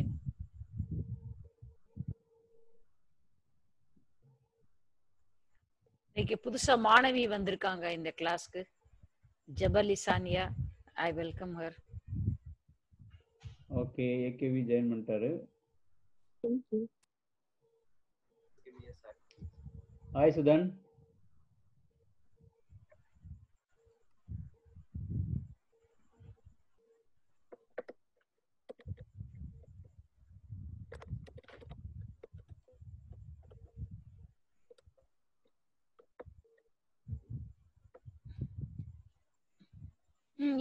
இன்னைக்கு 6.16 6.36
புதுசா 6.44 6.74
மாணவி 6.84 7.22
வந்திருக்காங்க 7.28 7.84
இந்த 7.96 8.10
கிளாஸ்க்கு 8.18 8.62
ஜபலி 9.48 9.96
Sania 10.04 10.44
I 10.98 11.08
welcome 11.18 11.54
her 11.58 11.76
okay 13.80 14.06
AKV 14.26 14.60
join 14.68 14.90
பண்ணிட்டாரு. 14.90 15.30
ஹாய் 20.10 20.34
சுதன் 20.36 20.64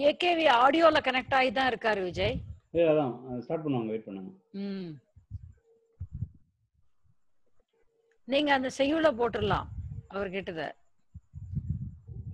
ஏகேவி 0.09 0.45
ஆடியோல 0.59 0.97
கனெக்ட் 1.05 1.35
ஆகி 1.37 1.51
தான் 1.51 1.69
இருக்காரு 1.71 2.01
விஜய். 2.03 2.35
ஏ 2.75 2.83
அதான் 2.91 3.13
ஸ்டார்ட் 3.43 3.63
பண்ணுவாங்க 3.65 3.91
வெயிட் 3.91 4.07
பண்ணுங்க. 4.07 4.31
ம். 4.63 4.89
நீங்க 8.29 8.49
அந்த 8.53 8.69
செய்யுள 8.77 9.07
போட்டுடலாம் 9.19 9.67
அவர் 10.11 10.33
கேட்டத. 10.35 10.61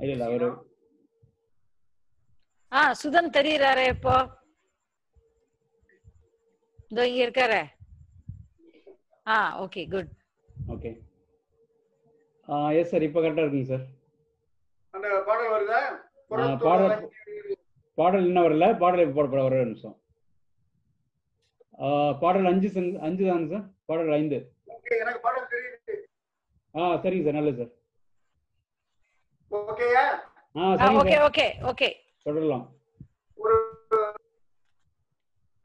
இல்ல 0.01 0.13
இல்ல 0.13 0.25
அவரு 0.25 0.49
ஆ 2.71 2.81
சுதன் 3.01 3.35
தெரியறாரே 3.37 3.85
இப்போ. 3.93 4.15
இதோ 6.91 7.03
இங்க 7.09 7.21
இருக்காரே. 7.25 7.61
ஆ 9.27 9.35
okay 9.63 9.81
good. 9.93 10.11
Okay. 10.73 10.91
Yes 12.79 12.91
sir 12.91 13.05
இப்போ 13.07 13.19
கரெக்டாக 13.19 13.45
இருக்குங்க 13.45 13.69
சார். 13.69 13.85
அந்த 14.93 15.07
பாடல் 15.27 15.53
வருதா? 15.53 15.79
பாடல் 16.31 16.91
பாடல் 17.97 18.25
இன்னும் 18.27 18.45
வரல. 18.45 18.65
பாடல் 18.83 19.03
இப்போ 19.05 19.23
போட 19.25 19.41
ஒரு 19.43 19.57
நிமிஷம். 19.63 19.95
ஆ, 21.79 21.87
பாடல் 22.21 22.49
அஞ்சு 22.51 22.69
அஞ்சு 23.07 23.23
தாங்க 23.29 23.47
சார்? 23.53 23.65
பாடல் 23.85 24.13
ஐந்து. 24.13 24.39
எனக்கு 25.01 25.19
பாடல் 25.25 25.51
தெரியுது. 25.53 25.95
ஆ 26.75 26.81
சரிங்க 27.03 27.25
சார் 27.27 27.37
நல்லது 27.39 27.57
சார் 27.61 27.73
ஓகேயா 29.51 30.05
ஆ 30.55 30.73
சரிங்க 30.81 31.01
ஓகே 31.01 31.15
சார் 31.15 31.25
ஓகே 31.29 31.47
ஓகே 31.71 31.89
தொடரலாம். 32.25 32.65
ஒரு 33.37 33.57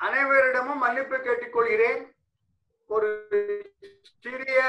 அனைவரிடமும் 0.01 0.83
மன்னிப்பு 0.85 1.17
கேட்டுக்கொள்கிறேன். 1.17 2.01
ஒரு 2.91 3.11
சிறிய 4.23 4.61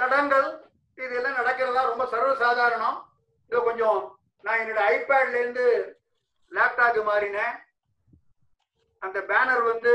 தடங்கள். 0.00 0.48
இதெல்லாம் 0.98 1.38
நடக்கிறதா 1.40 1.82
ரொம்ப 1.90 2.04
சர்வசாதாரணம். 2.12 2.98
இது 3.50 3.58
கொஞ்சம் 3.68 3.98
நான் 4.44 4.60
என்னோட 4.62 4.80
ஐபேட்ல 4.94 5.40
இருந்து 5.42 5.66
லேப்டாப் 6.52 6.98
மாறினேன். 7.10 7.54
அந்த 9.02 9.18
பேனர் 9.30 9.62
வந்து 9.70 9.92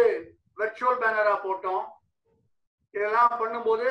வெர்ச்சுவல் 0.59 1.01
பேனரா 1.03 1.35
போட்டோம். 1.45 1.83
இதெல்லாம் 2.95 3.39
பண்ணும்போது 3.39 3.89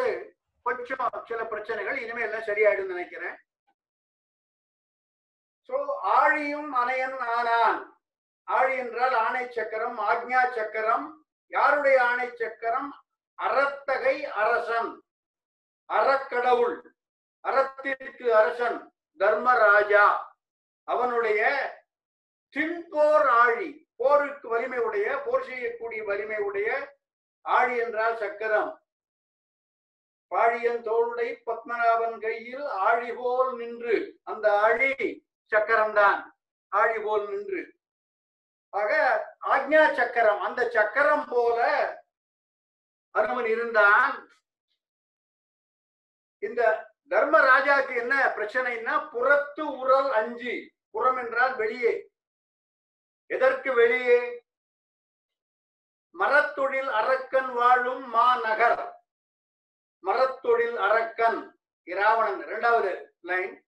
கொஞ்சம் 0.63 1.09
சில 1.25 1.45
பிரச்சனைகள் 1.45 1.99
இனிமே 1.99 2.23
எல்லாம் 2.23 2.49
சரியாயிடும் 2.49 2.93
நினைக்கிறேன். 2.95 3.37
சோ 5.69 5.77
ஆழியும் 6.19 6.71
அணையன் 6.83 7.19
ஆனான் 7.19 7.81
ஆழி 8.49 8.77
என்றால் 8.77 9.15
ஆணை 9.15 9.51
சக்கரம் 9.51 9.99
ஆக்ஞா 9.99 10.43
சக்கரம் 10.55 11.07
யாருடைய 11.53 12.05
ஆணை 12.05 12.29
சக்கரம்? 12.37 12.91
அறத்தகை 13.39 14.17
அரசன். 14.25 14.91
அறக்கடவுள். 15.89 16.77
அறத்திற்கு 17.45 18.27
அரசன் 18.41 18.79
தர்மராஜா. 19.21 20.07
அவனுடைய 20.89 21.41
தின்போர் 22.55 23.29
ஆழி 23.43 23.69
போருக்கு 23.97 24.49
வலிமை 24.49 24.79
உடைய 24.79 25.09
போர் 25.25 25.45
செய்யக்கூடிய 25.45 26.05
வலிமை 26.05 26.39
உடைய 26.39 26.71
ஆழி 27.45 27.75
என்றால் 27.77 28.17
சக்கரம். 28.19 28.82
பாழியன் 30.33 30.83
தோளுடை 30.83 31.43
பத்மநாபன் 31.47 32.21
கையில் 32.21 32.67
ஆழி 32.67 33.13
போல் 33.13 33.57
நின்று 33.57 34.19
அந்த 34.23 34.61
ஆழி 34.61 34.93
சக்கரம்தான். 35.51 36.23
ஆழி 36.69 37.01
போல் 37.01 37.29
நின்று. 37.29 37.75
ஆக 38.69 38.93
ஆக்ஞா 39.41 39.93
சக்கரம் 39.95 40.41
அந்த 40.41 40.71
சக்கரம் 40.71 41.27
போல 41.29 41.61
அனுமன் 43.11 43.47
இருந்தான். 43.47 44.29
இந்த 46.39 46.91
தர்மராஜாக்கு 47.11 47.97
என்ன 47.97 48.27
பிரச்சனைன்னா 48.27 49.11
புறத்து 49.11 49.79
உரல் 49.79 50.13
அஞ்சு. 50.13 50.73
புறம் 50.91 51.17
என்றால் 51.17 51.57
வெளியே. 51.57 52.11
எதற்கு 53.27 53.73
வெளியே? 53.73 54.45
மரத்தொழில் 56.19 56.91
அரக்கன் 56.91 57.53
வாழும் 57.53 58.09
மாநகர். 58.09 58.92
மரத்தொழில் 60.07 60.77
அரக்கன். 60.77 61.59
இராவணன் 61.85 62.47
இரண்டாவது 62.47 63.15
லைன் 63.21 63.65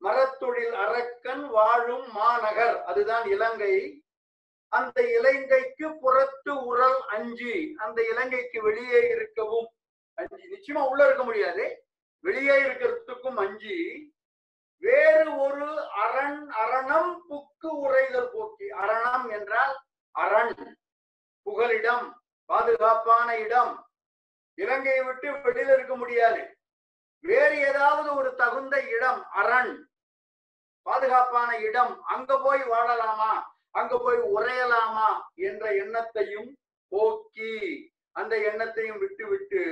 மரத்தொழில் 0.00 0.72
அரக்கன் 0.72 1.48
வாழும் 1.48 2.12
மாநகர். 2.12 2.84
அதுதான் 2.84 3.26
இலங்கை. 3.26 4.02
அந்த 4.68 5.16
இலங்கைக்கு 5.18 5.98
புறத்து 5.98 6.64
உரல் 6.64 7.06
அஞ்சு. 7.06 7.72
அந்த 7.76 8.02
இலங்கைக்கு 8.02 8.62
வெளியே 8.62 9.08
இருக்கவும் 9.08 9.68
அஞ்சு. 10.14 10.36
நிச்சயமா 10.36 10.88
உள்ள 10.88 11.04
இருக்க 11.04 11.24
முடியாது. 11.24 11.86
வெளியே 12.20 12.62
இருக்கிறதுக்கும் 12.62 13.34
அஞ்சு. 13.34 14.04
வேறு 14.78 15.38
ஒரு 15.38 15.90
அரண் 15.90 16.50
அரணம் 16.50 17.22
புக்கு 17.30 17.66
உரைதல் 17.66 18.30
போக்கி. 18.32 18.68
அரணம் 18.68 19.30
என்றால் 19.30 19.78
அரண் 20.10 20.78
புகலிடம் 21.42 22.22
பாதுகாப்பான 22.44 23.38
இடம். 23.38 23.85
இலங்கையை 24.58 25.02
விட்டு 25.02 25.32
வெளியில 25.32 25.72
இருக்க 25.72 25.96
முடியாது. 25.96 26.56
வேறு 27.24 27.56
ஏதாவது 27.58 28.14
ஒரு 28.14 28.34
தகுந்த 28.34 28.82
இடம் 28.82 29.22
அரண் 29.30 29.74
பாதுகாப்பான 30.82 31.50
இடம் 31.58 32.02
அங்க 32.04 32.38
போய் 32.38 32.62
வாழலாமா? 32.62 33.32
அங்க 33.70 33.98
போய் 33.98 34.18
உரையலாமா 34.34 35.08
என்ற 35.34 35.64
எண்ணத்தையும் 35.72 36.50
போக்கி 36.92 37.54
அந்த 38.12 38.34
எண்ணத்தையும் 38.36 38.98
விட்டு 38.98 39.24
விட்டு 39.28 39.64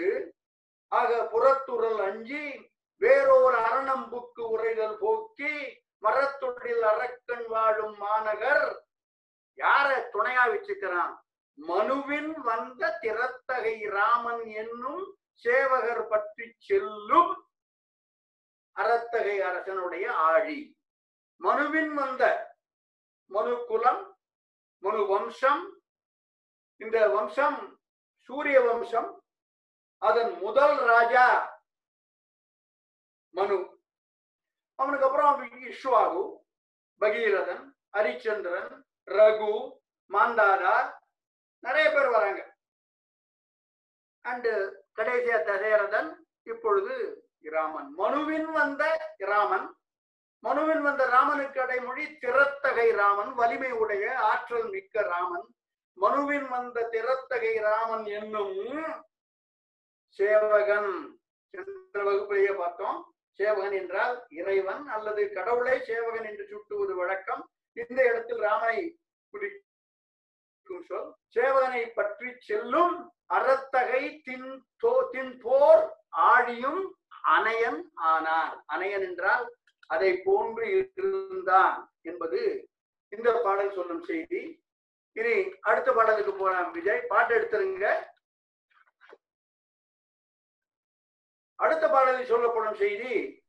ஆக 0.93 1.11
புறத்துறல் 1.33 2.01
அஞ்சி 2.05 2.43
வேறொரு 3.03 3.57
அரணம்புக்கு 3.57 4.43
உரைதல் 4.49 4.99
போக்கி 4.99 5.53
மரத்தொழில் 6.03 6.85
அரக்கன் 6.93 7.47
வாழும் 7.47 7.97
மாநகர் 7.97 8.65
யார 9.59 9.89
துணையா 10.13 10.45
வச்சுக்கிறான்? 10.53 11.15
மனுவின் 11.59 12.33
வந்த 12.43 12.83
திறத்தகை 13.03 13.77
ராமன் 13.89 14.45
என்னும் 14.63 15.05
சேவகர் 15.43 16.05
பற்றி 16.09 16.47
செல்லும் 16.59 17.33
அறத்தகை 18.77 19.37
அரசனுடைய 19.41 20.07
ஆழி. 20.31 20.59
மனுவின் 21.41 21.93
வந்த 21.95 22.23
மனு 23.31 23.55
குலம் 23.67 24.03
மனு 24.83 25.03
வம்சம் 25.07 25.63
இந்த 26.81 26.99
வம்சம் 27.09 27.59
சூரிய 28.31 28.57
வம்சம் 28.61 29.11
அதன் 30.03 30.33
முதல் 30.41 30.77
ராஜா 30.87 31.27
மனு. 33.35 33.59
அவனுக்கு 34.79 35.07
அப்புறம் 35.07 35.41
இஷ்வாகு 35.71 36.23
பகீரதன் 37.01 37.65
ஹரிச்சந்திரன் 37.93 38.71
ரகு 39.09 39.55
மாந்தாதா 40.11 40.77
நிறைய 41.65 41.91
பேர் 41.91 42.09
வராங்க. 42.15 42.41
அண்டு 44.25 44.53
கடைசியா 44.97 45.37
தசேரதன் 45.49 46.11
இப்பொழுது 46.43 46.95
ராமன் 47.43 47.89
மனுவின் 47.99 48.49
வந்த 48.57 48.83
இராமன். 49.19 49.67
மனுவின் 50.45 50.83
வந்த 50.83 51.03
ராமனுக்கு 51.07 51.59
அடைமொழி 51.61 52.05
திறத்தகை 52.23 52.89
ராமன் 52.95 53.35
வலிமை 53.35 53.71
உடைய 53.71 54.19
ஆற்றல் 54.19 54.69
மிக்க 54.69 55.03
ராமன் 55.03 55.47
மனுவின் 55.97 56.49
வந்த 56.49 56.87
திறத்தகை 56.93 57.61
ராமன் 57.61 58.05
என்னும் 58.05 58.57
சேவகன். 60.19 61.21
சென்ற 61.51 62.03
வகுப்பிலேயே 62.03 62.53
பார்த்தோம். 62.55 62.99
சேவகன் 63.39 63.73
என்றால் 63.73 64.15
இறைவன் 64.29 64.83
அல்லது 64.87 65.23
கடவுளை 65.33 65.77
சேவகன் 65.85 66.25
என்று 66.25 66.47
சுட்டுவது 66.47 66.95
வழக்கம். 66.95 67.43
இந்த 67.73 68.01
இடத்தில் 68.11 68.43
ராமனை 68.49 68.79
குறி 69.31 69.49
சொல் 70.69 71.15
சேவகனை 71.35 71.83
பற்றி 71.95 72.29
செல்லும் 72.39 73.13
அறத்தகை 73.35 74.21
தின் 74.23 74.65
தின்போர் 75.13 75.85
ஆழியும் 76.11 76.83
அணையன் 77.21 77.91
ஆனார். 77.95 78.65
அணையன் 78.67 79.03
என்றால் 79.03 79.57
அதை 79.87 80.21
போன்று 80.25 80.65
இருந்தான் 80.97 81.93
என்பது 82.03 82.71
இந்த 83.09 83.41
பாடல் 83.45 83.75
சொல்லும் 83.75 84.03
செய்தி. 84.03 84.43
இனி 85.13 85.35
அடுத்த 85.61 85.93
பாடலுக்கு 85.93 86.33
போலாம். 86.35 86.71
விஜய் 86.71 87.07
பாட்டு 87.09 87.33
எடுத்துருங்க. 87.35 88.13
அடுத்த 91.55 91.89
பாடலில் 91.89 92.31
சொல்லப்படும் 92.33 92.75
செய்தி 92.75 93.43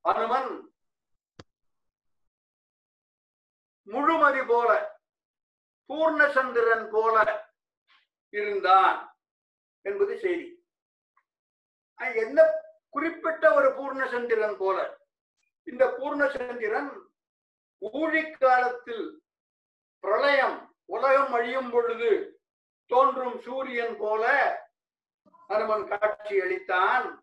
அனுமன். 0.00 0.74
முழுமதி 3.86 4.42
போல. 4.46 4.95
பூர்ணச்சந்திரன் 5.88 6.88
போல 6.90 7.46
இருந்தான் 8.30 9.16
என்பது 9.82 10.18
செய்தி. 10.18 10.66
எந்த 11.96 12.12
என்ன 12.14 12.52
குறிப்பிட்ட 12.90 13.54
ஒரு 13.54 13.68
பூர்ணச்சந்திரன் 13.68 14.56
போல? 14.56 14.98
இந்த 15.62 15.86
பூர்ணச்சந்திரன் 15.86 17.04
ஊழிக் 17.78 18.36
காலத்தில் 18.40 19.22
பிரளயம் 20.00 20.76
உலகம் 20.84 21.32
அழியும் 21.32 21.70
பொழுது 21.70 22.40
தோன்றும் 22.86 23.40
சூரியன் 23.40 23.96
போல 23.98 24.54
அனுமன் 25.48 25.88
காட்சி 25.88 26.40
அளித்தான் 26.40 27.18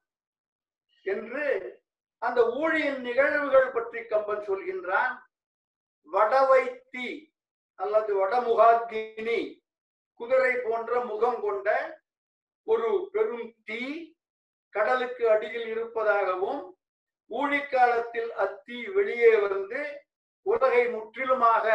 என்று 1.01 1.81
அந்த 2.17 2.49
ஊழியின் 2.49 3.01
நிகழ்வுகள் 3.01 3.71
பற்றி 3.71 4.05
கம்பன் 4.05 4.39
சொல்கின்றான். 4.39 5.19
வடவைத்தி 6.11 7.32
அல்லது 7.83 8.11
வடமுகாக்கினி 8.19 9.39
குதிரை 10.19 10.53
போன்ற 10.65 10.99
முகம் 11.11 11.39
கொண்ட 11.45 11.69
ஒரு 12.67 12.89
பெரும் 13.13 13.47
தீ 13.67 13.81
கடலுக்கு 14.73 15.23
அடியில் 15.33 15.67
இருப்பதாகவும் 15.73 16.61
ஊழிக்காலத்தில் 17.31 18.31
அத்தீ 18.43 18.77
வெளியே 18.95 19.31
வந்து 19.45 19.81
உலகை 20.45 20.83
முற்றிலுமாக 20.93 21.65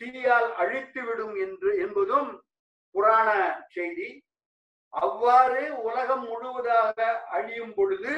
தீயால் 0.00 0.50
அழித்து 0.62 1.00
விடும் 1.06 1.34
என்று 1.44 1.70
என்பதும் 1.84 2.30
புராண 2.94 3.30
செய்தி. 3.74 4.08
அவ்வாறு 4.94 5.62
உலகம் 5.88 6.24
முழுவதாக 6.28 6.98
அழியும் 7.36 7.74
பொழுது 7.74 8.14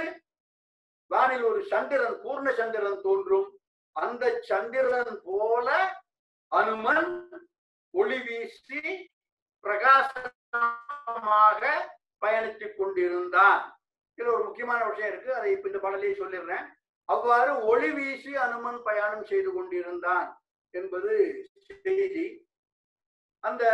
வானில் 1.10 1.44
ஒரு 1.50 1.60
சந்திரன் 1.72 2.16
பூர்ண 2.22 2.48
சந்திரன் 2.60 3.02
தோன்றும். 3.06 3.48
அந்த 3.96 4.24
சந்திரன் 4.50 5.16
போல 5.24 5.68
அனுமன் 6.52 7.10
ஒளி 7.90 8.18
வீசி 8.26 8.80
பிரகாசமாக 9.64 11.62
பயணித்துக் 12.22 12.76
கொண்டிருந்தான். 12.76 13.62
இதுல 14.18 14.32
ஒரு 14.34 14.44
முக்கியமான 14.44 14.80
விஷயம் 14.84 15.12
இருக்கு. 15.12 15.30
அதை 15.34 15.48
இப்ப 15.52 15.68
இந்த 15.68 15.80
பாடலையே 15.82 16.14
சொல்லிடுறேன். 16.20 16.66
அவ்வாறு 17.04 17.52
ஒளி 17.64 17.90
வீசி 17.90 18.36
அனுமன் 18.36 18.80
பயணம் 18.82 19.24
செய்து 19.24 19.52
கொண்டிருந்தான் 19.52 20.26
என்பது 20.70 21.12
செய்தி. 21.66 22.26
அந்த 23.40 23.64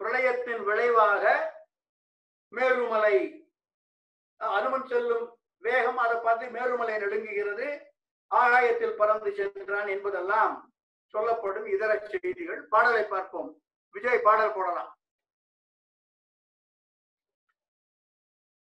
பிரளயத்தின் 0.00 0.62
விளைவாக 0.64 1.24
மேருமலை 2.52 3.16
அனுமன் 4.40 4.86
செல்லும் 4.86 5.26
வேகம் 5.64 6.00
அதை 6.04 6.16
பார்த்து 6.18 6.46
மேருமலை 6.46 6.94
நடுங்குகிறது 7.02 7.66
ஆகாயத்தில் 8.30 8.98
பறந்து 9.00 9.30
சென்றான் 9.38 9.88
என்பதெல்லாம் 9.94 10.54
சொல்லப்படும் 11.14 11.66
இதர 11.66 11.92
செய்திகள். 12.06 12.62
பாடலை 12.68 13.04
பார்ப்போம். 13.04 13.50
விஜய் 13.94 14.22
பாடல் 14.22 14.54
போடலாம். 14.54 14.92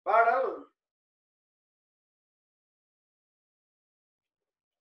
பாடல். 0.05 0.51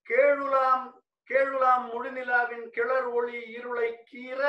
கேளுலாம் 0.06 0.84
கேளுலாம் 1.30 1.82
முழுநிலாவின் 1.88 2.66
கிளர் 2.70 3.08
ஒளி 3.08 3.40
இருளை 3.50 3.88
கீற 4.10 4.42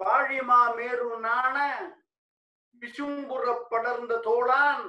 பாழிமா 0.00 0.74
மேரு 0.74 1.18
நாண 1.18 1.56
விசும்புற 2.82 3.44
படர்ந்த 3.70 4.18
தோளான் 4.26 4.84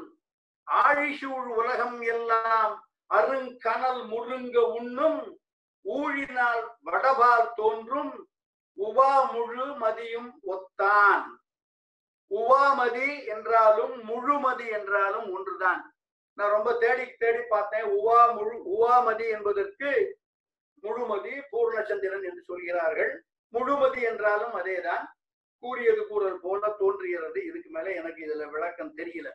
ஆழிசூழ் 0.68 1.48
உலகம் 1.60 2.02
எல்லாம் 2.02 2.74
அருங்கனல் 3.10 4.02
முழுங்க 4.12 4.58
உண்ணும் 4.78 5.22
ஊழினால் 5.86 6.64
வடபால் 6.86 7.54
தோன்றும் 7.56 8.28
உவா 8.78 9.32
முழு 9.32 9.66
மதியும் 9.66 10.40
ஒத்தான். 10.48 11.26
உவாமதி 12.32 13.26
என்றாலும் 13.26 14.04
முழுமதி 14.04 14.72
என்றாலும் 14.72 15.34
ஒன்றுதான். 15.34 15.94
நான் 16.34 16.52
ரொம்ப 16.52 16.74
தேடி 16.74 17.16
தேடி 17.18 17.40
பார்த்தேன் 17.50 17.84
உவா 17.84 18.34
முழு 18.36 18.62
உவாமதி 18.78 19.30
என்பதற்கு 19.30 20.18
முழுமதி 20.84 21.42
பூர்ணச்சந்திரன் 21.52 22.24
என்று 22.24 22.42
சொல்கிறார்கள். 22.42 23.24
முழுமதி 23.54 24.02
என்றாலும் 24.02 24.54
அதேதான். 24.54 25.06
கூறியது 25.60 26.08
கூறல் 26.08 26.40
போல 26.40 26.70
தோன்றுகிறது. 26.70 27.46
இதுக்கு 27.46 27.70
மேல 27.70 27.94
எனக்கு 27.94 28.26
இதுல 28.26 28.50
விளக்கம் 28.50 28.96
தெரியல. 28.98 29.30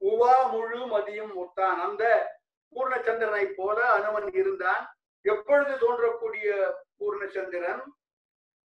உவா 0.00 0.50
முழு 0.50 0.86
மதியும் 0.86 1.36
ஒத்தான். 1.36 1.78
அந்த 1.80 2.34
பூர்ணச்சந்திரனை 2.74 3.52
போல 3.56 3.90
அனுமன் 3.90 4.32
இருந்தான். 4.32 4.99
எப்பொழுது 5.24 5.72
தோன்றக்கூடிய 5.76 6.48
பூர்ணச்சந்திரன்? 6.98 7.82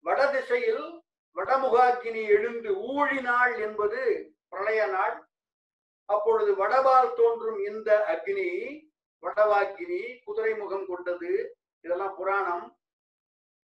வடதிசையில் 0.05 0.85
வடமுகாக்கினி 1.37 2.21
எழுந்து 2.35 2.69
ஊழினாள் 2.93 3.53
என்பது 3.59 4.01
பிரளய 4.49 4.85
நாள். 4.85 5.15
அப்பொழுது 6.09 6.51
வடபால் 6.53 7.13
தோன்றும் 7.13 7.59
இந்த 7.65 7.89
அக்னி 8.13 8.49
வடவாக்கினி 9.23 10.01
குதிரை 10.25 10.53
முகம் 10.53 10.85
கொண்டது 10.87 11.31
இதெல்லாம் 11.83 12.15
புராணம். 12.15 12.65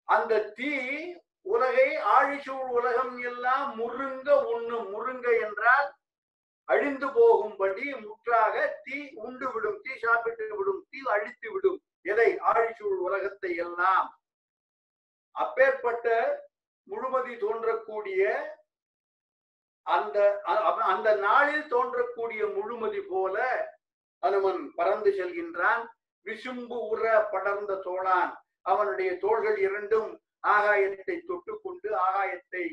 அந்த 0.08 0.40
தீ 0.58 0.72
உலகை 1.42 1.90
ஆழிச்சூழ் 2.16 2.68
உலகம் 2.78 3.18
எல்லாம் 3.18 3.68
முருங்க 3.80 4.30
உண்ணும். 4.54 4.88
முருங்க 4.94 5.28
என்றால் 5.42 5.88
அழிந்து 6.70 7.08
போகும்படி 7.14 7.96
முற்றாக 7.96 8.82
தீ 8.84 8.98
உண்டு 9.16 9.52
விடும் 9.54 9.82
தீ 9.82 9.98
சாப்பிட்டு 9.98 10.56
விடும் 10.58 10.86
தீ 10.90 11.00
அழித்து 11.16 11.52
விடும். 11.52 11.80
எதை 12.12 12.30
ஆழிச்சூழ் 12.50 13.00
உலகத்தை 13.08 13.52
எல்லாம் 13.66 14.10
அப்பேற்பட்ட 15.36 16.08
முழுமதி 16.88 17.34
தோன்றக்கூடிய 17.44 18.22
அந்த 19.86 20.18
அந்த 20.94 21.10
நாளில் 21.28 21.66
தோன்றக்கூடிய 21.74 22.42
முழுமதி 22.58 23.02
போல 23.12 23.36
அனுமன் 24.24 24.62
பறந்து 24.78 25.10
செல்கின்றான். 25.18 25.84
விசும்பு 26.26 26.78
உற 26.92 27.04
படர்ந்த 27.34 27.74
தோளான். 27.88 28.32
அவனுடைய 28.72 29.10
தோள்கள் 29.24 29.58
இரண்டும் 29.66 30.12
ஆகாயத்தை 30.48 31.16
தொட்டுக்கொண்டு 31.30 31.90
ஆகாயத்தை 32.06 32.64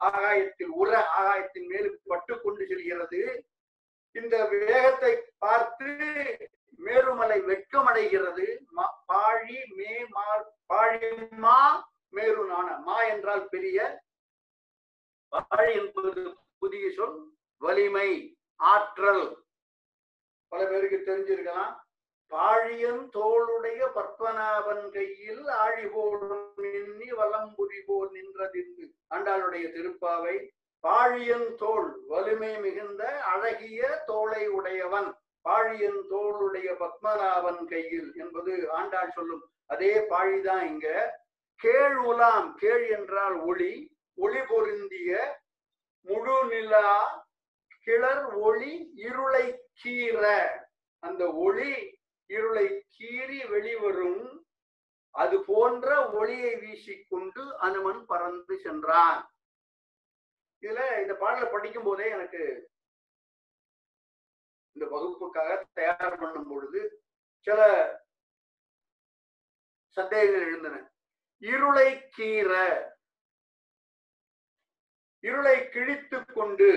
ஆகாயத்தில் 0.00 0.72
உற 0.82 0.90
ஆகாயத்தின் 1.20 1.68
மேல் 1.72 1.90
பட்டு 2.10 2.34
கொண்டு 2.42 2.62
செல்கிறது. 2.70 3.22
இந்த 4.16 4.36
வேகத்தை 4.52 5.12
பார்த்து 5.44 5.90
மேருமலை 6.78 7.38
வெட்கமடைகிறது. 7.50 8.46
பாழி 9.12 9.58
மே 9.76 10.06
மா 10.08 10.26
பாழிமா 10.72 11.84
மேரு 12.08 12.46
நாண 12.46 12.76
மா 12.76 13.02
என்றால் 13.02 13.48
பெரிய. 13.48 14.02
பாழி 15.32 15.72
என்பது 15.72 16.36
புதிய 16.58 16.90
சொல் 16.90 17.32
வலிமை 17.58 18.36
ஆற்றல். 18.56 19.44
பல 20.48 20.66
பேருக்கு 20.66 20.98
தெரிஞ்சிருக்கலாம். 20.98 21.80
பாழியன் 22.32 23.08
தோளுடைய 23.16 23.80
பற்பனாவன் 23.94 24.90
கையில் 24.90 25.48
ஆழி 25.48 25.84
நின்னி 25.84 26.38
மின்னி 26.56 27.12
வலம்புரி 27.12 27.80
போல் 27.86 28.10
நின்றதின்று. 28.12 28.86
ஆண்டாளுடைய 29.14 29.64
திருப்பாவை 29.74 30.48
பாழியன் 30.84 31.54
தோல் 31.54 32.02
வலிமை 32.06 32.60
மிகுந்த 32.60 33.24
அழகிய 33.24 34.02
தோளை 34.06 34.46
உடையவன். 34.46 35.21
பாழியன் 35.44 36.02
தோளுடைய 36.10 36.76
பத்மநாபன் 36.78 37.64
கையில் 37.64 38.12
என்பது 38.14 38.70
ஆண்டாள் 38.70 39.10
சொல்லும். 39.10 39.52
அதே 39.66 39.98
பாழிதான் 39.98 40.62
இங்க. 40.62 41.20
கேழ் 41.56 41.96
உலாம் 41.96 42.54
கேழ் 42.54 42.88
என்றால் 42.88 43.40
ஒளி 43.40 43.96
ஒளி 44.14 44.40
பொருந்திய 44.40 45.40
முழு 46.00 46.46
நிலா 46.46 47.26
கிளர் 47.82 48.24
ஒளி 48.24 48.92
இருளை 48.94 49.60
கீற. 49.84 50.48
அந்த 50.98 51.32
ஒளி 51.32 52.00
இருளை 52.26 52.84
கீறி 52.98 53.48
வெளிவரும். 53.48 54.46
அது 55.10 55.44
போன்ற 55.44 56.10
ஒளியை 56.10 56.54
வீசிக்கொண்டு 56.54 57.56
அனுமன் 57.58 58.06
பறந்து 58.06 58.58
சென்றான். 58.58 59.30
இதுல 60.60 61.00
இந்த 61.00 61.14
பாடலை 61.14 61.48
படிக்கும் 61.48 61.82
போதே 61.82 62.10
எனக்கு 62.10 62.71
இந்த 64.72 64.84
வகுப்புக்காக 64.86 65.50
தயார் 65.72 66.18
பண்ணும் 66.18 66.48
பொழுது 66.48 66.80
சில 67.46 67.60
சந்தேகங்கள் 69.96 70.46
எழுந்தன. 70.46 70.76
இருளை 71.42 71.88
கீற 72.16 72.52
இருளை 75.24 75.56
கிழித்துக் 75.68 76.32
கொண்டு 76.34 76.68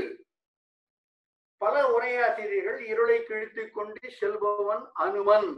பல 1.61 1.75
உரையாசிரியர்கள் 1.89 2.79
இருளை 2.79 3.23
கிழித்துக் 3.23 3.73
கொண்டு 3.73 4.09
செல்பவன் 4.19 4.83
அனுமன் 4.93 5.49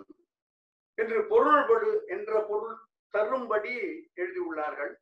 என்று 0.98 1.20
பொருள்படு 1.28 1.90
என்ற 2.08 2.32
பொருள் 2.50 2.78
தரும்படி 3.14 3.74
எழுதியுள்ளார்கள். 4.16 4.94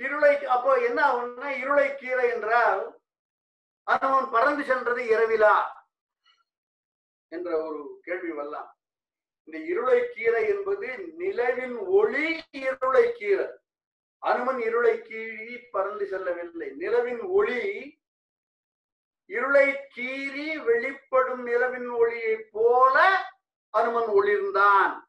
இருளை 0.00 0.32
அப்போ 0.46 0.72
என்ன 0.80 0.98
ஆகும்னா 1.08 1.48
இருளை 1.62 1.94
கீரை 1.94 2.26
என்றால் 2.30 2.82
அனுமன் 3.84 4.30
பறந்து 4.30 4.64
சென்றது 4.64 5.02
இரவிலா? 5.02 5.82
என்ற 7.28 7.66
ஒரு 7.66 7.98
கேள்வி 8.02 8.30
வரலாம் 8.30 8.78
இந்த 9.44 9.58
இருளை 9.58 10.08
கீரை 10.10 10.48
என்பது 10.48 10.96
நிலவின் 11.18 11.76
ஒளி 11.78 12.42
இருளை 12.50 13.12
கீரை. 13.12 13.46
அனுமன் 14.18 14.60
இருளை 14.60 14.98
கீறி 14.98 15.68
பறந்து 15.70 16.06
செல்லவில்லை. 16.06 16.70
நிலவின் 16.70 17.20
ஒளி 17.20 17.98
இருளை 19.26 19.76
கீறி 19.96 20.64
வெளிப்படும் 20.64 21.46
நிலவின் 21.46 21.88
ஒளியைப் 21.88 22.48
போல 22.52 23.26
அனுமன் 23.70 24.08
ஒளிர்ந்தான். 24.08 25.02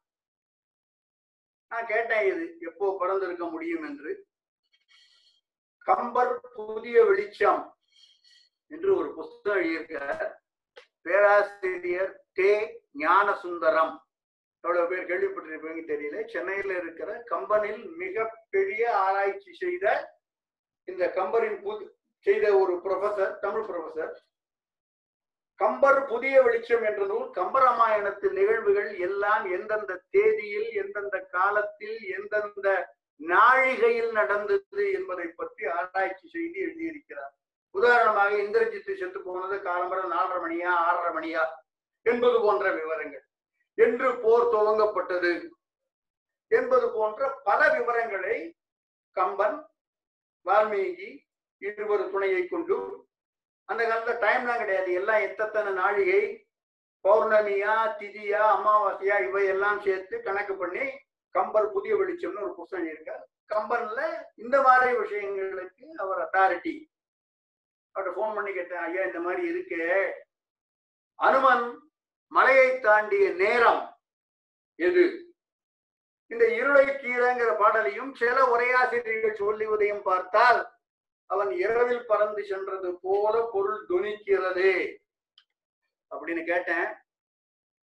நான் 1.70 1.88
கேட்டேன் 1.88 2.26
இது 2.26 2.58
எப்போ 2.60 2.98
பறந்திருக்க 3.00 3.52
முடியும் 3.52 3.84
என்று. 3.84 4.28
கம்பர் 5.78 6.40
புதிய 6.40 7.06
வெளிச்சம். 7.06 7.75
என்று 8.76 8.90
ஒரு 9.00 9.10
புத்தகம் 9.18 9.62
எழுதியிருக்கிறார். 9.62 10.28
பேராசிரியர் 11.06 12.14
தே 12.40 12.52
ஞானசுந்தரம். 13.00 13.94
எவ்வளவு 14.64 14.90
பேர் 14.92 15.10
கேள்விப்பட்டிருப்பீங்க 15.10 15.82
தெரியல. 15.90 16.20
சென்னையில 16.34 16.78
இருக்கிற 16.78 17.10
கம்பனில் 17.32 17.82
மிகப்பெரிய 18.04 18.84
ஆராய்ச்சி 19.00 19.52
செய்த 19.64 19.86
இந்த 20.88 21.04
கம்பரின் 21.18 21.60
புது 21.66 21.84
செய்த 22.26 22.46
ஒரு 22.62 22.74
ப்ரொஃபசர் 22.86 23.34
தமிழ் 23.44 23.68
ப்ரொஃபசர் 23.70 24.14
கம்பர் 25.60 26.00
புதிய 26.06 26.36
வெளிச்சம் 26.42 26.84
என்ற 26.84 27.02
நூல் 27.06 27.28
கம்பராமாயணத்து 27.38 28.28
நிகழ்வுகள் 28.32 28.90
எல்லாம் 28.98 29.46
எந்தெந்த 29.58 29.94
தேதியில் 30.10 30.70
எந்தெந்த 30.82 31.18
காலத்தில் 31.36 32.00
எந்தெந்த 32.18 32.68
நாழிகையில் 33.20 34.12
நடந்தது 34.12 34.86
என்பதை 34.92 35.28
பற்றி 35.36 35.66
ஆராய்ச்சி 35.78 36.28
செய்து 36.28 36.58
எழுதியிருக்கிறார். 36.66 37.34
உதாரணமாக 37.76 38.32
இந்திரஜித்து 38.44 38.94
செத்து 39.00 39.20
போனது 39.22 39.56
காலம்பரம் 39.68 40.14
நாலரை 40.16 40.40
மணியா 40.46 40.72
ஆறரை 40.88 41.12
மணியா 41.18 41.44
என்பது 42.06 42.38
போன்ற 42.42 42.66
விவரங்கள். 42.72 43.26
என்று 43.78 44.08
போர் 44.24 44.52
துவங்கப்பட்டது 44.54 45.34
என்பது 46.52 46.88
போன்ற 46.92 47.30
பல 47.48 47.62
விவரங்களை 47.76 48.36
கம்பன் 49.18 49.58
வால்மீகி 50.46 51.10
இருவர் 51.62 52.12
துணையை 52.12 52.42
கொண்டு 52.48 52.78
அந்த 53.70 53.82
காலத்துல 53.84 54.16
டைம்லாம் 54.24 54.62
கிடையாது. 54.62 54.90
எல்லாம் 54.94 55.24
எத்தனை 55.28 55.72
நாழிகை 55.74 56.24
பௌர்ணமியா 57.06 57.74
திதியா 58.00 58.44
அமாவாசையா 58.56 59.16
இவை 59.28 59.44
எல்லாம் 59.48 59.80
சேர்த்து 59.82 60.16
கணக்கு 60.22 60.54
பண்ணி 60.56 60.86
கம்பர் 61.36 61.74
புதிய 61.74 61.94
வெளிச்சம்னு 61.96 62.44
ஒரு 62.46 62.54
புஸ்தகம் 62.54 62.92
இருக்கார் 62.94 63.24
கம்பன்ல 63.54 64.02
இந்த 64.36 64.56
மாதிரி 64.62 64.94
விஷயங்களுக்கு 65.02 65.86
அவர் 65.98 66.22
அத்தாரிட்டி 66.26 66.74
அவர்கிட்ட 67.96 68.08
ஃபோன் 68.08 68.36
பண்ணி 68.36 68.54
கேட்டேன் 68.54 68.78
ஐயா 68.78 69.04
இந்த 69.04 69.20
மாதிரி 69.20 69.48
இருக்கு. 69.48 70.14
அனுமன் 71.16 71.92
மலையை 72.28 72.80
தாண்டிய 72.80 73.30
நேரம் 73.30 73.98
எது? 74.76 75.36
இந்த 76.28 76.54
இருளை 76.54 76.86
கீழங்கிற 76.86 77.58
பாடலையும் 77.58 78.16
சில 78.16 78.46
உரையாசிரியர்கள் 78.46 79.34
சொல்லுவதையும் 79.34 80.02
பார்த்தால் 80.02 80.74
அவன் 81.26 81.52
இரவில் 81.52 82.06
பறந்து 82.06 82.46
சென்றது 82.46 83.00
போல 83.02 83.50
பொருள் 83.54 83.86
துணிக்கிறது. 83.88 84.98
அப்படின்னு 86.10 86.46
கேட்டேன். 86.46 86.88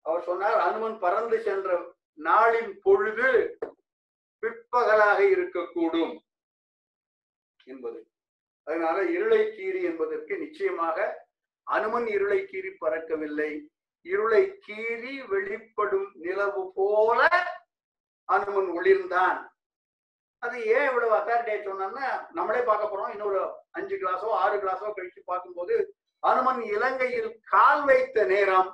அவர் 0.01 0.23
சொன்னார் 0.23 0.59
அனுமன் 0.59 0.99
பறந்து 0.99 1.41
சென்ற 1.41 1.95
நாளின் 2.17 2.79
பொழுது 2.81 3.57
பிற்பகலாக 4.39 5.23
இருக்கக்கூடும். 5.23 6.19
என்பது. 7.63 8.10
அதனால 8.67 8.97
இருளை 9.15 9.41
கீறி 9.57 9.81
என்பதற்கு 9.83 10.33
நிச்சயமாக 10.37 10.97
அனுமன் 11.67 12.07
இருளை 12.07 12.39
கீறி 12.51 12.71
பறக்கவில்லை. 12.81 13.51
இருளை 14.05 14.43
கீறி 14.67 15.13
வெளிப்படும் 15.27 16.09
நிலவு 16.25 16.63
போல 16.75 17.19
அனுமன் 18.29 18.69
ஒளிர்ந்தான். 18.77 19.39
அது 20.43 20.57
ஏன் 20.75 20.87
இவ்வளவு 20.89 21.13
அத்தாரிட்டியா 21.17 21.57
சொன்னா 21.63 22.07
நம்மளே 22.31 22.61
பார்க்க 22.61 22.91
போறோம். 22.91 23.11
இன்னொரு 23.15 23.41
அஞ்சு 23.71 23.95
கிளாஸோ 23.95 24.29
ஆறு 24.43 24.55
கிளாஸோ 24.57 24.87
கழிச்சு 24.95 25.21
பார்க்கும்போது 25.25 25.75
அனுமன் 26.23 26.61
இலங்கையில் 26.75 27.31
கால் 27.53 27.83
வைத்த 27.85 28.23
நேரம் 28.25 28.69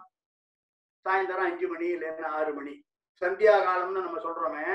சாயந்தரம் 1.06 1.48
அஞ்சு 1.50 1.68
மணி 1.68 1.88
இல்லைன்னா 1.96 2.30
ஆறு 2.40 2.52
மணி. 2.54 2.74
சந்தியா 3.22 3.54
காலம்னு 3.68 4.06
நம்ம 4.06 4.20
சொல்றோமே. 4.26 4.66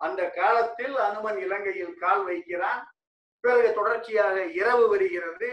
அந்த 0.00 0.20
காலத்தில் 0.30 0.96
அனுமன் 1.08 1.38
இலங்கையில் 1.38 1.94
கால் 1.96 2.24
வைக்கிறான். 2.24 2.80
பிறகு 3.44 3.68
தொடர்ச்சியாக 3.74 4.36
இரவு 4.60 4.84
வருகிறது. 4.88 5.48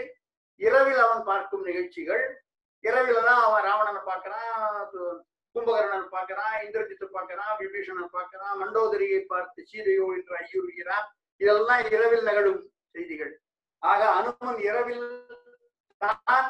இரவில் 0.61 1.01
அவன் 1.05 1.23
பார்க்கும் 1.23 1.63
நிகழ்ச்சிகள். 1.63 2.25
இரவில 2.83 3.21
தான் 3.29 3.43
அவன் 3.45 3.65
ராவணனை 3.67 4.01
பார்க்கறான் 4.11 4.53
கும்பகர்ணன் 5.55 6.13
பார்க்கறான் 6.15 6.55
இந்திரஜித்தை 6.65 7.07
பார்க்கறான் 7.09 7.53
விபீஷணன் 7.59 8.15
பார்க்கறான் 8.17 8.55
மண்டோதரியை 8.61 9.19
பார்த்து 9.25 9.59
சீதையோ 9.71 10.05
என்று 10.17 10.33
ஐயுறுகிறான். 10.39 11.05
இதெல்லாம் 11.41 11.83
இரவில் 11.87 12.27
நிகழும் 12.29 12.61
செய்திகள். 12.95 13.33
ஆக 13.83 14.01
அனுமன் 14.17 14.59
இரவில் 14.69 15.05
தான் 16.01 16.47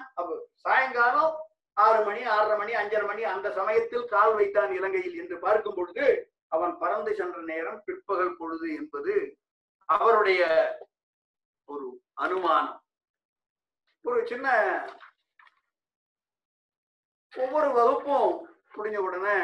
சாயங்காலம் 0.65 1.33
ஆறு 1.77 1.99
மணி 2.03 2.21
ஆறரை 2.33 2.55
மணி 2.57 2.73
அஞ்சரை 2.73 3.05
மணி 3.07 3.23
அந்த 3.23 3.47
சமயத்தில் 3.51 4.05
கால் 4.05 4.33
வைத்தான் 4.36 4.71
இலங்கையில் 4.71 5.17
என்று 5.21 5.38
பார்க்கும் 5.39 5.77
பொழுது 5.77 6.05
அவன் 6.47 6.73
பறந்து 6.77 7.11
சென்ற 7.15 7.39
நேரம் 7.51 7.79
பிற்பகல் 7.86 8.38
பொழுது 8.38 8.67
என்பது 8.75 9.15
அவருடைய 9.89 10.43
ஒரு 11.70 11.86
அனுமானம். 12.24 12.82
ஒரு 14.05 14.20
சின்ன 14.28 14.47
ஒவ்வொரு 17.34 17.70
வகுப்பும் 17.78 18.34
முடிஞ்ச 18.76 18.97
உடனே 18.97 19.38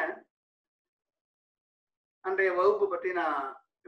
அன்றைய 2.25 2.51
வகுப்பு 2.53 2.85
பற்றி 2.89 3.11
நான் 3.11 3.39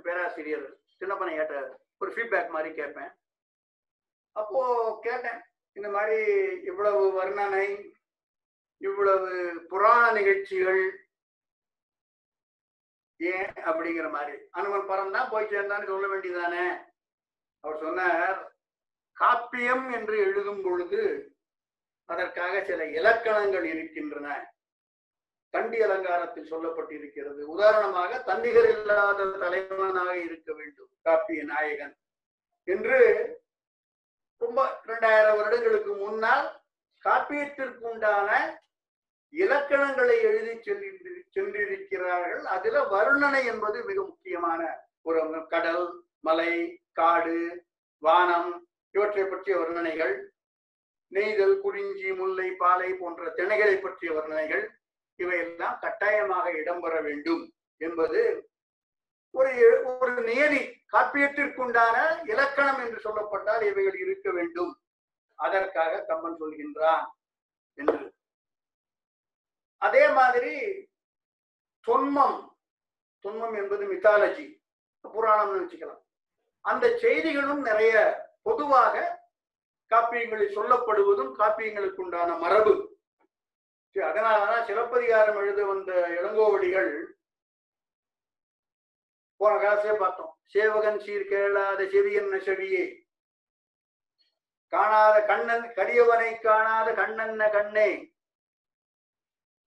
பேராசிரியர் 0.06 0.68
சின்னப்பனை 1.00 1.34
ஏற்ற 1.42 1.56
ஒரு 2.02 2.10
ஃபீட்பேக் 2.12 2.54
மாதிரி 2.56 2.70
கேட்பேன். 2.76 3.12
அப்போ 4.36 4.62
கேட்டேன் 5.02 5.40
இந்த 5.78 5.90
மாதிரி 5.90 6.18
இவ்வளவு 6.70 7.04
வர்ணனை 7.20 7.68
இவ்வளவு 8.82 9.30
புராண 9.72 10.04
நிகழ்ச்சிகள் 10.12 10.82
ஏன் 13.20 13.54
அப்படிங்கிற 13.70 14.08
மாதிரி. 14.12 14.36
அனுமன் 14.52 14.90
பரம் 14.90 15.16
தான் 15.18 15.30
போய் 15.30 15.52
சேர்ந்தான்னு 15.52 15.90
சொல்ல 15.92 16.08
வேண்டியதானே 16.08 16.66
அவர் 17.64 17.82
சொன்னார் 17.82 18.40
காப்பியம் 19.18 19.86
என்று 19.94 20.16
எழுதும் 20.18 20.64
பொழுது 20.64 21.02
அதற்காக 22.10 22.64
சில 22.64 22.86
இலக்கணங்கள் 22.86 23.64
இருக்கின்றன. 23.64 24.28
தண்டி 25.54 25.82
அலங்காரத்தில் 25.82 26.52
சொல்லப்பட்டிருக்கிறது. 26.52 27.42
உதாரணமாக 27.56 28.20
தன்னிகர் 28.20 28.70
இல்லாத 28.70 29.28
தலைவனாக 29.44 30.18
இருக்க 30.20 30.54
வேண்டும் 30.54 30.92
காப்பிய 31.06 31.44
நாயகன் 31.44 31.96
என்று 32.68 33.00
ரொம்ப 34.38 34.80
இரண்டாயிரம் 34.84 35.36
வருடங்களுக்கு 35.36 35.94
முன்னால் 35.96 36.46
காப்பியத்திற்கு 37.06 37.84
உண்டான 37.92 38.30
இலக்கணங்களை 39.34 40.16
எழுதி 40.22 40.54
சென்றிரு 40.62 41.14
சென்றிருக்கிறார்கள். 41.36 42.44
அதுல 42.56 42.82
வர்ணனை 42.96 43.46
என்பது 43.46 43.84
மிக 43.84 44.00
முக்கியமான 44.02 44.62
ஒரு 45.02 45.48
கடல் 45.48 45.86
மலை 46.20 46.52
காடு 46.94 47.40
வானம் 48.04 48.52
இவற்றை 48.96 49.26
பற்றிய 49.26 49.56
வர்ணனைகள் 49.58 50.16
நெய்தல் 51.12 51.58
குறிஞ்சி 51.62 52.12
முல்லை 52.12 52.50
பாலை 52.52 52.90
போன்ற 52.94 53.34
திணைகளை 53.38 53.76
பற்றிய 53.82 54.12
வர்ணனைகள் 54.14 54.64
இவையெல்லாம் 55.20 55.78
கட்டாயமாக 55.80 56.46
இடம்பெற 56.52 56.96
வேண்டும் 57.02 57.44
என்பது 57.82 58.22
ஒரு 59.36 59.52
ஒரு 60.00 60.14
நியதி 60.22 60.62
காப்பியத்திற்குண்டான 60.94 61.96
இலக்கணம் 62.30 62.82
என்று 62.86 63.00
சொல்லப்பட்டால் 63.06 63.64
இவைகள் 63.70 63.98
இருக்க 63.98 64.32
வேண்டும். 64.32 64.74
அதற்காக 65.40 66.04
கம்மன் 66.08 66.40
சொல்கின்றான் 66.40 67.06
என்று. 67.78 68.04
அதே 69.78 70.04
மாதிரி 70.10 70.54
தொன்மம் 71.88 72.38
தொன்மம் 73.26 73.56
என்பது 73.62 73.84
மித்தாலஜி 73.94 74.46
புராணம்னு 75.06 75.62
வச்சுக்கலாம். 75.62 76.03
அந்த 76.66 76.98
செய்திகளும் 76.98 77.62
நிறைய 77.62 77.96
பொதுவாக 78.42 79.22
காப்பியங்களில் 79.92 80.56
சொல்லப்படுவதும் 80.56 81.32
காப்பியங்களுக்கு 81.38 81.96
உண்டான 81.96 82.38
மரபு 82.38 82.92
அதனாலதான் 83.96 84.66
சிலப்பதிகாரம் 84.66 85.36
எழுத 85.36 85.66
வந்த 85.66 85.92
இளங்கோவடிகள் 86.20 86.92
போன 89.38 89.58
காலத்திலே 89.58 89.98
பார்த்தோம். 89.98 90.38
சேவகன் 90.46 91.00
சீர் 91.00 91.28
கேளாத 91.28 91.84
செவியன் 91.84 92.32
செவியே? 92.40 92.84
காணாத 94.68 95.26
கண்ணன் 95.26 95.74
கரியவனை 95.76 96.40
காணாத 96.40 96.92
கண்ணன்ன 96.92 97.52
கண்ணே? 97.52 97.90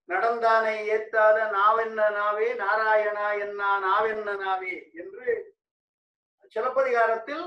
நடந்தானை 0.09 0.75
ஏத்தாத 0.87 1.51
நாவென்ன 1.51 2.09
நாவே? 2.11 2.49
நாராயணா 2.55 3.39
என்னா 3.39 3.71
நாவென்ன 3.79 4.35
நாவே? 4.35 4.93
என்று 4.93 5.56
சிலப்பதிகாரத்தில் 6.57 7.45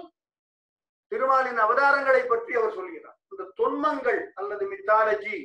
திருமாலின் 1.12 1.60
அவதாரங்களை 1.66 2.24
பற்றி 2.26 2.52
அவர் 2.60 2.76
சொல்கிறார். 2.80 3.18
இந்த 3.32 3.44
தொன்மங்கள் 3.60 4.22
அல்லது 4.40 4.64
மித்தாலஜி 4.74 5.38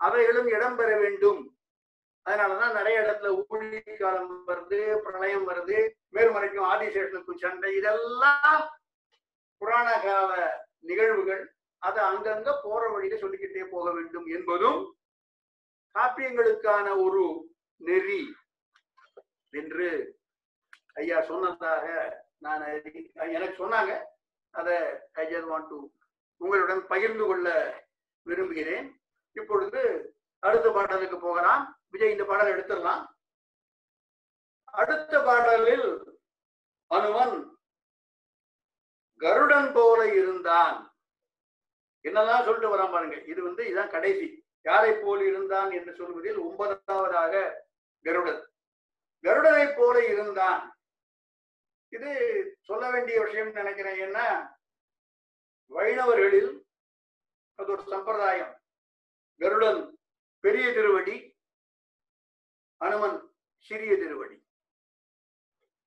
அவைகளும் 0.00 0.48
இடம்பெற 0.54 0.90
வேண்டும். 1.04 1.40
அதனாலதான் 2.26 2.76
நிறைய 2.78 2.96
இடத்துல 3.04 3.30
ஊழி 3.42 3.80
காலம் 4.00 4.34
வருது 4.48 4.80
பிரளயம் 5.04 5.46
வருது 5.50 5.78
மேல்மறைக்கும் 6.14 6.68
ஆதிசேஷனுக்கும் 6.72 7.42
சண்டை. 7.44 7.70
இதெல்லாம் 7.78 8.62
புராண 9.62 9.88
கால 10.04 10.32
நிகழ்வுகள். 10.90 11.42
அதை 11.82 12.00
அங்கங்க 12.10 12.50
போற 12.64 12.82
வழியில 12.94 13.18
சொல்லிக்கிட்டே 13.20 13.62
போக 13.74 13.86
வேண்டும் 13.96 14.26
என்பதும் 14.36 14.80
காப்பியங்களுக்கான 15.94 16.86
ஒரு 17.04 17.22
நெறி 17.86 18.22
என்று 19.52 19.88
ஐயா 21.00 21.18
சொன்னதாக 21.30 21.86
நான் 22.40 22.62
எனக்கு 23.14 23.54
சொன்னாங்க. 23.58 24.04
அதை 24.50 24.76
ஐ 25.12 25.26
ஜஸ்ட் 25.26 25.50
வாண்ட் 25.50 25.68
டு 25.68 25.88
உங்களுடன் 26.36 26.86
பகிர்ந்து 26.86 27.26
கொள்ள 27.26 27.48
விரும்புகிறேன். 28.22 29.02
இப்பொழுது 29.32 30.14
அடுத்த 30.38 30.70
பாடலுக்கு 30.70 31.18
போகலாம். 31.18 31.80
விஜய் 31.90 32.10
இந்த 32.10 32.24
பாடல் 32.24 32.52
எடுத்துடலாம். 32.52 33.06
அடுத்த 34.64 35.22
பாடலில் 35.22 36.20
அனுமன் 36.86 37.58
கருடன் 39.16 39.70
போல 39.74 40.12
இருந்தான். 40.12 40.94
என்னதான் 42.00 42.44
சொல்லிட்டு 42.44 42.76
வரான் 42.76 42.92
பாருங்க. 42.92 43.16
இது 43.16 43.42
வந்து 43.42 43.64
இதான் 43.64 43.90
கடைசி. 43.90 44.44
யாரை 44.62 44.92
போல் 44.92 45.20
இருந்தான் 45.20 45.70
என்று 45.70 45.94
சொல்வதில் 45.94 46.38
ஒன்பதாவதாக 46.38 47.52
கருடன். 48.02 48.50
கருடனை 49.22 49.76
போல 49.76 50.04
இருந்தான். 50.04 50.79
இது 51.92 52.10
சொல்ல 52.68 52.84
வேண்டிய 52.90 53.16
விஷயம் 53.24 53.52
நினைக்கிறேன். 53.52 53.98
என்ன 54.06 54.18
வைணவர்களில் 55.72 56.52
அது 57.58 57.70
ஒரு 57.72 57.82
சம்பிரதாயம். 57.82 58.52
கருடன் 59.40 59.80
பெரிய 60.44 60.66
திருவடி 60.72 61.16
அனுமன் 62.80 63.18
சிறிய 63.70 63.92
திருவடி. 63.96 64.36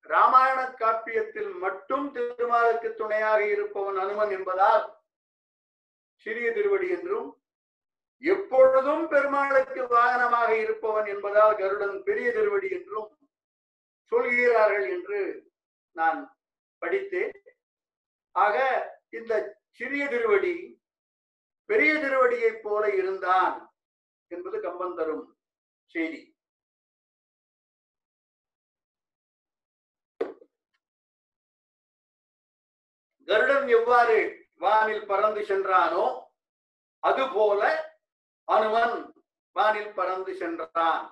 ராமாயண 0.10 0.60
காப்பியத்தில் 0.80 1.51
மட்டும் 1.56 2.06
திருமாலுக்கு 2.16 2.89
துணையாக 2.95 3.39
இருப்பவன் 3.51 3.97
அனுமன் 3.97 4.30
என்பதால் 4.30 4.84
சிறிய 6.26 6.47
திருவடி 6.51 6.88
என்றும் 6.89 7.30
எப்பொழுதும் 8.24 9.06
பெருமாளுக்கு 9.08 9.82
வாகனமாக 9.93 10.49
இருப்பவன் 10.64 11.06
என்பதால் 11.06 11.56
கருடன் 11.56 11.95
பெரிய 12.04 12.28
திருவடி 12.32 12.70
என்றும் 12.70 13.10
சொல்கிறார்கள் 14.12 14.88
என்று 14.89 15.20
நான் 16.00 16.20
படித்தேன். 16.82 17.34
ஆக 18.36 18.56
இந்த 19.18 19.34
சிறிய 19.80 20.04
திருவடி 20.14 20.56
பெரிய 21.70 21.91
திருவடியைப் 22.04 22.62
போல 22.64 22.84
இருந்தான் 23.00 23.56
என்பது 24.32 24.58
கம்பன் 24.62 24.96
தரும் 24.96 25.26
செய்தி. 25.91 26.22
கருடன் 33.28 33.68
எவ்வாறு 33.78 34.18
வானில் 34.64 35.06
பறந்து 35.12 35.41
சென்றானோ 35.50 36.06
அதுபோல 37.04 37.62
அனுமன் 38.48 38.98
வானில் 39.56 39.94
பறந்து 39.94 40.32
சென்றான். 40.41 41.04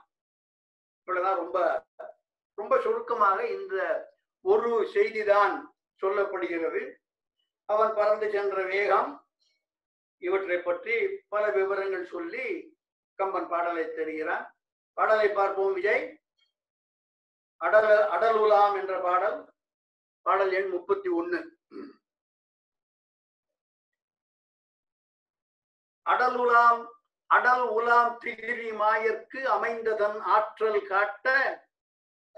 இவ்வளவுதான் 0.99 1.39
ரொம்ப 1.43 1.57
ரொம்ப 2.57 2.73
சுருக்கமாக 2.85 3.39
இந்த 3.57 3.75
ஒரு 4.45 4.71
செய்திதான் 4.93 5.55
சொல்லப்படுகிறது. 6.01 6.81
அவன் 7.69 7.93
பறந்து 7.99 8.27
சென்ற 8.31 8.63
வேகம் 8.71 9.11
இவற்றை 10.21 10.57
பற்றி 10.61 10.95
பல 11.33 11.43
விவரங்கள் 11.57 12.11
சொல்லி 12.13 12.45
கம்பன் 13.19 13.49
பாடலை 13.53 13.85
தருகிறான் 13.87 14.45
பாடலை 14.97 15.27
பார்ப்போம் 15.29 15.73
விஜய். 15.73 16.03
அடல 17.61 17.87
அடலுலாம் 18.15 18.75
என்ற 18.81 18.93
பாடல் 19.07 19.39
பாடல் 20.25 20.53
எண் 20.59 20.71
முப்பத்தி 20.75 21.09
ஒன்னு. 21.19 21.39
உலாம் 26.43 26.81
அடல் 27.29 27.65
உலாம் 27.75 28.11
திகிரி 28.23 28.69
மாயற்கு 28.79 29.39
அமைந்ததன் 29.55 30.17
ஆற்றல் 30.35 30.81
காட்ட 30.87 31.35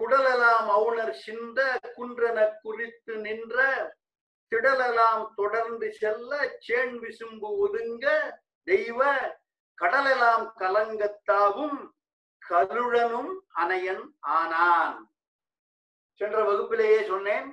குடலலாம் 0.04 0.68
அவுணர் 0.78 1.12
சிந்த 1.12 1.80
குன்றன 1.98 2.38
குறித்து 2.62 3.16
நின்ற 3.16 3.58
திடலெல்லாம் 4.52 5.34
தொடர்ந்து 5.36 5.94
செல்ல 5.94 6.32
சேன் 6.60 6.96
விசும்பு 7.00 7.50
ஒதுங்க 7.66 8.34
தெய்வ 8.64 9.04
கடலெல்லாம் 9.82 10.56
கலங்கத்தாவும் 10.60 11.78
கருடனும் 12.42 13.32
அணையன் 13.54 14.04
ஆனான். 14.20 15.10
சென்ற 16.14 16.44
வகுப்பிலேயே 16.44 17.06
சொன்னேன் 17.08 17.48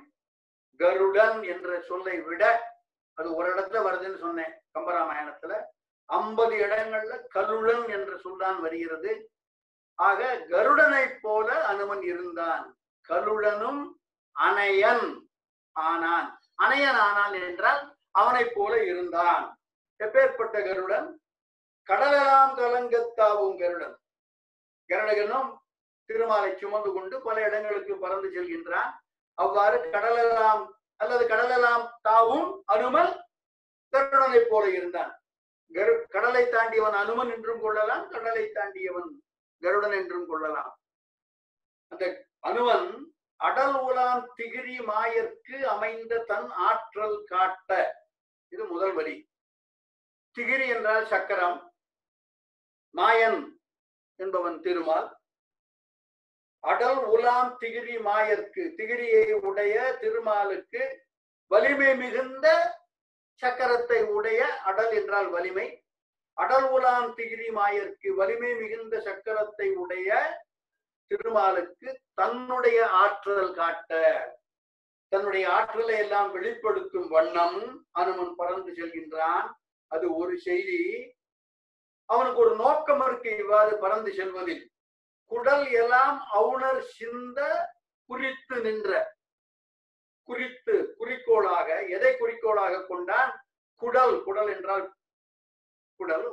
கருடன் 0.79 1.43
என்ற 1.43 1.79
சொல்லை 1.81 2.19
விட 2.19 2.43
அது 3.13 3.35
ஒரு 3.35 3.53
இடத்துல 3.53 3.81
வருதுன்னு 3.87 4.19
சொன்னேன் 4.19 4.53
கம்பராமாயணத்துல 4.73 5.53
ஐம்பது 6.05 6.55
இடங்கள்ல 6.55 7.27
கருடன் 7.27 7.87
என்ற 7.87 8.17
சொல்லான் 8.17 8.61
வருகிறது. 8.61 9.31
ஆக 10.01 10.37
கருடனை 10.49 11.17
போல 11.21 11.65
அனுமன் 11.65 12.01
இருந்தான். 12.01 12.77
கருடனும் 13.09 13.93
அணையன் 14.31 15.29
ஆனான். 15.71 16.39
அணையன் 16.55 16.95
ஆனான் 16.95 17.33
என்றால் 17.33 17.95
அவனைப் 18.11 18.51
போல 18.55 18.83
இருந்தான். 18.83 19.59
எப்பேற்பட்ட 19.99 20.63
கருடன்? 20.67 21.21
கடலெல்லாம் 21.89 22.57
கலங்கத்தாவும் 22.57 23.59
கருடன். 23.59 23.95
கருடகனும் 24.89 25.57
திருமாலை 26.05 26.57
சுமந்து 26.57 26.93
கொண்டு 26.93 27.21
பல 27.21 27.41
இடங்களுக்கு 27.41 27.97
பறந்து 27.97 28.29
செல்கின்றான். 28.29 28.91
அவ்வாறு 29.33 29.89
கடலெல்லாம் 29.89 30.63
அல்லது 30.95 31.27
கடலெல்லாம் 31.27 31.85
தாவும் 32.01 32.63
அனுமன் 32.65 33.25
கருடனைப் 33.93 34.49
போல 34.49 34.69
இருந்தான். 34.69 35.21
கரு 35.73 36.05
கடலை 36.09 36.43
தாண்டியவன் 36.49 36.93
அனுமன் 36.93 37.29
என்றும் 37.29 37.61
கொள்ளலாம் 37.61 38.09
கடலை 38.09 38.49
தாண்டியவன் 38.49 39.20
கருடன் 39.61 39.91
என்றும் 39.91 40.27
கொள்ளலாம். 40.27 40.73
அந்த 41.87 42.27
அனுவன் 42.39 43.15
அடல் 43.35 43.77
உலான் 43.79 44.23
திகிரி 44.37 44.77
மாயற்கு 44.85 45.67
அமைந்த 45.67 46.19
தன் 46.19 46.49
ஆற்றல் 46.49 47.23
காட்ட. 47.23 47.69
இது 48.47 48.63
முதல் 48.65 48.93
வரி 48.93 49.29
திகிரி 50.37 50.67
என்றால் 50.67 51.07
சக்கரம். 51.07 51.73
மாயன் 52.95 53.41
என்பவன் 54.15 54.59
திருமால். 54.61 55.09
அடல் 56.59 57.01
உலாம் 57.15 57.51
திகிரி 57.61 57.99
மாயற்கு 57.99 58.63
திகிரியை 58.77 59.25
உடைய 59.47 59.75
திருமாலுக்கு 60.01 60.81
வலிமை 61.47 61.95
மிகுந்த 61.95 62.47
சக்கரத்தை 63.41 63.99
உடைய 64.17 64.41
அடல் 64.69 64.91
என்றால் 64.91 65.29
வலிமை. 65.29 65.80
அடல் 66.41 66.67
உலான் 66.69 67.09
திகிரி 67.13 67.49
மாயற்கு 67.51 68.09
வலிமை 68.15 68.51
மிகுந்த 68.55 68.95
சக்கரத்தை 68.97 69.67
உடைய 69.73 70.09
திருமாலுக்கு 71.11 71.89
தன்னுடைய 72.13 72.79
ஆற்றல் 73.01 73.51
காட்ட 73.53 73.99
தன்னுடைய 75.11 75.45
ஆற்றலை 75.49 75.95
எல்லாம் 75.97 76.29
வெளிப்படுத்தும் 76.31 77.07
வண்ணம் 77.07 77.57
அனுமன் 77.91 78.35
பறந்து 78.35 78.71
செல்கின்றான். 78.71 79.47
அது 79.91 80.05
ஒரு 80.15 80.33
செய்தி. 80.37 80.81
அவனுக்கு 82.09 82.39
ஒரு 82.39 82.53
நோக்கம் 82.55 83.03
இருக்கு 83.05 83.31
இவ்வாறு 83.37 83.73
பறந்து 83.77 84.11
செல்வதில். 84.13 84.63
குடல் 85.31 85.65
எல்லாம் 85.71 86.17
அவுணர் 86.33 86.81
சிந்த 86.95 87.39
குறித்து 88.09 88.55
நின்ற 88.61 88.89
குறித்து 90.29 90.75
குறிக்கோளாக 90.97 91.67
எதை 91.87 92.11
குறிக்கோளாக 92.17 92.83
கொண்டான்? 92.85 93.31
குடல். 93.81 94.15
குடல் 94.23 94.49
என்றால் 94.55 94.85
குடல் 96.01 96.27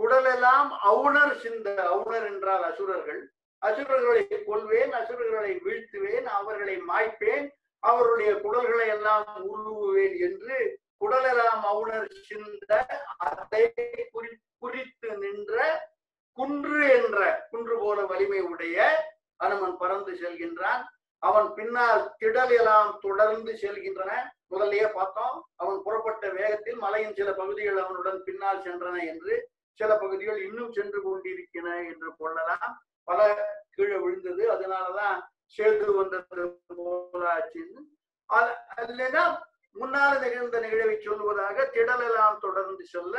குடல் 0.00 0.28
எல்லாம் 0.34 0.68
அவுணர் 0.90 1.34
சிந்த 1.42 1.68
அவுணர் 1.94 2.26
என்றால் 2.28 2.62
அசுரர்கள். 2.68 3.22
அசுரர்களை 3.62 4.22
கொள்வேன் 4.46 4.92
அசுரர்களை 5.00 5.50
வீழ்த்துவேன் 5.64 6.26
அவர்களை 6.38 6.76
மாய்ப்பேன் 6.90 7.46
அவருடைய 7.82 8.30
குடல்களை 8.44 8.86
எல்லாம் 8.94 9.28
உருவுவேன் 9.50 10.16
என்று 10.28 10.56
குடலெல்லாம் 11.02 11.62
அவுணர் 11.72 12.08
சிந்த 12.28 12.72
அதை 13.28 13.62
குறி 14.12 14.30
குறித்து 14.62 15.10
நின்ற 15.22 15.54
குன்று 16.38 16.80
என்ற 16.96 17.18
குன்று 17.50 17.76
போல 17.78 18.00
வலிமை 18.10 18.40
உடைய 18.52 18.78
அனுமன் 19.44 19.78
பறந்து 19.82 20.12
செல்கின்றான். 20.22 20.82
அவன் 21.22 21.48
பின்னால் 21.54 22.02
திடல் 22.20 22.52
எல்லாம் 22.58 22.98
தொடர்ந்து 23.00 23.52
செல்கின்றன. 23.52 24.12
முதல்லயே 24.50 24.86
பார்த்தோம் 24.92 25.36
அவன் 25.56 25.82
புறப்பட்ட 25.82 26.28
வேகத்தில் 26.28 26.78
மலையின் 26.78 27.14
சில 27.14 27.32
பகுதிகள் 27.32 27.80
அவனுடன் 27.82 28.20
பின்னால் 28.22 28.62
சென்றன 28.62 29.06
என்று 29.06 29.34
சில 29.80 29.90
பகுதிகள் 29.98 30.40
இன்னும் 30.42 30.72
சென்று 30.72 31.02
கொண்டிருக்கின்றன 31.02 31.76
என்று 31.92 32.08
கொள்ளலாம். 32.16 32.72
பல 33.04 33.20
கீழே 33.74 33.96
விழுந்தது. 33.96 34.42
அதனாலதான் 34.54 35.18
சேது 35.58 35.86
வந்தது 35.96 36.42
போலாச்சுன்னு 36.78 37.80
ஆச்சுன்னு 38.30 39.26
முன்னால் 39.72 40.20
நிகழ்ந்த 40.20 40.56
நிகழ்வை 40.60 40.94
சொல்லுவதாக 40.96 41.66
திடலெல்லாம் 41.74 42.38
தொடர்ந்து 42.40 42.84
சொல்ல 42.84 43.16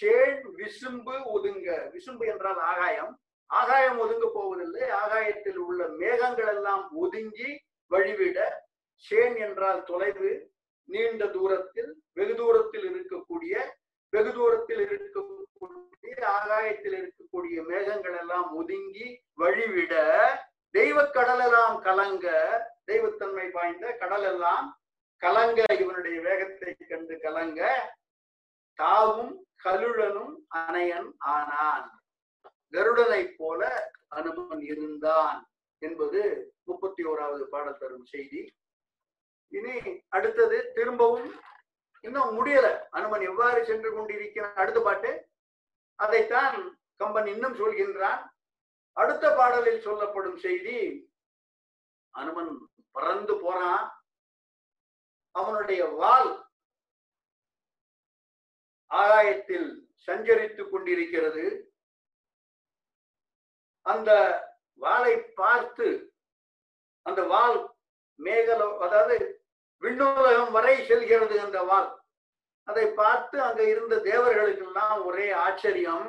சேன் 0.00 0.42
விசும்பு 0.58 1.14
ஒதுங்க. 1.34 1.68
விசும்பு 1.94 2.24
என்றால் 2.32 2.60
ஆகாயம். 2.70 3.12
ஆகாயம் 3.50 3.98
ஒதுங்க 3.98 4.26
போவதில்லை. 4.34 4.82
ஆகாயத்தில் 5.02 5.56
உள்ள 5.56 5.88
மேகங்கள் 6.00 6.50
எல்லாம் 6.54 6.84
ஒதுங்கி 6.96 7.50
வழிவிட 7.90 8.38
ஷேன் 9.04 9.36
என்றால் 9.36 9.84
தொலைவு 9.84 10.30
நீண்ட 10.84 11.26
தூரத்தில் 11.26 11.90
வெகு 12.12 12.34
தூரத்தில் 12.34 12.86
இருக்கக்கூடிய 12.90 13.54
வெகு 14.12 14.32
தூரத்தில் 14.32 14.82
இருக்கக்கூடிய 14.86 16.14
ஆகாயத்தில் 16.36 16.96
இருக்கக்கூடிய 17.00 17.56
மேகங்கள் 17.62 18.16
எல்லாம் 18.18 18.48
ஒதுங்கி 18.54 19.06
வழிவிட 19.34 19.94
தெய்வ 20.74 21.02
கடலெல்லாம் 21.16 21.76
கலங்க 21.80 22.26
தெய்வத்தன்மை 22.86 23.46
வாய்ந்த 23.50 23.92
கடல் 23.96 24.22
எல்லாம் 24.22 24.66
கலங்க 25.22 25.60
இவனுடைய 25.78 26.20
வேகத்தை 26.20 26.72
கண்டு 26.88 27.14
கலங்க 27.18 27.60
தாவும் 28.78 29.32
கலுழனும் 29.64 30.34
அணையன் 30.48 31.08
ஆனான். 31.18 31.86
கருடனை 32.72 33.34
போல 33.36 33.92
அனுமன் 34.08 34.60
இருந்தான் 34.60 35.50
என்பது 35.78 36.54
முப்பத்தி 36.62 37.04
ஓராவது 37.04 37.42
பாடல் 37.42 37.78
தரும் 37.78 38.04
செய்தி. 38.04 38.52
இனி 39.48 40.02
அடுத்தது 40.08 40.72
திரும்பவும் 40.74 41.40
இன்னும் 42.00 42.44
முடியல. 42.44 42.86
அனுமன் 42.90 43.20
எவ்வாறு 43.20 43.64
சென்று 43.64 43.92
கொண்டிருக்கிறான்? 43.92 44.54
அடுத்த 44.54 44.80
பாட்டு. 44.80 45.28
அதைத்தான் 45.94 46.80
கம்பன் 46.96 47.26
இன்னும் 47.26 47.54
சொல்கின்றான். 47.54 48.28
அடுத்த 48.92 49.34
பாடலில் 49.34 49.80
சொல்லப்படும் 49.80 50.36
செய்தி 50.36 51.10
அனுமன் 52.10 52.70
பறந்து 52.90 53.36
போறான். 53.36 54.04
அவனுடைய 55.30 55.84
வாள் 55.84 56.46
ஆகாயத்தில் 58.86 59.90
சஞ்சரித்துக் 60.06 60.70
கொண்டிருக்கிறது. 60.70 61.67
அந்த 63.92 64.10
வாளை 64.80 65.14
பார்த்து 65.40 65.88
அந்த 67.06 67.20
வாள் 67.32 67.58
மேகல 68.20 68.62
அதாவது 68.84 69.16
விண்ணுலகம் 69.82 70.52
வரை 70.56 70.74
செல்கிறது 70.88 71.36
அந்த 71.40 71.58
வாள். 71.62 71.90
அதை 72.68 72.86
பார்த்து 73.00 73.36
அங்க 73.42 73.62
இருந்த 73.72 73.94
தேவர்களுக்கெல்லாம் 74.08 74.98
ஒரே 75.04 75.26
ஆச்சரியம். 75.44 76.08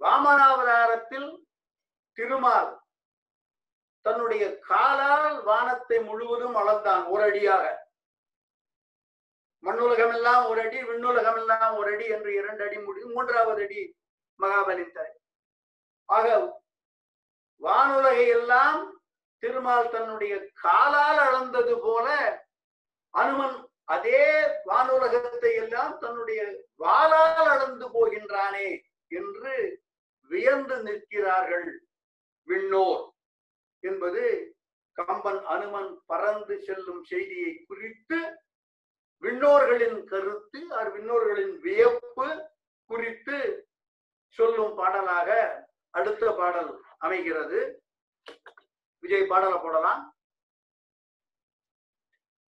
வாமனாவதாரத்தில் 0.00 1.30
திருமால் 2.18 2.70
தன்னுடைய 4.04 4.44
காலால் 4.70 5.36
வானத்தை 5.42 5.98
முழுவதும் 6.08 6.56
அளந்தான் 6.60 7.04
ஒரு 7.12 7.22
அடியாக. 7.28 7.64
மண்ணுலகம் 9.64 10.14
எல்லாம் 10.16 10.44
ஒரு 10.50 10.60
அடி 10.66 10.78
விண்ணுலகம் 10.90 11.38
எல்லாம் 11.40 11.74
ஒரு 11.80 11.90
அடி 11.94 12.06
என்று 12.14 12.30
இரண்டு 12.40 12.62
அடி 12.64 12.78
முடியும் 12.78 13.12
மூன்றாவது 13.16 13.62
அடி 13.66 13.82
மகாபலின் 14.42 14.94
தலை 14.94 15.12
ஆக 16.08 16.26
வானுலகை 17.62 18.26
எல்லாம் 18.30 18.80
திருமால் 19.42 19.90
தன்னுடைய 19.90 20.34
காலால் 20.62 21.20
அளந்தது 21.20 21.74
போல 21.78 22.08
அனுமன் 23.14 23.56
அதே 23.88 24.24
வானுலகத்தை 24.66 25.52
எல்லாம் 25.56 25.94
தன்னுடைய 25.98 26.40
வாளால் 26.80 27.48
அளந்து 27.48 27.86
போகின்றானே 27.94 28.68
என்று 29.10 29.54
வியந்து 30.30 30.76
நிற்கிறார்கள் 30.82 31.68
விண்ணோர் 32.48 33.02
என்பது 33.84 34.22
கம்பன் 34.96 35.42
அனுமன் 35.46 35.92
பறந்து 36.06 36.54
செல்லும் 36.60 37.02
செய்தியை 37.04 37.52
குறித்து 37.62 38.18
விண்ணோர்களின் 39.22 40.00
கருத்து 40.06 40.60
அது 40.72 40.88
விண்ணோர்களின் 40.90 41.54
வியப்பு 41.60 42.28
குறித்து 42.90 43.38
சொல்லும் 44.32 44.76
பாடலாக 44.76 45.30
அடுத்த 45.90 46.34
பாடல் 46.36 46.84
அமைகிறது. 46.98 47.82
விஜய் 48.98 49.26
பாடலை 49.26 49.58
போடலாம். 49.58 50.16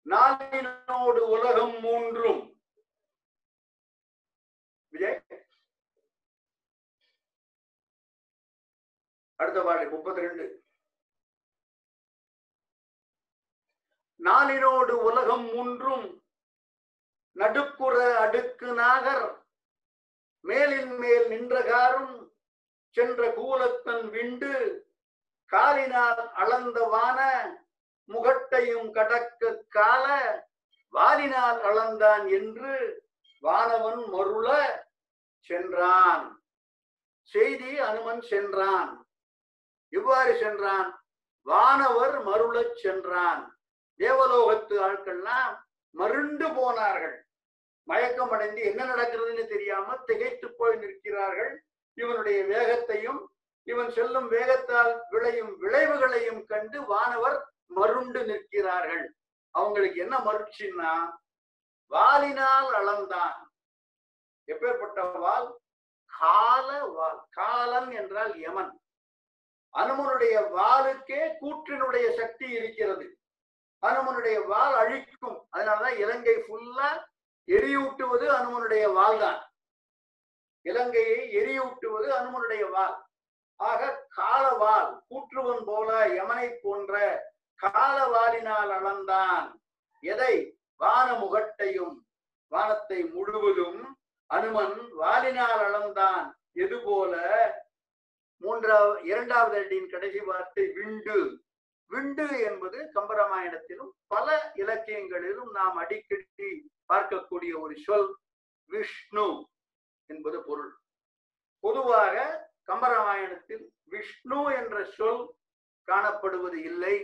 நாளினோடு 0.04 1.18
உலகம் 1.18 1.80
மூன்றும். 1.80 2.62
விஜய்? 4.88 5.24
அடுத்த 9.34 9.62
பாடல் 9.62 9.90
முப்பத்தி 9.90 10.20
ரெண்டு 10.20 10.64
நாளினோடு 14.24 14.90
உலகம் 14.90 15.44
மூன்றும். 15.44 16.24
நடுப்புற 17.34 18.14
அடுக்கு 18.14 18.72
நாகர். 18.72 19.41
மேலின் 20.42 20.98
மேல் 20.98 21.28
நின்றகாரும் 21.28 22.30
சென்ற 22.90 23.28
கூலத்தன் 23.28 24.10
விண்டு 24.10 24.86
காலினால் 25.46 26.32
அளந்த 26.32 26.82
வான 26.82 27.20
முகட்டையும் 28.08 28.90
கடக்க 28.90 29.64
கால 29.68 30.06
வாலினால் 30.92 31.60
அளந்தான் 31.60 32.30
என்று 32.30 33.04
வானவன் 33.42 34.04
மருள 34.12 34.68
சென்றான். 35.40 36.44
செய்தி 37.22 37.78
அனுமன் 37.78 38.20
சென்றான். 38.20 39.06
இவ்வாறு 39.88 40.38
சென்றான்? 40.38 41.04
வானவர் 41.42 42.26
மருளச் 42.26 42.74
சென்றான். 42.74 43.58
தேவலோகத்து 43.98 44.80
ஆட்கள்லாம் 44.80 45.58
மருண்டு 45.90 46.54
போனார்கள். 46.54 47.21
மயக்கம் 47.82 48.30
அடைந்து 48.30 48.62
என்ன 48.62 48.84
நடக்கிறதுன்னு 48.84 49.46
தெரியாம 49.46 49.96
திகைத்து 49.96 50.54
போய் 50.54 50.76
நிற்கிறார்கள். 50.76 51.64
இவனுடைய 51.94 52.44
வேகத்தையும் 52.44 53.34
இவன் 53.62 53.90
செல்லும் 53.90 54.30
வேகத்தால் 54.30 55.00
விளையும் 55.08 55.60
விளைவுகளையும் 55.60 56.44
கண்டு 56.46 56.82
வானவர் 56.82 57.46
மருண்டு 57.66 58.24
நிற்கிறார்கள். 58.24 59.14
அவங்களுக்கு 59.50 60.00
என்ன 60.00 60.18
மருட்சின்னா 60.18 61.10
வாலினால் 61.90 62.70
அளந்தான். 62.72 63.36
எப்பேற்பட்ட 64.46 65.18
வால் 65.18 65.58
கால 66.18 66.84
வால் 66.84 67.26
காலன் 67.30 67.90
என்றால் 67.90 68.38
யமன். 68.38 68.80
அனுமனுடைய 69.74 70.34
வாளுக்கே 70.56 71.32
கூற்றினுடைய 71.40 72.20
சக்தி 72.20 72.48
இருக்கிறது. 72.48 73.18
அனுமனுடைய 73.86 74.46
வால் 74.46 74.74
அழிக்கும். 74.74 75.48
அதனாலதான் 75.52 75.98
இலங்கை 75.98 76.34
ஃபுல்லா 76.34 77.10
எரியூட்டுவது 77.48 78.26
அனுமனுடைய 78.28 78.92
வால் 78.92 79.18
தான் 79.18 79.40
இலங்கையை 80.66 81.18
எரியூட்டுவது 81.34 82.08
அனுமனுடைய 82.18 82.70
வால் 82.70 82.96
ஆக 83.60 84.08
காலவால் 84.16 84.90
கூற்றுவன் 85.10 85.64
போல 85.64 85.90
யமனை 86.08 86.58
போன்ற 86.62 86.94
காலவாலினால் 87.60 88.70
அளந்தான். 88.70 89.48
எதை? 90.02 90.34
வான 90.76 91.12
முகட்டையும் 91.12 92.06
வானத்தை 92.52 93.04
முழுவதும் 93.04 93.96
அனுமன் 94.30 94.92
வாலினால் 94.92 95.60
அளந்தான். 95.60 96.24
எது 96.52 96.78
போல? 96.84 97.14
மூன்றாவது 98.42 99.04
இரண்டாவது 99.04 99.56
அடியின் 99.58 99.90
கடைசி 99.90 100.20
வார்த்தை 100.20 100.66
விண்டு. 100.66 101.18
விண்டு 101.90 102.26
என்பது 102.40 102.90
கம்பராமாயணத்திலும் 102.94 103.92
பல 104.06 104.52
இலக்கியங்களிலும் 104.54 105.50
நாம் 105.50 105.76
அடிக்கடி 105.76 106.70
பார்க்கக்கூடிய 106.92 107.52
ஒரு 107.64 107.74
சொல் 107.86 108.08
விஷ்ணு 108.70 109.26
என்பது 110.10 110.38
பொருள். 110.42 110.72
பொதுவாக 111.64 112.16
கம்பராமாயணத்தில் 112.70 113.64
விஷ்ணு 113.92 114.40
என்ற 114.60 114.76
சொல் 114.98 115.22
காணப்படுவது 115.88 116.58
இல்லை. 116.70 116.96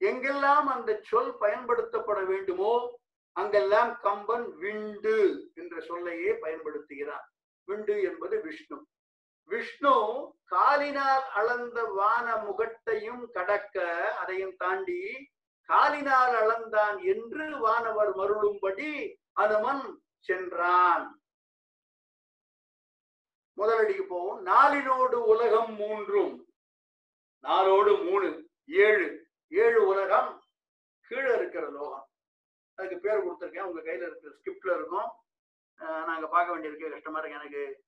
எங்கெல்லாம் 0.00 0.66
அந்த 0.74 0.90
சொல் 1.10 1.32
பயன்படுத்தப்பட 1.40 2.20
வேண்டுமோ 2.26 2.74
அங்கெல்லாம் 3.36 3.92
கம்பன் 4.00 4.46
விண்டு 4.56 5.16
என்ற 5.54 5.80
சொல்லையே 5.80 6.32
பயன்படுத்துகிறார் 6.44 7.26
விண்டு 7.68 7.94
என்பது 8.02 8.36
விஷ்ணு. 8.42 8.78
விஷ்ணு 9.50 9.94
காலினால் 10.44 11.26
அளந்த 11.40 11.78
வான 11.98 12.26
முகட்டையும் 12.36 13.22
கடக்க 13.36 13.84
அதையும் 14.20 14.56
தாண்டி 14.56 15.00
காலினால் 15.70 16.34
அளந்தான் 16.40 16.98
என்று 17.12 17.58
வானவர் 17.58 18.10
மருளும்படி 18.16 18.88
அனுமன் 19.32 19.84
சென்றான். 20.26 21.20
முதலடிக்கு 23.56 24.04
போவோம். 24.08 24.46
நாலினோடு 24.46 25.18
உலகம் 25.32 25.74
மூன்றும். 25.74 26.34
நாலோடு 27.42 27.92
மூணு 28.10 28.28
ஏழு. 28.66 29.08
ஏழு 29.48 29.86
உலகம் 29.86 30.30
கீழே 31.08 31.34
இருக்கிற 31.34 31.70
லோகம். 31.70 32.08
அதுக்கு 32.78 32.98
பேர் 32.98 33.24
கொடுத்துருக்கேன். 33.26 33.68
உங்க 33.68 33.80
கையில 33.80 34.04
இருக்கிற 34.06 34.34
ஸ்கிரிப்ட்ல 34.34 34.78
இருக்கும். 34.78 35.10
நாங்க 36.10 36.26
பார்க்க 36.26 36.56
வேண்டியிருக்கு 36.56 36.90
கஷ்டமா 36.90 37.18
இருக்கு 37.18 37.38
எனக்கு. 37.38 37.84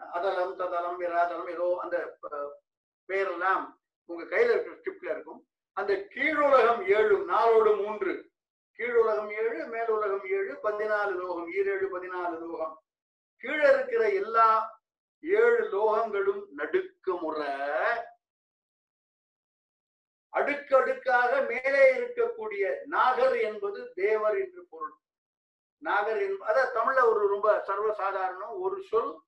அதலம் 0.00 0.56
ததலம் 0.56 1.00
விராதலம் 1.00 1.50
ஏதோ 1.50 1.78
அந்த 1.82 2.18
பேரெல்லாம் 3.08 3.64
உங்க 4.04 4.36
கையில 4.36 4.50
இருக்கிற 4.50 4.76
ஸ்கிரிப்ட்ல 4.76 5.16
இருக்கும். 5.16 5.46
அந்த 5.72 5.92
கீழுலகம் 5.92 6.82
ஏழு 6.86 7.24
நாளோடு 7.24 7.76
மூன்று. 7.76 8.30
கீழுலகம் 8.78 9.32
ஏழு 9.32 9.66
மேலுலகம் 9.66 10.26
ஏழு 10.26 10.52
பதினாலு 10.62 11.14
லோகம் 11.14 11.52
ஈரேழு 11.52 11.86
பதினாலு 11.92 12.38
லோகம். 12.38 12.82
கீழே 13.36 13.72
இருக்கிற 13.72 14.10
எல்லா 14.10 14.80
ஏழு 15.20 15.68
லோகங்களும் 15.72 16.42
நடுக்குமுற 16.56 17.38
அடுக்கடுக்காக 20.28 21.40
மேலே 21.40 21.94
இருக்கக்கூடிய 21.94 22.84
நாகர் 22.84 23.36
என்பது 23.38 23.92
தேவர் 23.94 24.38
என்று 24.38 24.66
பொருள். 24.70 24.94
நாகர் 25.78 26.22
என்பது 26.22 26.52
அதான் 26.52 26.74
தமிழ்ல 26.74 27.04
ஒரு 27.04 27.28
ரொம்ப 27.28 27.64
சர்வசாதாரணம் 27.66 28.58
ஒரு 28.58 28.82
சொல். 28.82 29.20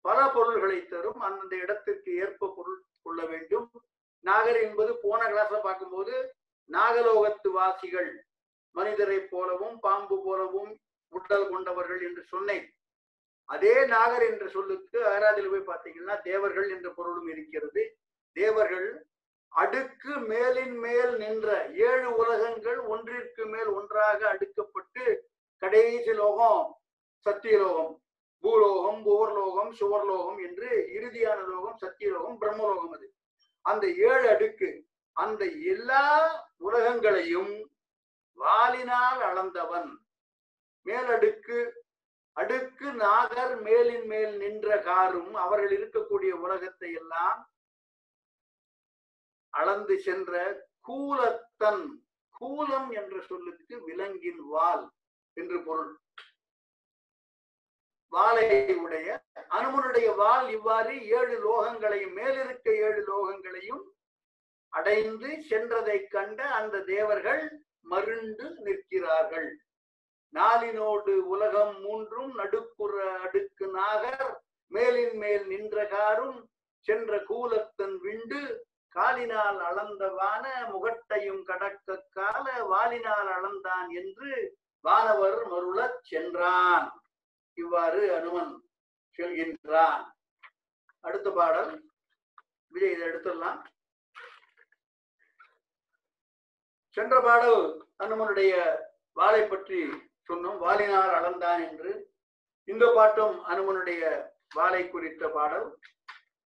பல 0.00 0.28
பொருள்களை 0.28 0.86
தரும். 0.86 1.20
அந்தந்த 1.20 1.56
இடத்திற்கு 1.56 2.16
ஏற்ப 2.16 2.52
பொருள் 2.56 2.82
கொள்ள 3.02 3.26
வேண்டும். 3.26 3.70
நாகர் 4.20 4.60
என்பது 4.62 4.92
போன 4.96 5.20
கிளாஸ்ல 5.28 5.58
பார்க்கும்போது 5.60 6.14
நாகலோகத்து 6.70 7.48
வாசிகள் 7.50 8.10
மனிதரைப் 8.76 9.30
போலவும் 9.30 9.76
பாம்பு 9.78 10.16
போலவும் 10.24 10.72
உடல் 11.12 11.48
கொண்டவர்கள் 11.48 12.02
என்று 12.08 12.22
சொன்னேன். 12.24 12.66
அதே 13.44 13.74
நாகர் 13.84 14.24
என்ற 14.30 14.48
சொல்லுக்கு 14.48 14.98
அகராதியில் 15.06 15.52
போய் 15.52 15.70
பார்த்தீங்கன்னா 15.70 16.16
தேவர்கள் 16.22 16.68
என்ற 16.70 16.88
பொருளும் 16.90 17.28
இருக்கிறது. 17.28 17.82
தேவர்கள் 18.36 18.88
அடுக்கு 19.52 20.12
மேலின் 20.30 20.76
மேல் 20.78 21.16
நின்ற 21.16 21.48
ஏழு 21.86 22.16
உலகங்கள் 22.16 22.78
ஒன்றிற்கு 22.92 23.46
மேல் 23.46 23.70
ஒன்றாக 23.78 24.20
அடுக்கப்பட்டு 24.32 25.04
கடைசி 25.62 26.12
லோகம் 26.12 26.68
சத்தியலோகம் 27.26 27.94
பூலோகம் 28.44 29.00
புவர்லோகம் 29.06 29.72
சுவர்லோகம் 29.80 30.38
என்று 30.46 30.68
இறுதியான 30.98 31.40
லோகம் 31.46 31.78
சத்தியலோகம் 31.82 32.38
பிரம்மலோகம் 32.40 32.94
அது. 32.96 33.06
அந்த 33.62 33.86
ஏழு 33.86 34.28
அடுக்கு. 34.28 34.86
அந்த 35.12 35.44
எல்லா 35.44 36.04
உலகங்களையும் 36.58 37.70
வாலினால் 38.38 39.20
அளந்தவன். 39.20 39.90
மேலடுக்கு 40.84 41.70
அடுக்கு 42.32 42.92
நாகர் 42.92 43.60
மேலின் 43.62 44.06
மேல் 44.06 44.36
நின்ற 44.36 44.78
காரும் 44.78 45.34
அவர்கள் 45.34 45.72
இருக்கக்கூடிய 45.78 46.30
உலகத்தை 46.30 46.92
எல்லாம் 46.92 47.50
அளந்து 49.50 49.98
சென்ற 49.98 50.32
கூலத்தன். 50.88 51.84
கூலம் 52.40 52.90
என்ற 52.90 53.20
சொல்லுக்கு 53.20 53.84
விலங்கின் 53.84 54.42
வால் 54.46 54.90
என்று 55.32 55.64
பொருள். 55.64 56.00
வாளை 58.10 58.76
உடைய 58.76 59.22
அனுமனுடைய 59.50 60.14
வாள் 60.16 60.48
இவ்வாறு 60.48 61.08
ஏழு 61.08 61.36
லோகங்களையும் 61.46 62.12
மேலிருக்க 62.12 62.76
ஏழு 62.76 63.02
லோகங்களையும் 63.08 63.82
அடைந்து 64.68 65.28
சென்றதை 65.50 66.06
கண்ட 66.08 66.46
அந்த 66.46 66.80
தேவர்கள் 66.80 67.42
மருண்டு 67.82 68.50
நிற்கிறார்கள். 68.58 69.50
நாளினோடு 70.34 71.12
உலகம் 71.16 71.80
மூன்றும் 71.80 72.38
நடுப்புற 72.38 73.18
அடுக்கு 73.18 73.66
நாகர் 73.66 74.40
மேலின் 74.66 75.16
மேல் 75.16 75.46
நின்ற 75.46 75.86
காரும் 75.86 76.50
சென்ற 76.78 77.16
கூலத்தன் 77.16 77.96
விண்டு 78.00 78.64
காலினால் 78.88 79.58
அளந்தவான 79.60 80.44
முகட்டையும் 80.72 81.42
கடக்க 81.42 82.04
கால 82.10 82.46
வாலினால் 82.62 83.30
அளந்தான் 83.36 83.88
என்று 83.88 84.56
வானவர் 84.80 85.40
மருளச் 85.52 86.00
சென்றான். 86.00 86.99
இவ்வாறு 87.60 88.14
அனுமன் 88.14 88.62
சொல்கின்றான். 89.16 90.04
அடுத்த 91.00 91.30
பாடல். 91.30 91.84
விஜய் 92.68 92.92
இதை 92.92 93.08
எடுத்துடலாம். 93.08 93.64
சென்ற 96.88 97.20
பாடல் 97.20 97.88
அனுமனுடைய 97.98 98.78
வாளை 99.12 99.46
பற்றி 99.46 99.84
சொன்னோம். 100.28 100.58
வாளினார் 100.66 101.14
அளந்தான் 101.18 101.68
என்று. 101.68 102.12
இந்த 102.64 102.92
பாட்டும் 102.94 103.44
அனுமனுடைய 103.46 104.30
வாளை 104.54 104.88
குறித்த 104.88 105.28
பாடல். 105.28 105.78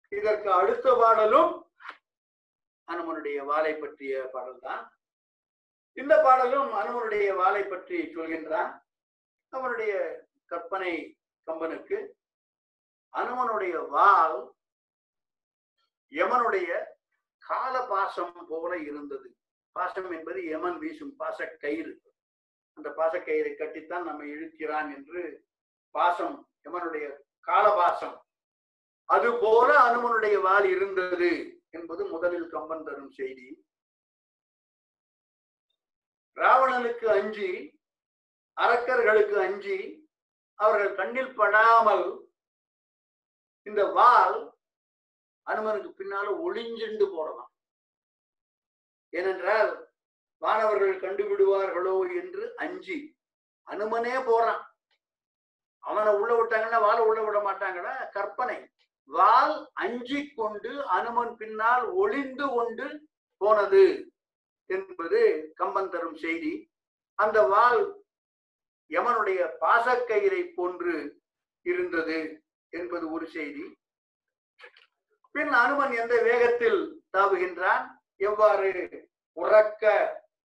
இதற்கு 0.09 0.51
அடுத்த 0.51 0.95
பாடலும் 0.95 1.71
அனுமனுடைய 2.91 3.45
வாளை 3.45 3.75
பற்றிய 3.75 4.29
பாடல்தான். 4.33 4.93
இந்த 5.93 6.21
பாடலும் 6.23 6.73
அனுமனுடைய 6.73 7.35
வாளை 7.35 7.63
பற்றி 7.63 8.15
சொல்கின்றான். 8.15 8.81
அவனுடைய 9.49 10.22
கற்பனை 10.53 10.93
கம்பனுக்கு 11.47 11.97
அனுமனுடைய 13.13 13.75
வாள் 13.95 14.39
யமனுடைய 16.11 16.71
கால 17.43 17.75
பாசம் 17.91 18.35
போல 18.49 18.71
இருந்தது. 18.89 19.27
பாசம் 19.75 20.09
என்பது 20.11 20.39
யமன் 20.49 20.77
வீசும் 20.81 21.15
பாசக்கயிறு. 21.19 21.93
அந்த 22.77 22.89
பாசக்கயிறை 22.97 23.51
கட்டித்தான் 23.55 24.07
நம்ம 24.09 24.25
இழுக்கிறான் 24.25 24.89
என்று 24.95 25.21
பாசம் 25.95 26.37
யமனுடைய 26.65 27.05
காலபாசம். 27.47 28.15
அது 29.09 29.29
போல 29.41 29.69
அனுமனுடைய 29.87 30.35
வாள் 30.41 30.67
இருந்தது 30.75 31.31
என்பது 31.69 32.03
முதலில் 32.05 32.47
கம்பன் 32.49 32.83
தரும் 32.83 33.11
செய்தி. 33.11 33.47
ராவணனுக்கு 36.37 37.07
அஞ்சி 37.17 37.49
அரக்கர்களுக்கு 38.57 39.35
அஞ்சி 39.47 39.77
அவர்கள் 40.59 40.97
கண்ணில் 40.99 41.37
படாமல் 41.39 42.05
இந்த 43.67 43.81
வாள் 43.97 44.37
அனுமனுக்கு 45.47 45.89
பின்னால 45.99 46.27
ஒளிஞ்சுண்டு 46.45 47.05
போறதாம் 47.15 47.51
ஏனென்றால் 49.13 49.71
வானவர்கள் 50.41 51.01
கண்டுவிடுவார்களோ 51.03 51.95
என்று 52.21 52.43
அஞ்சி 52.63 52.97
அனுமனே 53.67 54.15
போறான். 54.23 54.61
அவனை 55.83 56.11
உள்ள 56.19 56.31
விட்டாங்கன்னா 56.37 56.79
வாழ 56.85 56.97
உள்ள 57.05 57.19
விட 57.23 57.37
மாட்டாங்கன்னா 57.39 57.93
கற்பனை. 58.11 58.57
வால் 59.09 59.55
அஞ்சி 59.83 60.19
கொண்டு 60.39 60.71
அனுமன் 60.97 61.33
பின்னால் 61.35 61.85
ஒளிந்து 62.01 62.45
கொண்டு 62.55 62.87
போனது 63.41 63.85
என்பது 64.69 65.21
கம்பன் 65.55 65.91
தரும் 65.93 66.19
செய்தி. 66.25 66.53
அந்த 67.19 67.39
வால் 67.53 67.81
யமனுடைய 68.91 69.39
பாசக்கயிறை 69.61 70.41
போன்று 70.55 70.95
இருந்தது 71.65 72.19
என்பது 72.73 73.05
ஒரு 73.11 73.25
செய்தி. 73.27 73.65
பின் 75.35 75.53
அனுமன் 75.63 75.93
எந்த 76.01 76.15
வேகத்தில் 76.21 76.79
தாவுகின்றான்? 77.17 77.85
எவ்வாறு 78.21 78.71
உறக்க 79.37 79.83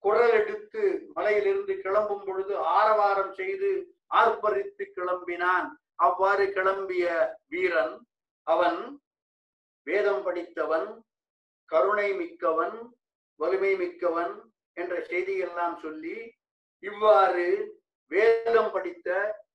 குரல் 0.03 0.33
எடுத்து 0.39 0.83
மலையிலிருந்து 1.15 1.73
கிளம்பும் 1.81 2.23
பொழுது 2.27 2.53
ஆரவாரம் 2.77 3.33
செய்து 3.33 3.69
ஆர்ப்பரித்து 4.19 4.83
கிளம்பினான். 4.97 5.67
அவ்வாறு 6.05 6.45
கிளம்பிய 6.55 7.05
வீரன் 7.47 7.95
அவன் 8.47 8.79
வேதம் 9.87 10.23
படித்தவன் 10.23 10.89
கருணை 11.71 12.09
மிக்கவன் 12.13 12.77
வலிமை 13.39 13.73
மிக்கவன் 13.75 14.33
என்ற 14.77 14.95
செய்தியெல்லாம் 15.11 15.77
சொல்லி 15.81 16.15
இவ்வாறு 16.83 17.45
வேதம் 18.11 18.71
படித்த 18.71 19.09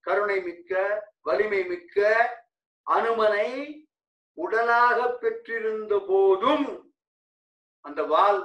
கருணை 0.05 0.37
மிக்க 0.41 0.81
வலிமை 1.21 1.61
மிக்க 1.71 1.97
அனுமனை 2.87 3.49
உடலாக 4.37 4.99
பெற்றிருந்த 5.21 5.93
போதும் 6.07 6.67
அந்த 7.85 8.01
வாள் 8.03 8.41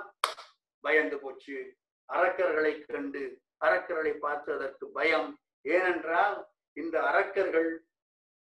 பயந்து 0.84 1.16
போச்சு. 1.18 1.58
அரக்கர்களை 2.08 2.72
கண்டு 2.86 3.22
அரக்கர்களை 3.64 4.12
பார்த்ததற்கு 4.24 4.84
பயம். 4.96 5.28
ஏனென்றால் 5.64 6.36
இந்த 6.76 6.96
அரக்கர்கள் 7.10 7.70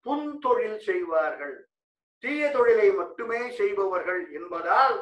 புன்தொழில் 0.06 0.80
செய்வார்கள். 0.88 1.56
தீய 2.23 2.41
தொழிலை 2.52 2.88
மட்டுமே 2.91 3.41
செய்பவர்கள் 3.60 4.22
என்பதால் 4.31 4.98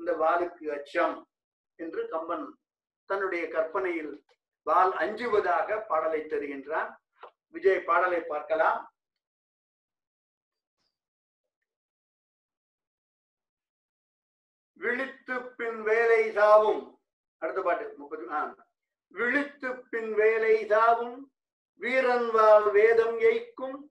இந்த 0.00 0.12
வாளுக்கு 0.22 0.64
அச்சம் 0.76 1.16
என்று 1.78 2.02
கம்பன் 2.08 2.46
தன்னுடைய 3.10 3.44
கற்பனையில் 3.48 4.12
வால் 4.62 4.92
அஞ்சுவதாக 4.92 5.86
பாடலை 5.86 6.20
தருகின்றான். 6.20 6.96
விஜய் 7.46 7.80
பாடலை 7.80 8.20
பார்க்கலாம். 8.20 8.94
விழித்து 14.72 15.42
பின் 15.42 15.82
வேலை 15.82 16.30
சாவும். 16.30 16.98
அடுத்த 17.38 17.62
பாட்டு 17.62 17.94
முப்பது 17.96 18.26
விழித்து 19.08 19.76
பின் 19.76 20.14
வேலை 20.14 20.66
சாவும். 20.66 21.32
வீரன் 21.74 22.30
வாழ் 22.30 22.70
வேதம் 22.70 23.18
எய்க்கும். 23.18 23.90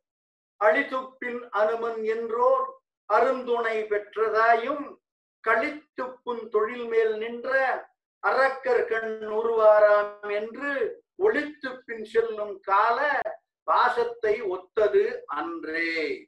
அழித்துப்பின் 0.60 1.50
அனுமன் 1.50 2.02
என்றோர். 2.04 2.66
அருந்துணை 3.14 3.78
பெற்றதாயும். 3.86 5.00
கழித்து 5.40 6.20
புன் 6.20 6.50
தொழில் 6.50 6.88
மேல் 6.88 7.18
நின்ற. 7.18 7.90
அரக்கர் 8.24 8.86
கண் 8.86 9.14
உருவாராம் 9.28 10.32
என்று 10.32 10.72
ஒளித்து 11.16 11.84
பின் 11.86 12.04
செல்லும் 12.04 12.60
கால 12.60 13.22
பாசத்தை 13.64 14.42
ஒத்தது 14.42 15.24
அன்றே. 15.26 16.28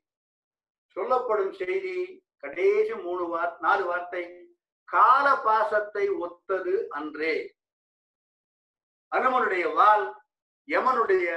சொல்லப்படும் 0.88 1.54
செய்தி 1.54 2.24
கடைசி 2.38 2.94
மூணு 2.94 3.28
வார் 3.28 3.60
நாலு 3.60 3.86
வார்த்தை 3.86 4.24
கால 4.84 5.36
பாசத்தை 5.36 6.10
ஒத்தது 6.10 6.88
அன்றே. 6.90 7.56
அனுமனுடைய 9.12 9.74
வாள் 9.74 10.06
யமனுடைய 10.68 11.28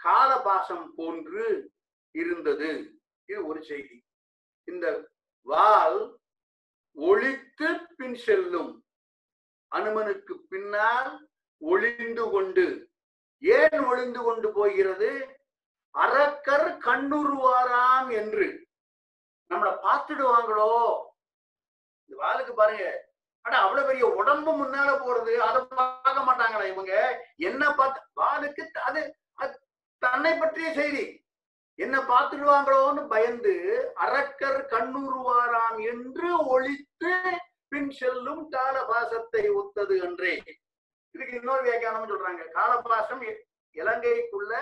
கால 0.00 0.40
பாசம் 0.40 0.94
போன்று 0.96 1.72
இருந்தது. 2.14 2.70
இது 3.24 3.46
ஒரு 3.46 3.62
செய்தி. 3.64 4.04
இந்த 4.64 5.10
வால் 5.42 6.18
ஒழித்து 6.96 7.68
பின் 7.96 8.14
செல்லும் 8.14 8.85
அனுமனுக்கு 9.76 10.34
பின்னால் 10.48 11.10
ஒளிந்து 11.62 12.24
கொண்டு. 12.30 12.66
ஏன் 13.42 13.82
ஒளிந்து 13.84 14.20
கொண்டு 14.22 14.48
போகிறது? 14.52 15.10
அரக்கர் 15.94 16.68
கண்ணுருவாராம் 16.86 18.08
என்று. 18.20 18.46
நம்மளை 19.50 19.72
பார்த்துடுவாங்களோ? 19.86 20.72
இந்த 22.02 22.14
வாளுக்கு 22.22 22.52
பாருங்க. 22.52 22.86
ஆனா 23.44 23.56
அவ்வளவு 23.64 23.86
பெரிய 23.88 24.06
உடம்பு 24.20 24.52
முன்னால 24.52 24.90
போறது 25.02 25.34
அதை 25.48 25.60
பார்க்க 25.74 26.26
மாட்டாங்களா 26.28 26.64
இவங்க? 26.72 26.94
என்ன 27.48 27.62
பார்த்து 27.74 28.00
வாளுக்கு 28.22 28.64
அது 28.88 29.02
தன்னை 30.02 30.32
பற்றிய 30.34 30.68
செய்தி. 30.72 31.04
என்ன 31.78 31.96
பார்த்துடுவாங்களோன்னு 32.10 33.02
பயந்து 33.08 33.54
அரக்கர் 33.94 34.60
கண்ணுருவாராம் 34.72 35.78
என்று 35.90 36.28
ஒழித்து 36.46 37.12
பின் 37.68 37.90
செல்லும் 37.90 38.52
காலபாசத்தை 38.52 39.42
ஒத்தது 39.54 39.94
என்றே. 40.00 40.42
இதுக்கு 41.10 41.34
இன்னொரு 41.34 41.62
வியாக்கியானம் 41.62 42.08
சொல்றாங்க. 42.10 42.42
காலபாசம் 42.58 43.38
இலங்கைக்குள்ள 43.76 44.52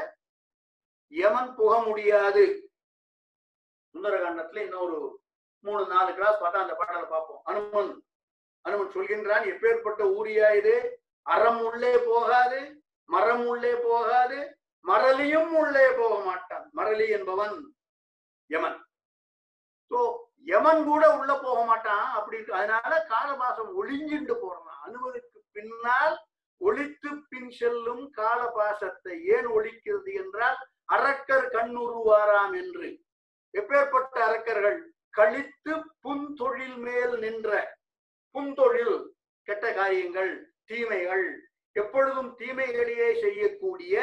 யமன் 1.08 1.54
புக 1.54 1.82
முடியாது. 1.84 2.44
சுந்தரகாண்டத்துல 3.94 4.62
இன்னொரு 4.62 5.20
மூணு 5.64 5.86
நாலு 5.86 6.14
கிளாஸ் 6.14 6.40
பார்த்தா 6.40 6.64
அந்த 6.64 6.74
பாடலை 6.74 7.02
பார்ப்போம். 7.02 7.42
அனுமன் 7.44 7.92
அனுமன் 8.60 8.94
சொல்கின்றான் 8.94 9.44
எப்பேற்பட்ட 9.52 10.02
ஊரியா 10.14 10.48
இது? 10.56 10.74
அறம் 11.22 11.62
உள்ளே 11.64 11.98
போகாது 11.98 12.82
மரம் 13.08 13.46
உள்ளே 13.46 13.74
போகாது 13.74 14.58
மரளியும் 14.84 15.52
உள்ளே 15.52 15.86
போக 15.90 16.24
மாட்டான். 16.24 16.70
மரளி 16.72 17.06
என்பவன் 17.08 17.74
யமன் 18.50 18.78
யமன் 20.46 20.84
கூட 20.84 21.16
உள்ள 21.16 21.38
போக 21.38 21.64
மாட்டான் 21.64 22.06
அப்படி 22.12 22.44
அதனால 22.50 23.06
காலபாசம் 23.08 23.72
ஒளிஞ்சிண்டு 23.76 24.34
போறான் 24.40 24.78
அனுமதிக்கு 24.82 25.40
பின்னால் 25.52 26.14
ஒழித்து 26.60 27.10
பின் 27.28 27.50
செல்லும் 27.50 28.12
காலபாசத்தை 28.16 29.22
ஏன் 29.24 29.46
ஒழிக்கிறது 29.46 30.12
என்றால் 30.14 30.58
அரக்கர் 30.86 31.48
கண்ணுருவாராம் 31.48 32.52
என்று. 32.52 32.88
எப்பேற்பட்ட 33.54 34.14
அரக்கர்கள் 34.24 34.78
கழித்து 35.10 35.72
புன்தொழில் 36.02 36.76
மேல் 36.76 37.18
நின்ற 37.18 37.50
புன்தொழில் 38.34 38.96
கெட்ட 39.42 39.72
காரியங்கள் 39.72 40.32
தீமைகள் 40.64 41.26
எப்பொழுதும் 41.72 42.36
தீமைகளையே 42.38 43.20
செய்யக்கூடிய 43.20 43.94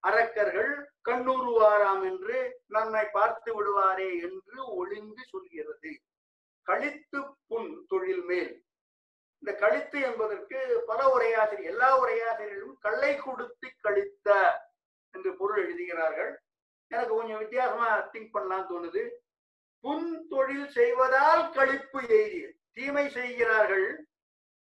அரக்கர்கள் 0.00 0.72
கண்ணுருவாராம் 1.06 2.02
என்று 2.02 2.60
நன்மை 2.66 3.04
பார்த்து 3.12 3.50
விடுவாரே 3.56 4.10
என்று 4.22 4.74
ஒளிந்து 4.74 5.22
சொல்கிறது. 5.28 6.00
கழித்து 6.62 7.20
புன் 7.46 7.84
தொழில் 7.88 8.22
மேல். 8.22 8.64
இந்த 9.38 9.58
கழித்து 9.58 10.00
என்பதற்கு 10.00 10.82
பல 10.86 11.00
உரையாசிரியர் 11.16 11.70
எல்லா 11.72 11.90
உரையாசிரியர்களும் 12.02 12.78
கல்லை 12.80 13.16
கொடுத்து 13.16 13.68
கழித்த 13.80 14.28
என்று 15.10 15.36
பொருள் 15.36 15.64
எழுதுகிறார்கள். 15.64 16.32
எனக்கு 16.88 17.14
கொஞ்சம் 17.14 17.38
வித்தியாசமா 17.38 17.88
திங்க் 18.12 18.32
பண்ணலாம் 18.32 18.68
தோணுது. 18.70 19.02
புன் 19.80 20.26
தொழில் 20.28 20.68
செய்வதால் 20.68 21.52
கழிப்பு 21.52 22.00
எய்தி 22.00 22.40
தீமை 22.72 23.08
செய்கிறார்கள். 23.08 24.06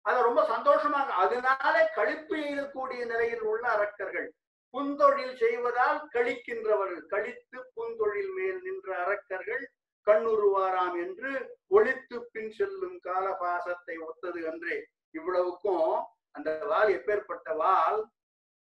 அதை 0.01 0.21
ரொம்ப 0.21 0.45
சந்தோஷமாக 0.45 1.13
அதனால 1.13 1.91
கழிப்பு 1.95 2.35
எய்தக்கூடிய 2.35 3.05
நிலையில் 3.05 3.41
உள்ள 3.41 3.67
அரக்கர்கள். 3.69 4.33
புந்தொழில் 4.73 5.35
செய்வதால் 5.35 6.01
கழிக்கின்றவர்கள் 6.13 7.05
கழித்து 7.05 7.59
புந்தொழில் 7.75 8.33
மேல் 8.37 8.59
நின்ற 8.61 8.89
அரக்கர்கள் 9.03 9.63
கண்ணுருவாராம் 10.07 10.95
என்று 11.03 11.31
ஒழித்து 11.67 12.17
பின் 12.31 12.51
செல்லும் 12.51 12.97
காலபாசத்தை 13.07 13.95
ஒத்தது 14.07 14.39
அன்றே. 14.51 14.77
இவ்வளவுக்கும் 15.11 15.91
அந்த 16.31 16.49
வால் 16.65 16.91
எப்பேற்பட்ட 16.97 17.55
வால்? 17.55 17.99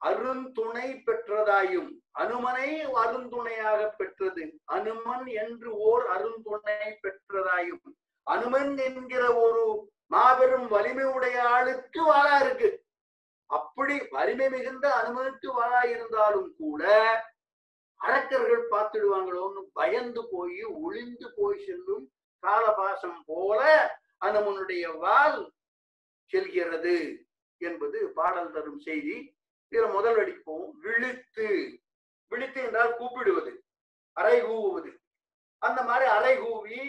அருந்துணை 0.02 0.88
பெற்றதாயும் 1.08 1.90
அனுமனை 2.20 2.70
அருந்துணையாக 3.02 3.82
பெற்றது. 3.98 4.44
அனுமன் 4.78 5.26
என்று 5.44 5.70
ஓர் 5.90 6.06
அருந்துணை 6.16 6.90
பெற்றதாயும் 7.04 7.86
அனுமன் 8.28 8.74
என்கிற 8.78 9.24
ஒரு 9.36 9.64
மாபெரும் 10.08 10.68
வலிமை 10.68 11.06
உடைய 11.16 11.38
ஆளுக்கு 11.50 12.02
வாழா 12.04 12.38
இருக்கு. 12.40 12.70
அப்படி 13.52 13.96
வலிமை 14.10 14.50
மிகுந்த 14.50 14.86
அனுமனுக்கு 14.94 15.48
இருந்தாலும் 15.90 16.56
கூட 16.58 16.84
அரக்கர்கள் 18.02 18.64
பார்த்துடுவாங்களோன்னு 18.72 19.62
பயந்து 19.74 20.22
போய் 20.32 20.62
ஒளிந்து 20.64 21.28
போய் 21.36 21.66
செல்லும் 21.66 22.06
காலபாசம் 22.44 23.20
போல 23.26 23.62
அனுமனுடைய 24.26 24.98
வாள் 24.98 25.42
செல்கிறது 26.32 26.96
என்பது 27.62 28.00
பாடல் 28.10 28.52
தரும் 28.52 28.80
செய்தி. 28.80 29.16
இதுல 29.72 29.92
முதல் 29.92 30.20
அடிக்கு 30.20 30.42
போவோம். 30.44 30.74
விழுத்து. 30.80 31.50
விழித்து 32.32 32.60
என்றால் 32.62 32.98
கூப்பிடுவது 32.98 33.52
அறை 34.18 34.38
கூவுவது. 34.42 34.92
அந்த 35.62 35.80
மாதிரி 35.84 36.06
அறை 36.12 36.34
கூவி 36.38 36.80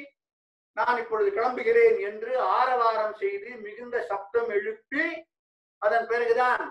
நான் 0.77 0.99
இப்பொழுது 0.99 1.31
கிளம்புகிறேன் 1.31 1.99
என்று 2.01 2.41
ஆரவாரம் 2.41 3.15
செய்து 3.15 3.51
மிகுந்த 3.57 3.97
சப்தம் 4.03 4.49
எழுப்பி 4.49 5.05
அதன் 5.83 6.07
பிறகுதான் 6.07 6.63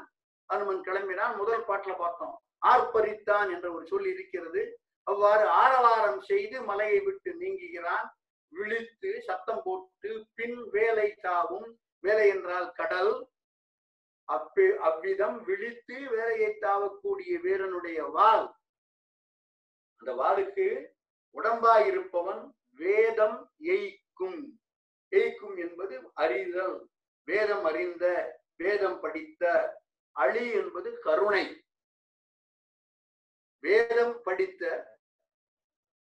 அனுமன் 0.50 0.86
கிளம்பினான். 0.88 1.34
முதல் 1.38 1.68
பாட்டுல 1.68 1.94
பார்த்தோம் 1.98 2.36
ஆர்ப்பரித்தான் 2.72 3.50
என்ற 3.54 3.68
ஒரு 3.76 3.84
சொல் 3.92 4.08
இருக்கிறது. 4.14 4.62
அவ்வாறு 5.08 5.46
ஆரவாரம் 5.64 6.22
செய்து 6.22 6.58
மலையை 6.62 7.00
விட்டு 7.00 7.30
நீங்குகிறான். 7.40 8.08
விழித்து 8.54 9.12
சத்தம் 9.28 9.62
போட்டு 9.64 10.10
பின் 10.38 10.60
வேலை 10.70 11.08
தாவும் 11.26 11.70
வேலை 12.04 12.26
என்றால் 12.28 12.70
கடல். 12.72 13.14
அப்பே 14.30 14.68
அவ்விதம் 14.88 15.38
விழித்து 15.44 15.96
வேலையை 16.10 16.52
தாவக்கூடிய 16.62 17.32
வீரனுடைய 17.46 18.00
வாள். 18.18 18.46
அந்த 20.02 20.12
வாளுக்கு 20.22 20.68
உடம்பாய் 21.36 21.86
இருப்பவன் 21.92 22.42
வேதம் 22.80 23.40
எய்க்கும். 23.76 24.40
எய்க்கும் 25.12 25.58
என்பது 25.66 25.96
அறிதல் 26.24 26.78
வேதம் 27.28 27.66
அறிந்த 27.70 28.06
வேதம் 28.62 29.00
படித்த 29.00 29.44
அழி 30.16 30.46
என்பது 30.52 30.90
கருணை. 31.00 31.46
வேதம் 33.64 34.16
படித்த 34.24 34.64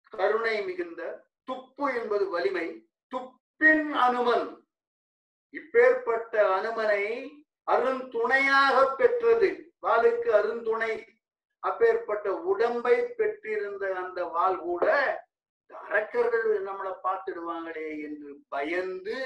கருணை 0.10 0.56
மிகுந்த 0.66 1.02
துப்பு 1.44 1.86
என்பது 1.94 2.26
வலிமை 2.30 2.68
துப்பின் 3.12 3.92
அனுமன். 4.06 4.50
இப்பேற்பட்ட 5.54 6.34
அனுமனை 6.58 7.04
அருந்துணையாக 7.72 8.78
பெற்றது. 8.96 9.50
வாளுக்கு 9.82 10.30
அருந்துணை. 10.40 10.94
அப்பேற்பட்ட 11.64 12.28
உடம்பை 12.52 12.96
பெற்றிருந்த 13.18 13.84
அந்த 13.96 14.20
வாள் 14.26 14.60
கூட 14.60 14.86
அரக்கர்கள் 15.88 16.64
நம்மளை 16.64 16.94
பார்த்துடுவாங்களே 17.04 17.90
என்று 18.02 18.30
பயந்து 18.48 19.20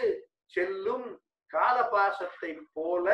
செல்லும் 0.45 1.07
காலபாசத்தை 1.55 2.51
போல 2.77 3.07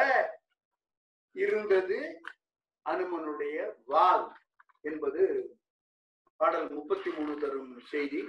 இருந்தது 1.36 2.00
அனுமனுடைய 2.86 3.58
வாள் 3.92 4.28
என்பது 4.90 5.24
பாடல் 6.40 6.70
முப்பத்தி 6.78 7.10
மூணு 7.18 7.34
தரும் 7.42 7.74
செய்தி 7.92 8.22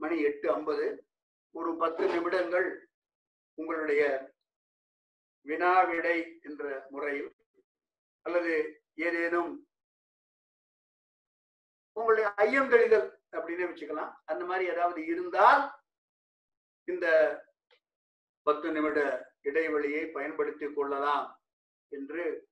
மணி 0.00 0.16
எட்டு 0.28 0.46
ஐம்பது. 0.54 0.86
ஒரு 1.54 1.70
பத்து 1.82 2.04
நிமிடங்கள் 2.12 2.68
உங்களுடைய 3.58 4.02
வினாவிடை 5.46 6.16
என்ற 6.48 6.64
முறையில் 6.92 7.30
அல்லது 8.26 8.54
ஏதேனும் 9.06 9.52
உங்களுடைய 11.96 12.26
ஐயம் 12.44 12.70
தெளிதல் 12.72 13.08
அப்படின்னு 13.36 13.68
வச்சுக்கலாம். 13.70 14.12
அந்த 14.30 14.42
மாதிரி 14.44 14.64
ஏதாவது 14.74 15.00
இருந்தால் 15.12 15.62
இந்த 16.88 17.06
பத்து 18.42 18.72
நிமிட 18.72 19.30
இடைவெளியை 19.42 20.06
பயன்படுத்திக் 20.06 20.76
கொள்ளலாம் 20.76 21.40
என்று 21.88 22.46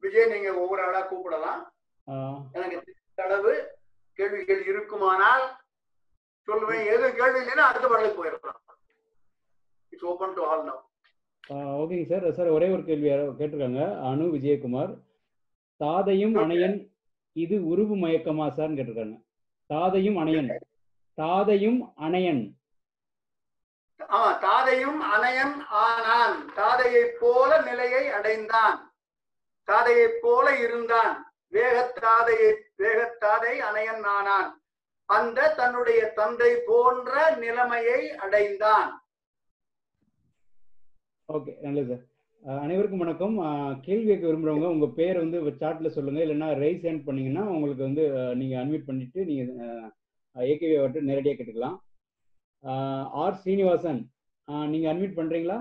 விஜய் 0.00 0.32
நீங்க 0.32 0.54
ஒவ்வொரு 0.54 0.82
ஆளா 0.82 1.12
கூப்பிடலாம். 1.12 1.66
எனக்கு 2.52 2.94
அளவு 3.16 3.78
கேள்விகள் 4.12 4.66
இருக்குமானால் 4.66 5.56
சொல்லுவேன். 6.46 6.86
எதுவும் 6.86 7.16
கேள்வி 7.16 7.38
இல்லைன்னா 7.38 7.66
அடுத்த 7.70 7.88
பாடலுக்கு 7.88 8.24
போயிடலாம். 8.24 8.76
It's 9.88 10.04
open 10.04 10.34
to 10.34 10.44
all 10.44 10.70
now 10.70 10.86
ஓகேங்க 11.52 12.04
சார் 12.04 12.32
சார் 12.32 12.46
ஒரே 12.46 12.70
ஒரு 12.70 12.84
கேள்வி 12.84 13.08
கேட்டிருக்காங்க. 13.08 13.82
அனு 14.08 14.24
விஜயகுமார். 14.36 15.00
தாதையும். 15.84 16.34
அணையன் 16.34 16.92
இது 17.32 17.66
உருவு 17.66 17.96
மயக்கமா 17.96 18.48
சார்னு 18.56 18.78
கேட்டிருக்காங்க. 18.78 19.24
தாதையும் 19.74 20.16
அணையன். 20.16 20.58
தாதையும் 21.16 21.92
அணையன். 21.94 22.57
தாதையும் 24.68 25.02
அணையன் 25.14 25.58
ஆனான். 25.82 26.38
தாதையைப் 26.56 27.14
போல 27.20 27.50
நிலையை 27.68 28.08
அடைந்தான். 28.18 28.74
தாதையைப் 29.68 30.18
போல 30.22 30.46
இருந்தான். 30.64 31.14
வேகத்தாதையை 31.52 32.48
வேகத்தாதை 32.82 33.52
அணையன் 33.68 34.02
ஆனான். 34.16 34.50
அந்த 35.08 35.54
தன்னுடைய 35.60 36.00
தந்தை 36.18 36.50
போன்ற 36.66 37.14
நிலைமையை 37.44 38.00
அடைந்தான். 38.26 38.90
ஓகே 41.32 41.54
நல்லது. 41.60 41.96
சார் 42.42 42.60
அனைவருக்கும் 42.66 43.04
வணக்கம். 43.04 43.36
கேள்வி 43.86 44.06
கேட்க 44.06 44.26
விரும்புறவங்க 44.26 44.68
உங்க 44.74 44.90
பேர் 45.00 45.22
வந்து 45.22 45.40
சாட்ல 45.62 45.94
சொல்லுங்க. 45.96 46.20
இல்லைன்னா 46.26 46.50
ரைஸ் 46.64 46.84
ஹேண்ட் 46.88 47.06
பண்ணீங்கன்னா 47.08 47.46
உங்களுக்கு 47.56 47.88
வந்து 47.88 48.06
நீங்க 48.42 48.56
அன்மியூட் 48.60 48.88
பண்ணிட்டு 48.92 49.24
நீங்க 49.32 49.64
ஏகேவி 50.34 50.76
அவர்கிட்ட 50.76 51.08
நேரடியாக 51.10 51.40
கேட்டுக்கலாம். 51.40 51.76
ஆர் 53.24 53.40
ஸ்ரீனிவாசன் 53.40 54.00
நீங்க 54.48 54.86
அன்மியூட் 54.92 55.18
பண்றீங்களா? 55.18 55.56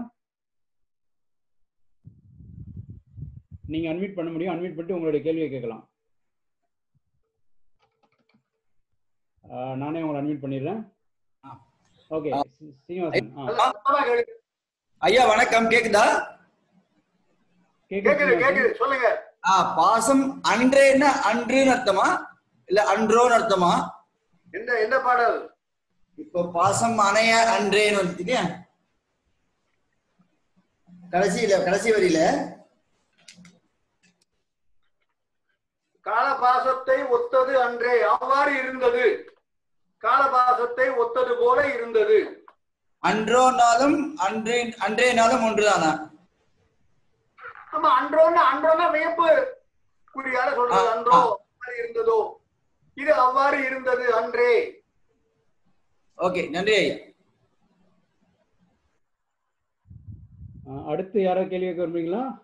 நீங்க 3.73 3.87
அன்மியூட் 3.91 4.17
பண்ண 4.17 4.29
முடியும். 4.33 4.53
அன்மியூட் 4.53 4.75
பண்ணிட்டு 4.75 4.97
உங்களுடைய 4.97 5.21
கேள்வியை 5.25 5.47
கேட்கலாம். 5.51 5.83
நானே 9.81 10.01
உங்களை 10.03 10.19
அன்மியூட் 10.21 10.43
பண்ணிடுறேன். 10.43 10.79
ஓகே 12.11 12.29
கேளு. 12.89 14.23
ஐயா 15.01 15.23
வணக்கம். 15.31 15.69
கேக்குதா? 15.73 16.05
கேக்குது 17.91 18.35
கேக்குது 18.43 18.69
சொல்லுங்க. 18.81 19.07
ஆ 19.49 19.53
பாசம் 19.79 20.23
அன்றேன்னா 20.51 21.09
அன்றுன்னு 21.29 21.73
அர்த்தமா? 21.75 22.07
இல்ல 22.69 22.79
அன்றோன்னு 22.93 23.37
அர்த்தமா? 23.39 23.73
எந்த 24.53 24.71
எந்த 24.85 24.97
பாடல்? 25.07 25.37
இப்போ 26.23 26.41
பாசம் 26.55 26.97
அணைய 27.07 27.33
அன்றேன்னு 27.57 27.99
வந்து 28.01 28.23
இல்லையா 28.23 28.43
கடைசியில 31.13 31.63
கடைசி 31.63 31.91
வரியில? 31.91 32.19
காலபாசத்தை 36.05 36.97
ஒத்தது 37.09 37.53
அன்றே 37.61 38.01
அவ்வாறு 38.03 38.57
இருந்தது. 38.57 39.05
காலபாசத்தை 40.03 40.95
ஒத்தது 40.97 41.33
போல 41.37 41.73
இருந்தது. 41.73 42.19
அன்றோனாலும் 43.03 43.97
அன்றே 44.17 44.57
அன்றேனாலும் 44.79 45.43
ஒன்றுதானா? 45.43 45.91
ஆமா 47.73 47.89
அன்றோன்னு 47.99 48.41
அன்றோன்னா 48.51 48.91
வியப்பு. 48.91 49.29
குறியால 50.15 50.53
சொல்றது 50.55 50.89
அன்றோ 50.89 51.19
இருந்ததோ. 51.77 52.19
இது 52.97 53.13
அவ்வாறு 53.15 53.65
இருந்தது 53.65 54.13
அன்றே. 54.15 54.53
ஓகே 56.17 56.49
நன்றி 56.49 56.75
ஐயா. 56.75 56.95
அடுத்து 60.67 61.21
யாராவது 61.21 61.49
கேள்வி 61.49 61.65
கேட்க 61.65 61.87
விரும்புறீங்களா? 61.87 62.39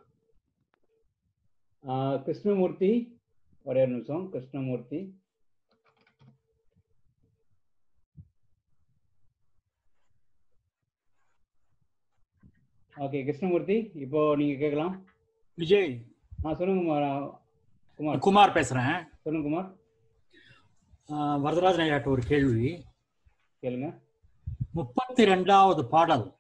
கிருஷ்ணமூர்த்தி 2.24 3.20
ஒரே 3.64 3.86
நிமிஷம் 3.86 4.30
கிருஷ்ணமூர்த்தி. 4.30 5.22
ஓகே 12.98 13.24
கிருஷ்ணமூர்த்தி 13.24 13.92
இப்போ 13.96 14.36
நீங்க 14.36 14.60
கேட்கலாம். 14.60 15.06
விஜய். 15.56 16.06
ஆ 16.46 16.54
சொல்லுங்க 16.54 17.40
குமார். 17.96 18.20
குமார். 18.20 18.54
பேசுறேன். 18.54 19.10
சொல்லுங்க 19.24 19.26
குமார். 19.26 19.82
வரதராஜன் 21.42 21.88
ஐயாட்ட 21.88 22.08
ஒரு 22.08 22.22
கேள்வி. 22.22 22.86
கேளுங்க. 23.62 24.02
முப்பத்தி 24.72 25.24
ரெண்டாவது 25.24 25.90
பாடல். 25.90 26.34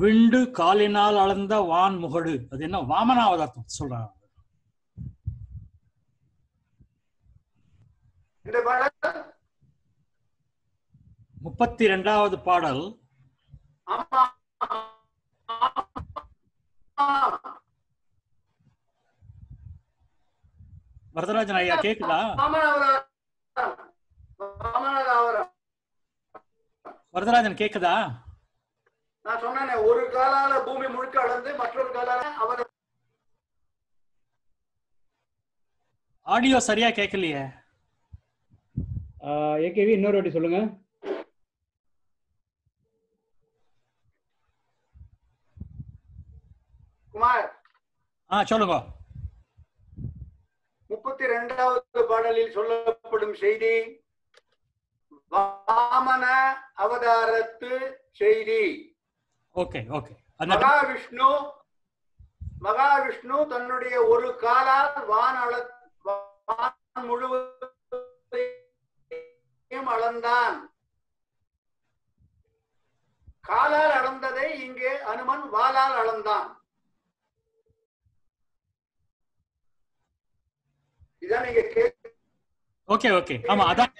விண்டு 0.00 0.50
காலினால் 0.50 1.16
அளந்த 1.16 1.54
வான் 1.70 1.96
முகடு. 2.02 2.32
அது 2.52 2.62
என்ன? 2.62 2.78
வாமனாவதார்த்தம் 2.90 3.72
சொல்றாங்க. 3.78 4.14
முப்பத்தி 11.46 11.86
ரெண்டாவது 11.86 12.36
பாடல். 12.42 12.84
வரதராஜன் 21.14 21.60
ஐயா 21.62 21.76
கேக்குதா. 21.80 22.20
வரதராஜன் 27.12 27.60
கேக்குதா? 27.60 27.96
நான் 29.26 29.42
சொன்னேனே 29.44 29.76
ஒரு 29.88 30.02
காலால 30.14 30.52
பூமி 30.66 30.86
முழுக்க 30.94 31.16
அளந்து 31.24 31.50
மற்றொரு 31.60 31.90
காலால 31.96 32.22
அவர் 32.44 32.62
ஆடியோ 36.26 36.58
சரியா 36.68 36.88
கேட்கலையே. 36.94 37.42
ஏகேவி 39.66 39.92
இன்னொரு 39.96 40.16
வாட்டி 40.16 40.32
சொல்லுங்க. 40.36 40.60
குமார் 47.14 47.46
ஆ 48.30 48.42
சொல்லுங்க. 48.50 48.76
முப்பத்தி 50.90 51.24
ரெண்டாவது 51.34 52.02
பாடலில் 52.10 52.54
சொல்லப்படும் 52.56 53.36
செய்தி 53.42 53.74
வாமன 55.32 56.24
அவதாரத்து 56.84 57.70
செய்தி. 58.20 58.62
Okay 59.56 59.80
okay. 59.90 60.14
மகாவிஷ்ணு 60.52 61.28
மகாவிஷ்ணு 62.60 63.36
தன்னுடைய 63.48 63.96
ஒரு 64.06 64.28
காலால் 64.36 65.06
வான் 65.06 65.38
அள 65.42 65.52
வான் 66.04 66.76
முழுவதையும் 67.08 67.50
அளந்தான். 69.94 70.56
காலால் 73.44 73.94
அளந்ததை 73.98 74.46
இங்கே 74.60 74.92
அனுமன் 75.04 75.44
வாளால் 75.50 75.96
அளந்தான். 76.02 76.48
இதான் 81.22 81.44
நீங்க 81.46 81.60
ஓகே 82.88 83.08
ஓகே. 83.18 83.36
ஆமா 83.52 83.64
அதான் 83.70 83.92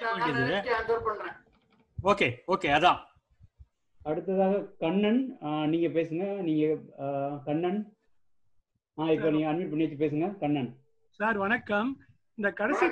ஓகே 1.99 2.27
ஓகே 2.49 2.69
அதான். 2.77 3.01
அடுத்ததாக 4.11 4.59
கண்ணன் 4.79 5.39
ஆஹ் 5.41 5.69
நீங்க 5.69 5.89
பேசுங்க. 5.89 6.43
நீங்க 6.43 6.65
ஆஹ் 7.05 7.43
கண்ணன். 7.45 7.93
ஆ 8.99 9.11
இப்போ 9.11 9.31
நீங்க 9.31 9.53
அன்மியூட் 9.53 9.73
பண்ணி 9.73 9.87
வச்சு 9.87 10.03
பேசுங்க. 10.05 10.39
கண்ணன். 10.39 10.77
சார் 11.11 11.39
வணக்கம். 11.39 12.01
இந்த 12.35 12.53
கடைசி 12.53 12.87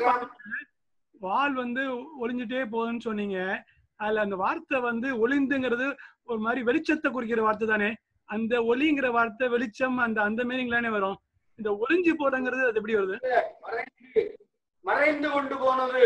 வால் 1.21 1.55
வந்து 1.55 1.83
ஒளிஞ்சுட்டே 2.23 2.63
போகுதுன்னு 2.73 2.99
சொன்னீங்க. 2.99 3.65
அதுல 3.97 4.21
அந்த 4.21 4.37
வார்த்தை 4.37 4.81
வந்து 4.81 5.29
ஒளிந்துங்கிறது 5.29 5.95
ஒரு 6.25 6.39
மாதிரி 6.39 6.63
வெளிச்சத்தை 6.65 7.11
குறிக்கிற 7.11 7.43
வார்த்தை 7.43 7.69
தானே? 7.69 7.95
அந்த 8.25 8.61
ஒளிங்கிற 8.61 9.11
வார்த்தை 9.11 9.49
வெளிச்சம் 9.49 9.99
அந்த 9.99 10.23
அந்த 10.23 10.45
மீனிங்லானே 10.45 10.91
வரும். 10.91 11.19
இந்த 11.59 11.71
ஒளிஞ்சு 11.83 12.13
போறங்கிறது 12.19 12.69
அது 12.69 12.75
எப்படி 12.75 12.97
வருது? 12.97 13.17
மறைந்து 13.61 14.37
மறைந்து 14.85 15.31
கொண்டு 15.31 15.57
போனது. 15.59 16.05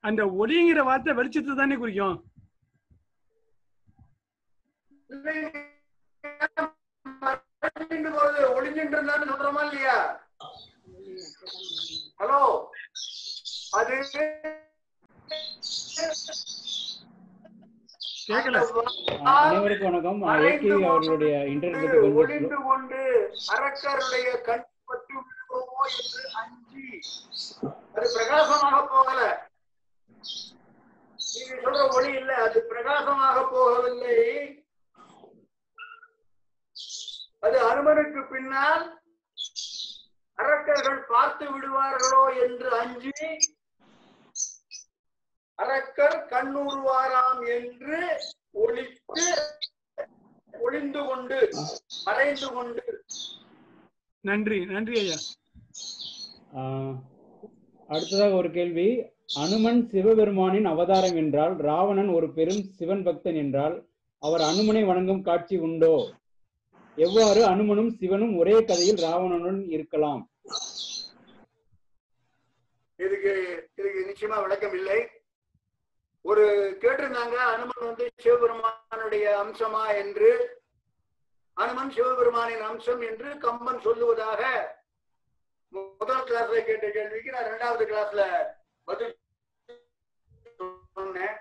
அந்த 0.00 0.22
ஒளிங்கிற 0.42 0.80
வார்த்தை 0.84 1.14
வெளிச்சத்தை 1.14 1.54
தானே 1.54 1.76
குறிக்கும். 1.76 2.16
மறைந்து 7.62 8.10
போறது 8.12 8.42
ஒளிஞ்சிட்டு 8.56 8.96
இருந்தான்னு 8.96 9.30
சொல்றோமா 9.30 9.62
இல்லையா 9.66 9.96
ஹலோ 12.20 12.40
அது 13.72 13.96
கேட்கல 18.26 18.58
ஆஹ் 19.26 19.44
அனைவருக்கும் 19.44 19.88
வணக்கம் 19.88 20.20
ஏகேவி 20.48 20.84
அவர்களுடைய 20.90 21.32
இன்டர்நெட் 21.52 21.86
பத்தி 21.86 22.00
கொஞ்சம் 22.00 22.12
slow. 22.12 22.20
ஒளிந்து 22.22 22.58
கொண்டு 22.66 23.00
அரக்கருடைய 23.54 24.28
கண் 24.46 24.66
பட்டு 24.88 25.14
விடுவோமோ 25.18 25.82
என்று 25.94 26.22
அஞ்சி. 26.40 26.86
அது 27.94 28.06
பிரகாசமாக 28.14 28.78
போகல. 28.92 29.20
நீங்க 31.18 31.56
சொல்ற 31.64 31.82
ஒளி 31.96 32.12
இல்ல. 32.20 32.32
அது 32.46 32.60
பிரகாசமாக 32.70 33.44
போகவில்லை. 33.52 34.16
அது 37.42 37.58
அனுமனுக்கு 37.70 38.20
பின்னால் 38.28 38.84
அரக்கர்கள் 40.38 41.00
பார்த்து 41.08 41.44
விடுவார்களோ 41.52 42.22
என்று 42.44 42.68
அஞ்சி 42.76 43.12
அரக்கர் 45.58 46.26
கண்ணுறுவாராம் 46.30 47.42
என்று 47.56 47.98
ஒளித்து 48.58 49.24
ஒளிந்து 50.54 51.00
கொண்டு 51.04 51.36
மறைந்து 52.06 52.48
கொண்டு. 52.52 52.82
நன்றி 54.24 54.58
நன்றி 54.66 54.94
ஐயா. 55.00 55.16
ஆஹ் 56.54 56.96
அடுத்ததாக 57.88 58.34
ஒரு 58.34 58.50
கேள்வி. 58.50 58.86
அனுமன் 59.36 59.80
சிவபெருமானின் 59.92 60.64
அவதாரம் 60.64 61.16
என்றால் 61.16 61.56
ராவணன் 61.60 62.08
ஒரு 62.08 62.32
பெரும் 62.32 62.62
சிவன் 62.70 63.04
பக்தன் 63.04 63.34
என்றால் 63.34 63.76
அவர் 64.22 64.40
அனுமனை 64.40 64.86
வணங்கும் 64.86 65.22
காட்சி 65.22 65.56
உண்டோ? 65.58 65.94
எவ்வாறு 66.96 67.46
அனுமனும் 67.46 67.90
சிவனும் 67.90 68.38
ஒரே 68.38 68.64
கதையில் 68.64 68.96
ராவணனுடன் 68.96 69.68
இருக்கலாம்? 69.68 70.30
இதுக்கு 72.96 73.32
இதுக்கு 73.74 74.00
நிச்சயமா 74.08 74.42
விளக்கம் 74.42 74.72
இல்லை. 74.72 75.08
ஒரு 76.22 76.76
கேட்டிருந்தாங்க 76.80 77.34
அனுமன் 77.34 77.86
வந்து 77.86 78.10
சிவபெருமானுடைய 78.16 79.44
அம்சமா 79.44 79.96
என்று. 79.96 80.60
அனுமன் 81.54 81.90
சிவபெருமானின் 81.90 82.60
அம்சம் 82.60 83.00
என்று 83.00 83.38
கம்பன் 83.38 83.78
சொல்லுவதாக 83.78 84.70
முதல் 85.68 86.24
கிளாஸ்ல 86.24 86.64
கேட்ட 86.64 86.90
கேள்விக்கு 86.90 87.30
நான் 87.30 87.46
இரண்டாவது 87.46 87.84
கிளாஸ்ல 87.84 88.22
பதில் 88.84 89.16
சொன்னேன். 90.94 91.36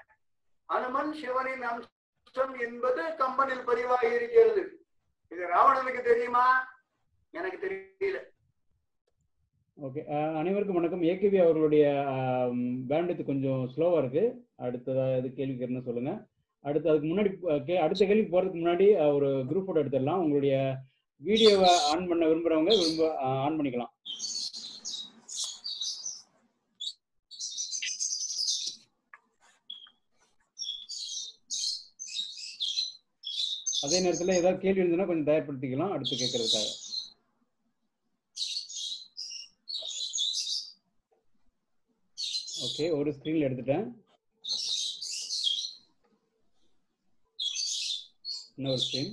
அனுமன் 0.65 1.13
சிவனின் 1.13 1.61
அம்சம் 1.61 2.59
என்பது 2.59 3.15
கம்பனில் 3.17 3.63
பதிவாகி 3.63 4.11
இருக்கிறது. 4.11 4.80
இது 5.31 5.47
ராவணனுக்கு 5.47 6.01
தெரியுமா? 6.01 6.67
எனக்கு 7.31 7.59
தெரியல. 7.67 8.15
ஓகே 9.83 10.35
அனைவருக்கும் 10.35 10.75
வணக்கம். 10.75 11.01
ஏகேபி 11.01 11.41
அவர்களுடைய 11.41 12.05
பேண்டத்து 12.89 13.25
கொஞ்சம் 13.25 13.71
ஸ்லோவா 13.77 13.97
இருக்கு. 13.97 14.45
அடுத்ததா 14.57 15.17
எது 15.17 15.33
கேள்வி 15.33 15.59
என்ன 15.59 15.81
சொல்லுங்க. 15.81 16.25
அடுத்து 16.59 16.89
அதுக்கு 16.89 17.07
முன்னாடி 17.07 17.53
கே- 17.67 17.75
அடுத்த 17.75 18.05
கேள்வி 18.05 18.37
போறதுக்கு 18.37 18.65
முன்னாடி 18.65 19.13
ஒரு 19.13 19.45
குரூப் 19.49 19.63
போட்டோ 19.63 19.83
எடுத்துடலாம். 19.83 20.17
உங்களுடைய 20.17 20.77
வீடியோவை 21.17 21.69
ஆன் 21.69 22.07
பண்ண 22.07 22.25
விரும்புறவங்க 22.25 22.77
விரும்ப 22.77 23.17
ஆன் 23.17 23.59
பண்ணிக்கலாம். 23.59 23.90
அதே 33.85 33.99
நேரத்தில் 33.99 34.37
ஏதாவது 34.39 34.61
கேள்வி 34.63 34.81
இருந்ததுன்னா 34.81 35.05
கொஞ்சம் 35.09 35.29
தயார்படுத்திக்கலாம் 35.29 35.93
அடுத்து 35.93 36.19
கேட்கறதுக்காக. 36.21 36.69
ஓகே 42.65 42.85
ஒரு 42.97 43.11
ஸ்க்ரீன்ல 43.17 43.47
எடுத்துட்டேன். 43.47 43.87
இன்னொரு 48.55 48.81
ஸ்க்ரீன் 48.83 49.11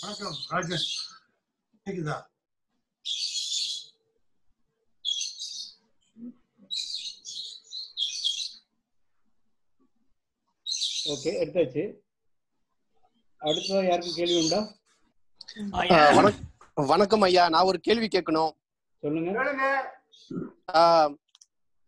வணக்கம் 0.00 0.36
ராஜேஷ். 0.50 0.90
கேக்குதா? 1.86 2.16
ஓகே 11.12 11.30
எடுத்தாச்சு. 11.42 11.82
அடுத்ததா 13.40 13.78
யாருக்கும் 13.88 14.16
கேள்வி 14.16 14.36
உண்டா? 14.42 14.60
வணக்கம் 16.90 17.24
ஐயா. 17.26 17.44
நான் 17.54 17.68
ஒரு 17.70 17.78
கேள்வி 17.86 18.08
கேட்கணும். 18.14 18.52
சொல்லுங்க. 19.02 19.68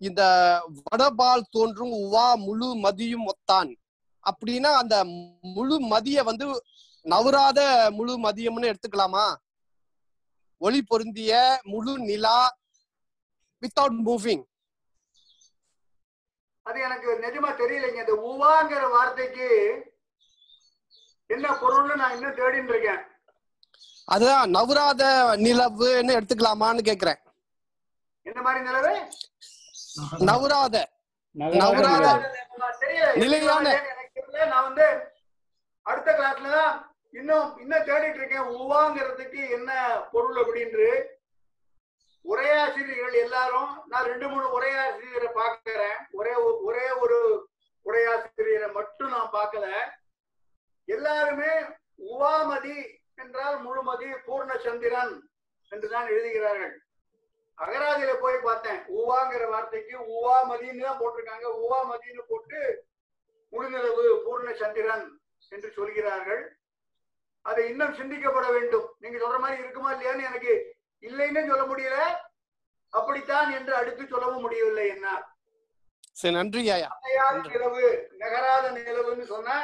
இந்த 0.09 0.23
வடபால் 0.87 1.45
தோன்றும் 1.57 1.95
உவா 2.05 2.27
முழு 2.47 2.69
மதியும் 2.85 3.27
ஒத்தான். 3.33 3.71
அப்படின்னா 4.31 4.71
அந்த 4.83 4.97
முழு 5.57 5.77
மதிய 5.93 6.23
வந்து 6.31 6.47
நவராத 7.13 7.61
முழு 7.99 8.15
மதியம்னு 8.27 8.71
எடுத்துக்கலாமா? 8.73 9.27
ஒளி 10.67 10.81
பொருந்திய 10.83 11.61
முழு 11.73 11.93
நிலா 11.99 12.39
வித்தவுட் 13.63 14.01
மூவிங் 14.09 14.45
அது 16.71 16.81
எனக்கு 16.87 17.09
நிஜமா 17.25 17.51
தெரியலைங்க. 17.61 18.01
இந்த 18.05 18.17
உவாங்கிற 18.33 18.83
வார்த்தைக்கு 18.95 19.47
என்ன 21.31 21.47
பொருள்னு 21.63 21.95
நான் 22.01 22.15
இன்னும் 22.17 22.39
தேடின்னு 22.41 22.73
இருக்கேன். 22.75 23.01
அதுதான் 24.15 24.53
நவராத 24.57 25.03
நிலவுன்னு 25.47 26.17
எடுத்துக்கலாமான்னு 26.19 26.83
கேக்குறேன். 26.89 27.21
என்ன 28.27 28.39
மாதிரி 28.47 28.61
நிலவு? 28.69 28.93
நவராத. 30.29 30.77
நவராத 31.37 32.09
நிலையான. 33.23 33.67
நான் 34.53 34.67
வந்து 34.69 34.87
அடுத்த 35.87 36.11
கிளாஸ்ல 36.19 36.51
தான் 36.59 36.75
இன்னும் 37.19 37.49
இன்னும் 37.63 37.87
தேடிட்டு 37.89 38.21
இருக்கேன். 38.21 38.51
உவாங்கிறதுக்கு 38.63 39.41
என்ன 39.57 39.71
பொருள் 40.13 40.41
அப்படின்னு 40.43 40.87
உரையாசிரியர்கள் 42.25 43.13
எல்லாரும் 43.13 43.83
நான் 43.87 44.05
ரெண்டு 44.05 44.29
மூணு 44.29 44.61
உரையாசிரியரை 44.61 45.31
பார்க்கிறேன். 45.35 45.97
ஒரே 46.13 46.35
ஒ- 46.35 46.61
ஒரே 46.63 46.91
ஒரு 46.91 47.49
உரையாசிரியரை 47.85 48.73
மட்டும் 48.73 49.09
நான் 49.09 49.31
பார்க்கல. 49.33 49.75
எல்லாருமே 50.85 51.53
உவாமதி 51.99 52.99
என்றால் 53.15 53.63
முழுமதி 53.63 54.15
பூர்ண 54.27 54.59
சந்திரன் 54.59 55.31
என்றுதான் 55.69 56.09
எழுதுகிறார்கள். 56.09 56.83
அகராதியில 57.59 58.15
போய் 58.21 58.41
பார்த்தேன். 58.43 58.79
உவாங்கிற 58.79 59.49
வார்த்தைக்கு 59.49 59.99
உவாமதின்னு 59.99 60.83
தான் 60.83 60.99
போட்டிருக்காங்க. 60.99 61.45
உவாமதின்னு 61.45 62.21
போட்டு 62.29 62.85
முழுநிலவு 63.53 64.23
பூர்ண 64.25 64.55
சந்திரன் 64.55 65.21
என்று 65.49 65.71
சொல்கிறார்கள். 65.71 66.57
அதை 67.43 67.69
இன்னும் 67.69 67.95
சிந்திக்கப்பட 67.95 68.53
வேண்டும். 68.53 68.95
நீங்க 68.99 69.19
சொல்ற 69.19 69.39
மாதிரி 69.39 69.63
இருக்குமா 69.63 69.93
இல்லையான்னு 69.93 70.27
எனக்கு 70.27 70.77
இல்லைன்னு 71.03 71.49
சொல்ல 71.49 71.65
முடியல. 71.65 71.99
அப்படித்தான் 72.93 73.53
என்று 73.53 73.75
அடுத்து 73.75 74.07
சொல்லவும் 74.09 74.41
முடியவில்லை 74.41 74.89
என்ன 74.89 75.09
சரி 76.15 76.35
நன்றி 76.35 76.71
ஐயா. 76.71 76.89
அணையாத 76.97 77.49
நிலவு 77.49 77.83
நகராத 78.17 78.71
நிலவுன்னு 78.71 79.23
சொன்னா 79.25 79.57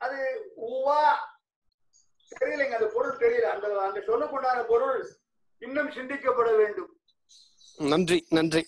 அது 0.00 0.18
உவா. 0.68 1.02
தெரியலைங்க 2.32 2.74
அந்த 2.74 2.90
பொருள் 2.94 3.16
தெரியல. 3.16 3.46
அந்த 3.50 3.66
அந்த 3.80 4.00
சொல்லக்குண்டான 4.06 4.62
பொருள் 4.62 4.98
இன்னும் 5.62 5.90
சிந்திக்கப்பட 5.90 6.56
வேண்டும். 6.56 6.90
நன்றி 7.78 8.26
நன்றி. 8.30 8.62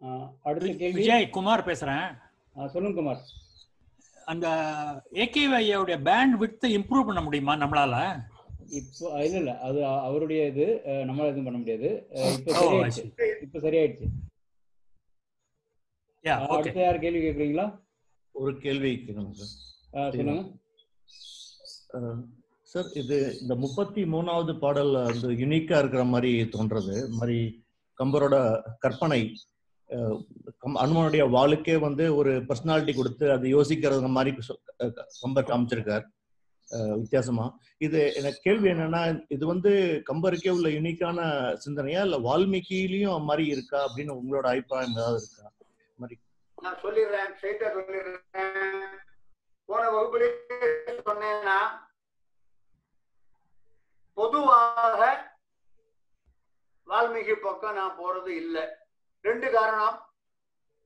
ஆஹ், 0.00 0.28
அடுத்த 0.42 0.88
விஜய் 0.92 1.30
குமார் 1.30 1.66
பேசுறேன். 1.66 2.06
ஆஹ், 2.56 2.68
சொல்லுங்க 2.68 2.96
குமார். 2.96 3.22
அந்த 4.24 4.46
ஏகேவையோடைய 5.12 6.02
பேண்ட் 6.02 6.36
விட்டு 6.36 6.68
இம்ப்ரூவ் 6.68 7.06
பண்ண 7.06 7.20
முடியுமா 7.20 7.54
நம்மளால? 7.54 7.94
இப்போ 8.72 9.06
இல்ல 9.24 9.36
இல்ல. 9.40 9.52
அது 9.66 9.78
அவருடைய 10.06 10.42
இது 10.48 10.66
நம்மளால 11.08 11.30
எதுவும் 11.30 11.48
பண்ண 11.48 11.58
முடியாது. 11.58 11.88
அஹ், 12.16 12.34
இப்போ 12.36 12.52
சரியாயிடுச்சு 12.58 13.04
இப்போ 13.44 13.58
சரியாயிடுச்சு 13.64 14.06
யா 16.24 16.34
ஆஹ், 16.34 16.44
ஓகே 16.46 16.58
அடுத்த 16.60 16.82
யார் 16.82 17.02
கேள்வி 17.04 17.20
கேக்குறீங்களா 17.22 17.66
ஒரு 18.34 18.52
கேள்வி 18.60 18.92
சார் 19.06 20.12
சொல்லுங்க. 20.12 20.42
அஹ், 21.96 22.20
சார் 22.68 22.90
இது 22.94 23.16
இந்த 23.40 23.54
முப்பத்தி 23.64 24.02
மூணாவது 24.12 24.52
பாடல் 24.60 24.92
வந்து 25.02 25.30
யுனிக்கா 25.40 25.78
இருக்கிற 25.80 26.04
மாதிரி 26.12 26.30
தோன்றது. 26.54 26.94
இந்த 27.02 27.18
மாதிரி 27.18 27.38
கம்பரோட 27.98 28.36
கற்பனை. 28.78 29.22
அனுமனுடைய 30.82 31.22
வாளுக்கே 31.32 31.74
வந்து 31.80 32.04
ஒரு 32.18 32.32
பர்சனாலிட்டி 32.48 32.92
கொடுத்து 32.94 33.24
அது 33.32 33.46
யோசிக்கிறது 33.48 34.10
மாதிரி 34.14 34.30
கம்பர் 35.18 35.48
காமிச்சிருக்கார். 35.50 36.04
வித்தியாசமா? 36.72 37.58
இது 37.78 38.14
எனக்கு 38.14 38.38
கேள்வி 38.42 38.70
என்னன்னா 38.70 39.24
இது 39.28 39.46
வந்து 39.46 40.02
கம்பருக்கே 40.12 40.50
உள்ள 40.50 40.68
யுனிக்கான 40.68 41.20
சிந்தனையா? 41.68 42.00
இல்ல 42.00 42.18
வால்மீகிலையும் 42.18 43.20
மாதிரி 43.20 43.48
இருக்கா? 43.48 43.84
அப்படின்னு 43.84 44.20
உங்களோட 44.20 44.46
அபிப்பிராயம் 44.46 44.92
ஏதாவது 44.92 45.22
இருக்கா? 45.22 45.52
மாதிரி. 45.96 46.20
நான் 46.62 46.80
சொல்லிடுறேன் 46.82 47.34
ஸ்ட்ரைட்டா 47.40 47.68
சொல்லிடுறேன். 47.76 48.98
போன 49.64 49.90
வகுப்புலேயே 49.90 51.02
சொன்னேன்னா 51.06 51.68
பொதுவாக 54.14 55.30
வால்மீகி 56.86 57.34
பக்கம் 57.34 57.74
நான் 57.74 57.98
போறது 57.98 58.28
இல்லை. 58.28 58.62
ரெண்டு 59.20 59.50
காரணம். 59.50 60.06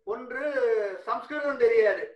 ஒன்று 0.05 1.01
சம்ஸ்கிருதம் 1.05 1.59
தெரியாது. 1.59 2.16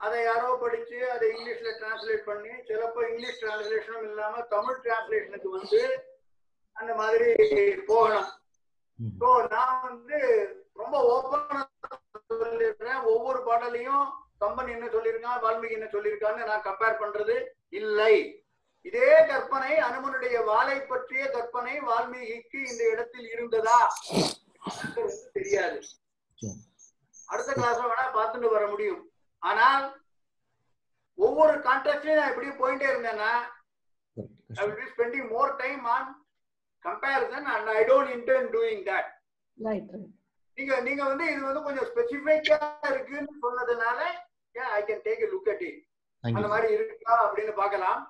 அதை 0.00 0.18
யாரோ 0.22 0.50
படிச்சு 0.56 0.98
அதை 1.12 1.26
இங்கிலீஷ்ல 1.30 1.70
டிரான்ஸ்லேட் 1.78 2.28
பண்ணி 2.28 2.52
சிலப்போ 2.68 3.00
இங்கிலீஷ் 3.08 3.40
டிரான்ஸ்லேஷனும் 3.40 4.06
இல்லாம 4.08 4.42
தமிழ் 4.52 4.82
டிரான்ஸ்லேஷனுக்கு 4.84 5.50
வந்து 5.56 5.80
அந்த 6.76 6.92
மாதிரி 6.94 7.28
போகணும் 7.88 8.28
ம். 8.98 9.14
ஸோ 9.20 9.28
நான் 9.52 9.82
வந்து 9.84 10.18
ரொம்ப 10.76 10.96
ஓப்பனா 11.12 11.62
சொல்லிடுறேன். 12.32 13.00
ஒவ்வொரு 13.12 13.40
பாடலையும் 13.42 14.04
கம்பன் 14.42 14.74
என்ன 14.74 14.86
சொல்லியிருக்கான் 14.88 15.42
வால்மீகி 15.44 15.76
என்ன 15.76 15.88
சொல்லியிருக்கான்னு 15.92 16.48
நான் 16.50 16.66
கம்பேர் 16.66 17.00
பண்றது 17.00 17.36
இல்லை. 17.72 18.14
இதே 18.86 19.12
கற்பனை 19.30 19.72
அனுமனுடைய 19.86 20.36
வாளை 20.44 20.76
பற்றிய 20.84 21.22
கற்பனை 21.30 21.74
வால்மீகிக்கு 21.88 22.58
இந்த 22.70 22.82
இடத்தில் 22.92 23.28
இருந்ததா? 23.34 23.78
தெரியாது. 25.34 25.78
அடுத்த 27.28 27.50
கிளாஸ்ல 27.52 27.88
வேணா 27.90 28.06
பார்த்துட்டு 28.14 28.54
வர 28.54 28.64
முடியும். 28.66 29.00
ஆனால் 29.42 29.84
ஒவ்வொரு 31.18 31.54
கான்டாக்ட்லயும் 31.66 32.20
நான் 32.20 32.32
இப்படியே 32.32 32.54
போயிட்டே 32.62 32.88
இருந்தேன்னா 32.92 33.30
I 34.52 34.62
will 34.62 34.76
be 34.76 34.86
spending 34.92 35.24
more 35.28 35.48
time 35.58 35.82
on 35.86 36.04
comparison 36.84 37.42
and 37.46 37.66
I 37.70 37.82
don't 37.84 38.10
intend 38.10 38.46
doing 38.50 38.78
that. 38.84 39.06
Right, 39.58 39.84
right. 39.92 40.08
நீங்க 40.58 40.74
நீங்க 40.86 41.02
வந்து 41.08 41.24
இது 41.32 41.42
வந்து 41.48 41.62
கொஞ்சம் 41.66 41.88
ஸ்பெசிஃபிக்கா 41.90 42.58
இருக்குன்னு 42.90 43.34
சொன்னதுனால 43.44 43.98
yeah, 44.54 44.68
I 44.72 44.82
can 44.82 45.00
take 45.02 45.20
a 45.20 45.30
look 45.34 45.48
at 45.48 45.60
it. 45.62 45.76
Thank you 46.24 46.38
அந்த 46.38 46.48
மாதிரி 46.52 46.68
இருக்கா 46.76 47.16
அப்படின்னு 47.24 47.52
பார்க்கலாம் 47.60 48.00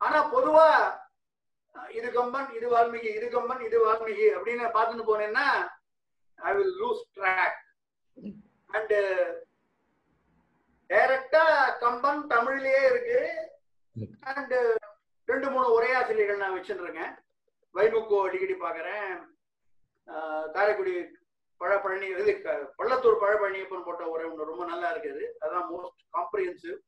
ஆனா 0.00 0.18
பொதுவா 0.34 0.66
இது 1.90 2.08
கம்பன் 2.16 2.50
இது 2.58 2.66
வால்மீகி 2.74 3.10
இது 3.18 3.26
கம்பன் 3.28 3.62
இது 3.68 3.78
வால்மீகி 3.84 4.26
அப்படின்னு 4.36 4.66
பார்த்துட்டு 4.76 5.08
போனேன்னா 5.10 5.46
I 6.38 6.52
will 6.58 6.76
lose 6.82 7.02
track 7.18 7.58
and 8.70 8.94
டைரக்டா 10.88 11.78
கம்பன் 11.78 12.26
தமிழ்லயே 12.26 12.84
இருக்கு. 12.84 13.48
அண்ட் 14.20 14.54
ரெண்டு 15.24 15.50
மூணு 15.50 15.82
உரையாசிரியர்கள் 15.82 16.36
நான் 16.36 16.60
வச்சுருக்கேன். 16.60 17.16
வைமுக்கோ 17.74 18.22
அடிக்கடி 18.22 18.52
பார்க்குறேன் 18.52 19.26
காரைக்குடி 20.52 21.16
பழப்பழனி 21.60 22.18
இது 22.18 22.42
க- 22.42 22.72
பள்ளத்தூர் 22.78 23.18
பழப்பழனியப்பன் 23.20 23.84
போட்ட 23.84 24.06
உரை 24.06 24.24
ஒன்று 24.24 24.44
ரொம்ப 24.44 24.64
நல்லா 24.64 24.96
இருக்குது. 24.96 25.24
அதான் 25.40 25.66
மோஸ்ட் 25.72 26.04
காம்ப்ரிஹென்சிவ் 26.12 26.78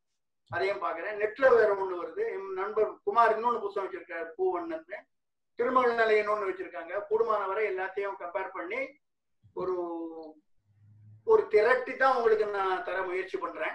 அதையும் 0.48 0.82
பார்க்குறேன் 0.82 1.18
நெட்ல 1.22 1.50
வேற 1.50 1.74
ஒன்று 1.74 2.04
வருது. 2.04 2.32
என் 2.32 2.52
நண்பர் 2.52 3.02
குமார் 3.04 3.34
இன்னொன்று 3.34 3.60
புத்தகம் 3.60 3.92
வச்சிருக்காரு 3.92 4.30
பூவண்ணன் 4.38 5.04
திருமகள் 5.54 5.94
நிலை 5.94 6.18
இன்னொன்று 6.18 6.50
வச்சிருக்காங்க. 6.50 7.02
கூடுமான 7.10 7.46
வரை 7.46 7.76
எல்லாத்தையும் 7.76 8.16
கம்பேர் 8.18 8.50
பண்ணி 8.52 9.00
ஒரு 9.54 9.74
ஒரு 11.24 11.48
திரட்டி 11.48 11.96
தான் 11.96 12.16
உங்களுக்கு 12.16 12.46
நான் 12.46 12.84
தர 12.84 13.02
முயற்சி 13.02 13.38
பண்றேன். 13.38 13.72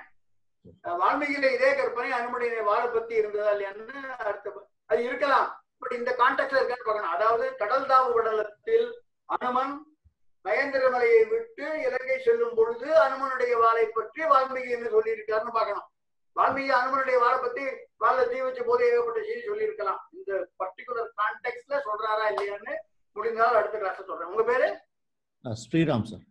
வால்மீகியில 1.02 1.50
இதே 1.56 1.70
கற்பனை 1.80 2.12
அனுமதியை 2.20 2.62
வாழ 2.70 2.84
பத்தி 2.96 3.14
இருந்ததா 3.22 3.52
இல்லையான்னு 3.56 3.98
அடுத்த 4.30 4.54
அது 4.92 5.02
இருக்கலாம். 5.08 5.50
பட் 5.82 5.98
இந்த 6.00 6.12
கான்டெக்ட்ல 6.22 6.60
இருக்கான்னு 6.60 6.88
பார்க்கணும். 6.88 7.16
அதாவது 7.16 7.46
கடல் 7.62 7.90
தாவு 7.92 8.10
படலத்தில் 8.18 8.88
அனுமன் 9.38 9.76
மகேந்திர 10.46 10.90
மலையை 10.94 11.22
விட்டு 11.34 11.68
இலங்கை 11.86 12.18
செல்லும் 12.26 12.56
பொழுது 12.58 12.88
அனுமனுடைய 13.04 13.54
வாளை 13.64 13.86
பற்றி 13.98 14.22
வால்மீகி 14.32 14.72
என்ன 14.78 14.90
சொல்லியிருக்காருன்னு 14.96 15.56
பார்க்கணும். 15.58 15.88
வால்மீகி 16.36 16.72
அனுமனுடைய 16.80 17.18
வாளை 17.24 17.38
பத்தி 17.46 17.64
வாழை 18.04 18.24
தீ 18.32 18.40
வச்ச 18.46 18.62
போது 18.70 18.84
ஏகப்பட்ட 18.90 19.20
செய்தி 19.28 19.44
சொல்லியிருக்கலாம். 19.50 20.02
இந்த 20.18 20.32
பர்டிகுலர் 20.62 21.12
கான்டெக்ட்ல 21.22 21.80
சொல்றாரா 21.88 22.26
இல்லையான்னு 22.34 22.76
முடிந்தால் 23.16 23.60
அடுத்த 23.60 23.78
கிளாஸ் 23.84 24.10
சொல்றேன். 24.10 24.32
உங்க 24.34 24.46
பேரு? 24.52 24.68
Sriram 25.64 26.08
sir. 26.12 26.26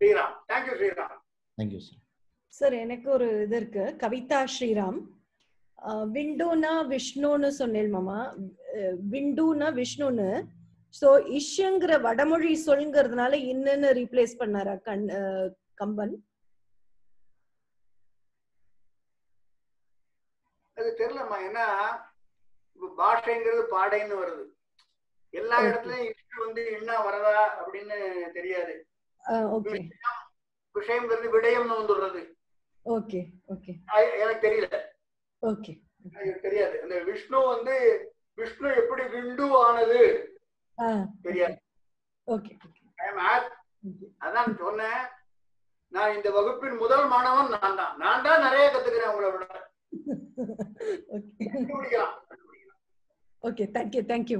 Sriram. 0.00 0.34
Thank you 0.50 0.76
Sriram. 0.80 1.18
Thank you 1.58 1.82
sir 1.88 2.01
sir 2.58 2.74
எனக்கு 2.84 3.08
ஒரு 3.10 3.26
இது 3.42 3.56
இருக்கு. 3.56 3.84
கவிதா 4.02 4.40
ஸ்ரீராம். 4.54 4.98
விண்டுனா 6.16 6.72
விஷ்ணுன்னு 6.92 7.48
சொன்னேன் 7.60 7.94
மாமா. 7.94 8.18
விண்டுனா 9.12 9.68
விஷ்ணுன்னு. 9.78 10.28
சோ 10.94 11.08
இஷ்யங்கிற 11.38 11.92
வடமொழி 12.06 12.52
சொல்ங்கிறதுனால 12.66 13.32
இன்னுன்னு 13.52 13.88
ரீப்ளேஸ் 14.00 14.34
பண்ணாரா 14.40 14.74
கண் 14.88 15.06
கம்பன்? 15.80 16.14
அது 20.76 20.90
தெரியலம்மா. 21.00 21.38
ஏன்னா 21.48 21.66
பாஷைங்கிறது 23.00 23.64
பாடைன்னு 23.74 24.14
வருது. 24.22 24.44
எல்லா. 25.34 25.56
இடத்துலயும் 25.66 26.08
இஷ்டு 26.12 26.36
வந்து 26.44 26.62
என்ன 26.78 26.92
வரதா 27.06 27.36
அப்படின்னு 27.62 27.98
தெரியாது. 28.36 28.74
விஷயம்ங்கிறது 30.74 31.28
விடயம்னு 31.36 31.78
வந்துடுறது. 31.80 32.22
Okay 32.86 33.20
okay. 33.48 33.72
எனக்கு 34.20 34.44
தெரியல. 34.46 34.68
ஓகே 35.42 35.72
எனக்கு 36.16 36.40
தெரியாது. 36.40 36.76
இந்த 36.82 36.96
விஷ்ணு 37.08 37.38
வந்து 37.48 37.74
விஷ்ணு 38.38 38.68
எப்படி 38.80 39.04
விண்டு 39.12 39.46
ஆனது 39.60 40.00
தெரியாது. 41.22 41.56
ஓகே 42.28 42.52
அதான் 44.20 44.56
சொன்னேன். 44.60 45.02
நான் 45.92 46.14
இந்த 46.14 46.28
வகுப்பின் 46.30 46.76
முதல் 46.76 47.06
மாணவன் 47.08 47.50
நான் 47.54 47.78
தான். 47.78 47.94
நான் 47.98 48.24
தான் 48.26 48.44
நிறைய 48.44 48.66
கத்துக்கிறேன் 48.68 49.12
உங்களை 49.12 49.30
விட 49.30 49.44
ஓகே. 51.16 51.44
கண்டுபிடிக்கலாம் 51.46 52.14
ஓகே 53.44 53.64
தேங்க்யூ 53.74 54.02
தேங்க்யூ 54.10 54.38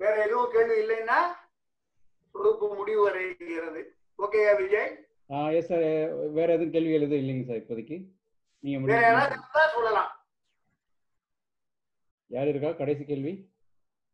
வேற 0.00 0.14
எதுவும் 0.26 0.52
கேள்வி 0.52 0.76
இல்லைன்னா 0.82 1.18
முடிவு 2.74 3.00
வரைகிறது 3.06 3.80
ஓகேயா 4.20 4.52
விஜய் 4.60 4.90
எஸ் 5.58 5.68
சார் 5.70 5.84
வேற 6.36 6.48
எதுவும் 6.56 6.72
கேள்விகள் 6.74 7.04
எதுவும் 7.06 7.22
இல்லைங்க 7.22 7.44
சார் 7.48 7.60
இப்போதைக்கு. 7.62 7.96
நீங்க 8.64 8.78
சொல்லலாம். 9.74 10.10
யார் 12.30 12.50
இருக்கா? 12.50 12.70
கடைசி 12.80 13.04
கேள்வி. 13.04 13.32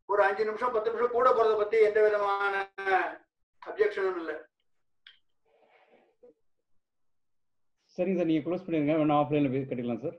ஒரு 0.09 0.21
அஞ்சு 0.27 0.43
நிமிஷம் 0.49 0.75
பத்து 0.75 0.91
நிமிஷம் 0.91 1.15
கூட 1.15 1.29
போறத 1.37 1.55
பத்தி 1.61 1.77
எந்த 1.89 1.99
விதமான 2.05 2.55
அப்ஜெக்ஷனும் 3.63 4.21
இல்லை. 4.23 4.37
சரிங்க 7.97 8.19
சார் 8.19 8.31
நீங்க 8.31 8.45
க்ளோஸ் 8.47 8.65
பண்ணிருங்க 8.65 8.97
வேணா 9.01 9.19
ஆஃப்லைன்ல 9.23 9.51
போய் 9.53 9.69
கட்டிக்கலாம் 9.71 10.05
சார் 10.05 10.17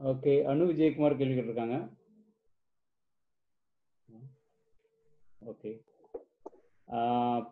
ஓகே 0.00 0.32
அனு 0.50 0.68
விஜயகுமார் 0.70 1.18
கேள்வி 1.18 1.34
கேட்டிருக்காங்க. 1.34 1.76
ஓகே. 5.50 5.70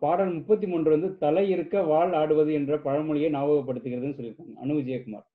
பாடல் 0.00 0.32
முப்பத்தி 0.36 0.66
மூன்று 0.66 0.90
வந்து 0.90 1.08
தலை 1.18 1.44
இருக்க 1.50 1.82
வாழ் 1.90 2.12
ஆடுவது 2.20 2.52
என்ற 2.58 2.78
பழமொழியை 2.86 3.28
ஞாபகப்படுத்துகிறதுன்னு 3.32 4.16
சொல்லியிருக்காங்க. 4.18 4.54
அனு 4.62 4.76
விஜயகுமார். 4.80 5.26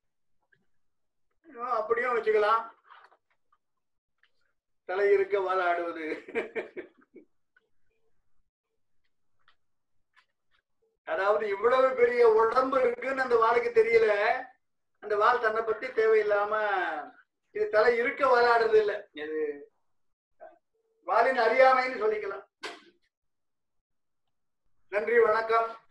அப்படியும் 1.79 2.15
வச்சுக்கலாம். 2.15 2.63
தலை 4.85 5.05
இருக்க 5.13 5.39
வாழ் 5.39 5.63
ஆடுவது. 5.69 6.05
அதாவது 11.13 11.45
இவ்வளவு 11.49 11.87
பெரிய 11.95 12.21
உடம்பு 12.39 12.77
இருக்குன்னு 12.81 13.21
அந்த 13.21 13.35
வாளுக்கு 13.43 13.69
தெரியல. 13.79 14.13
அந்த 15.03 15.15
வால் 15.17 15.41
தன்னை 15.41 15.61
பத்தி 15.65 15.87
தேவையில்லாம 15.87 16.53
இது 17.55 17.65
தலை 17.75 17.91
இருக்க 17.97 18.21
வாழாடுறது 18.31 18.79
இல்ல. 18.83 18.93
இது 19.23 19.39
வாலின் 21.05 21.39
அறியாமைன்னு 21.39 22.01
சொல்லிக்கலாம். 22.03 22.45
நன்றி 24.89 25.19
வணக்கம். 25.19 25.84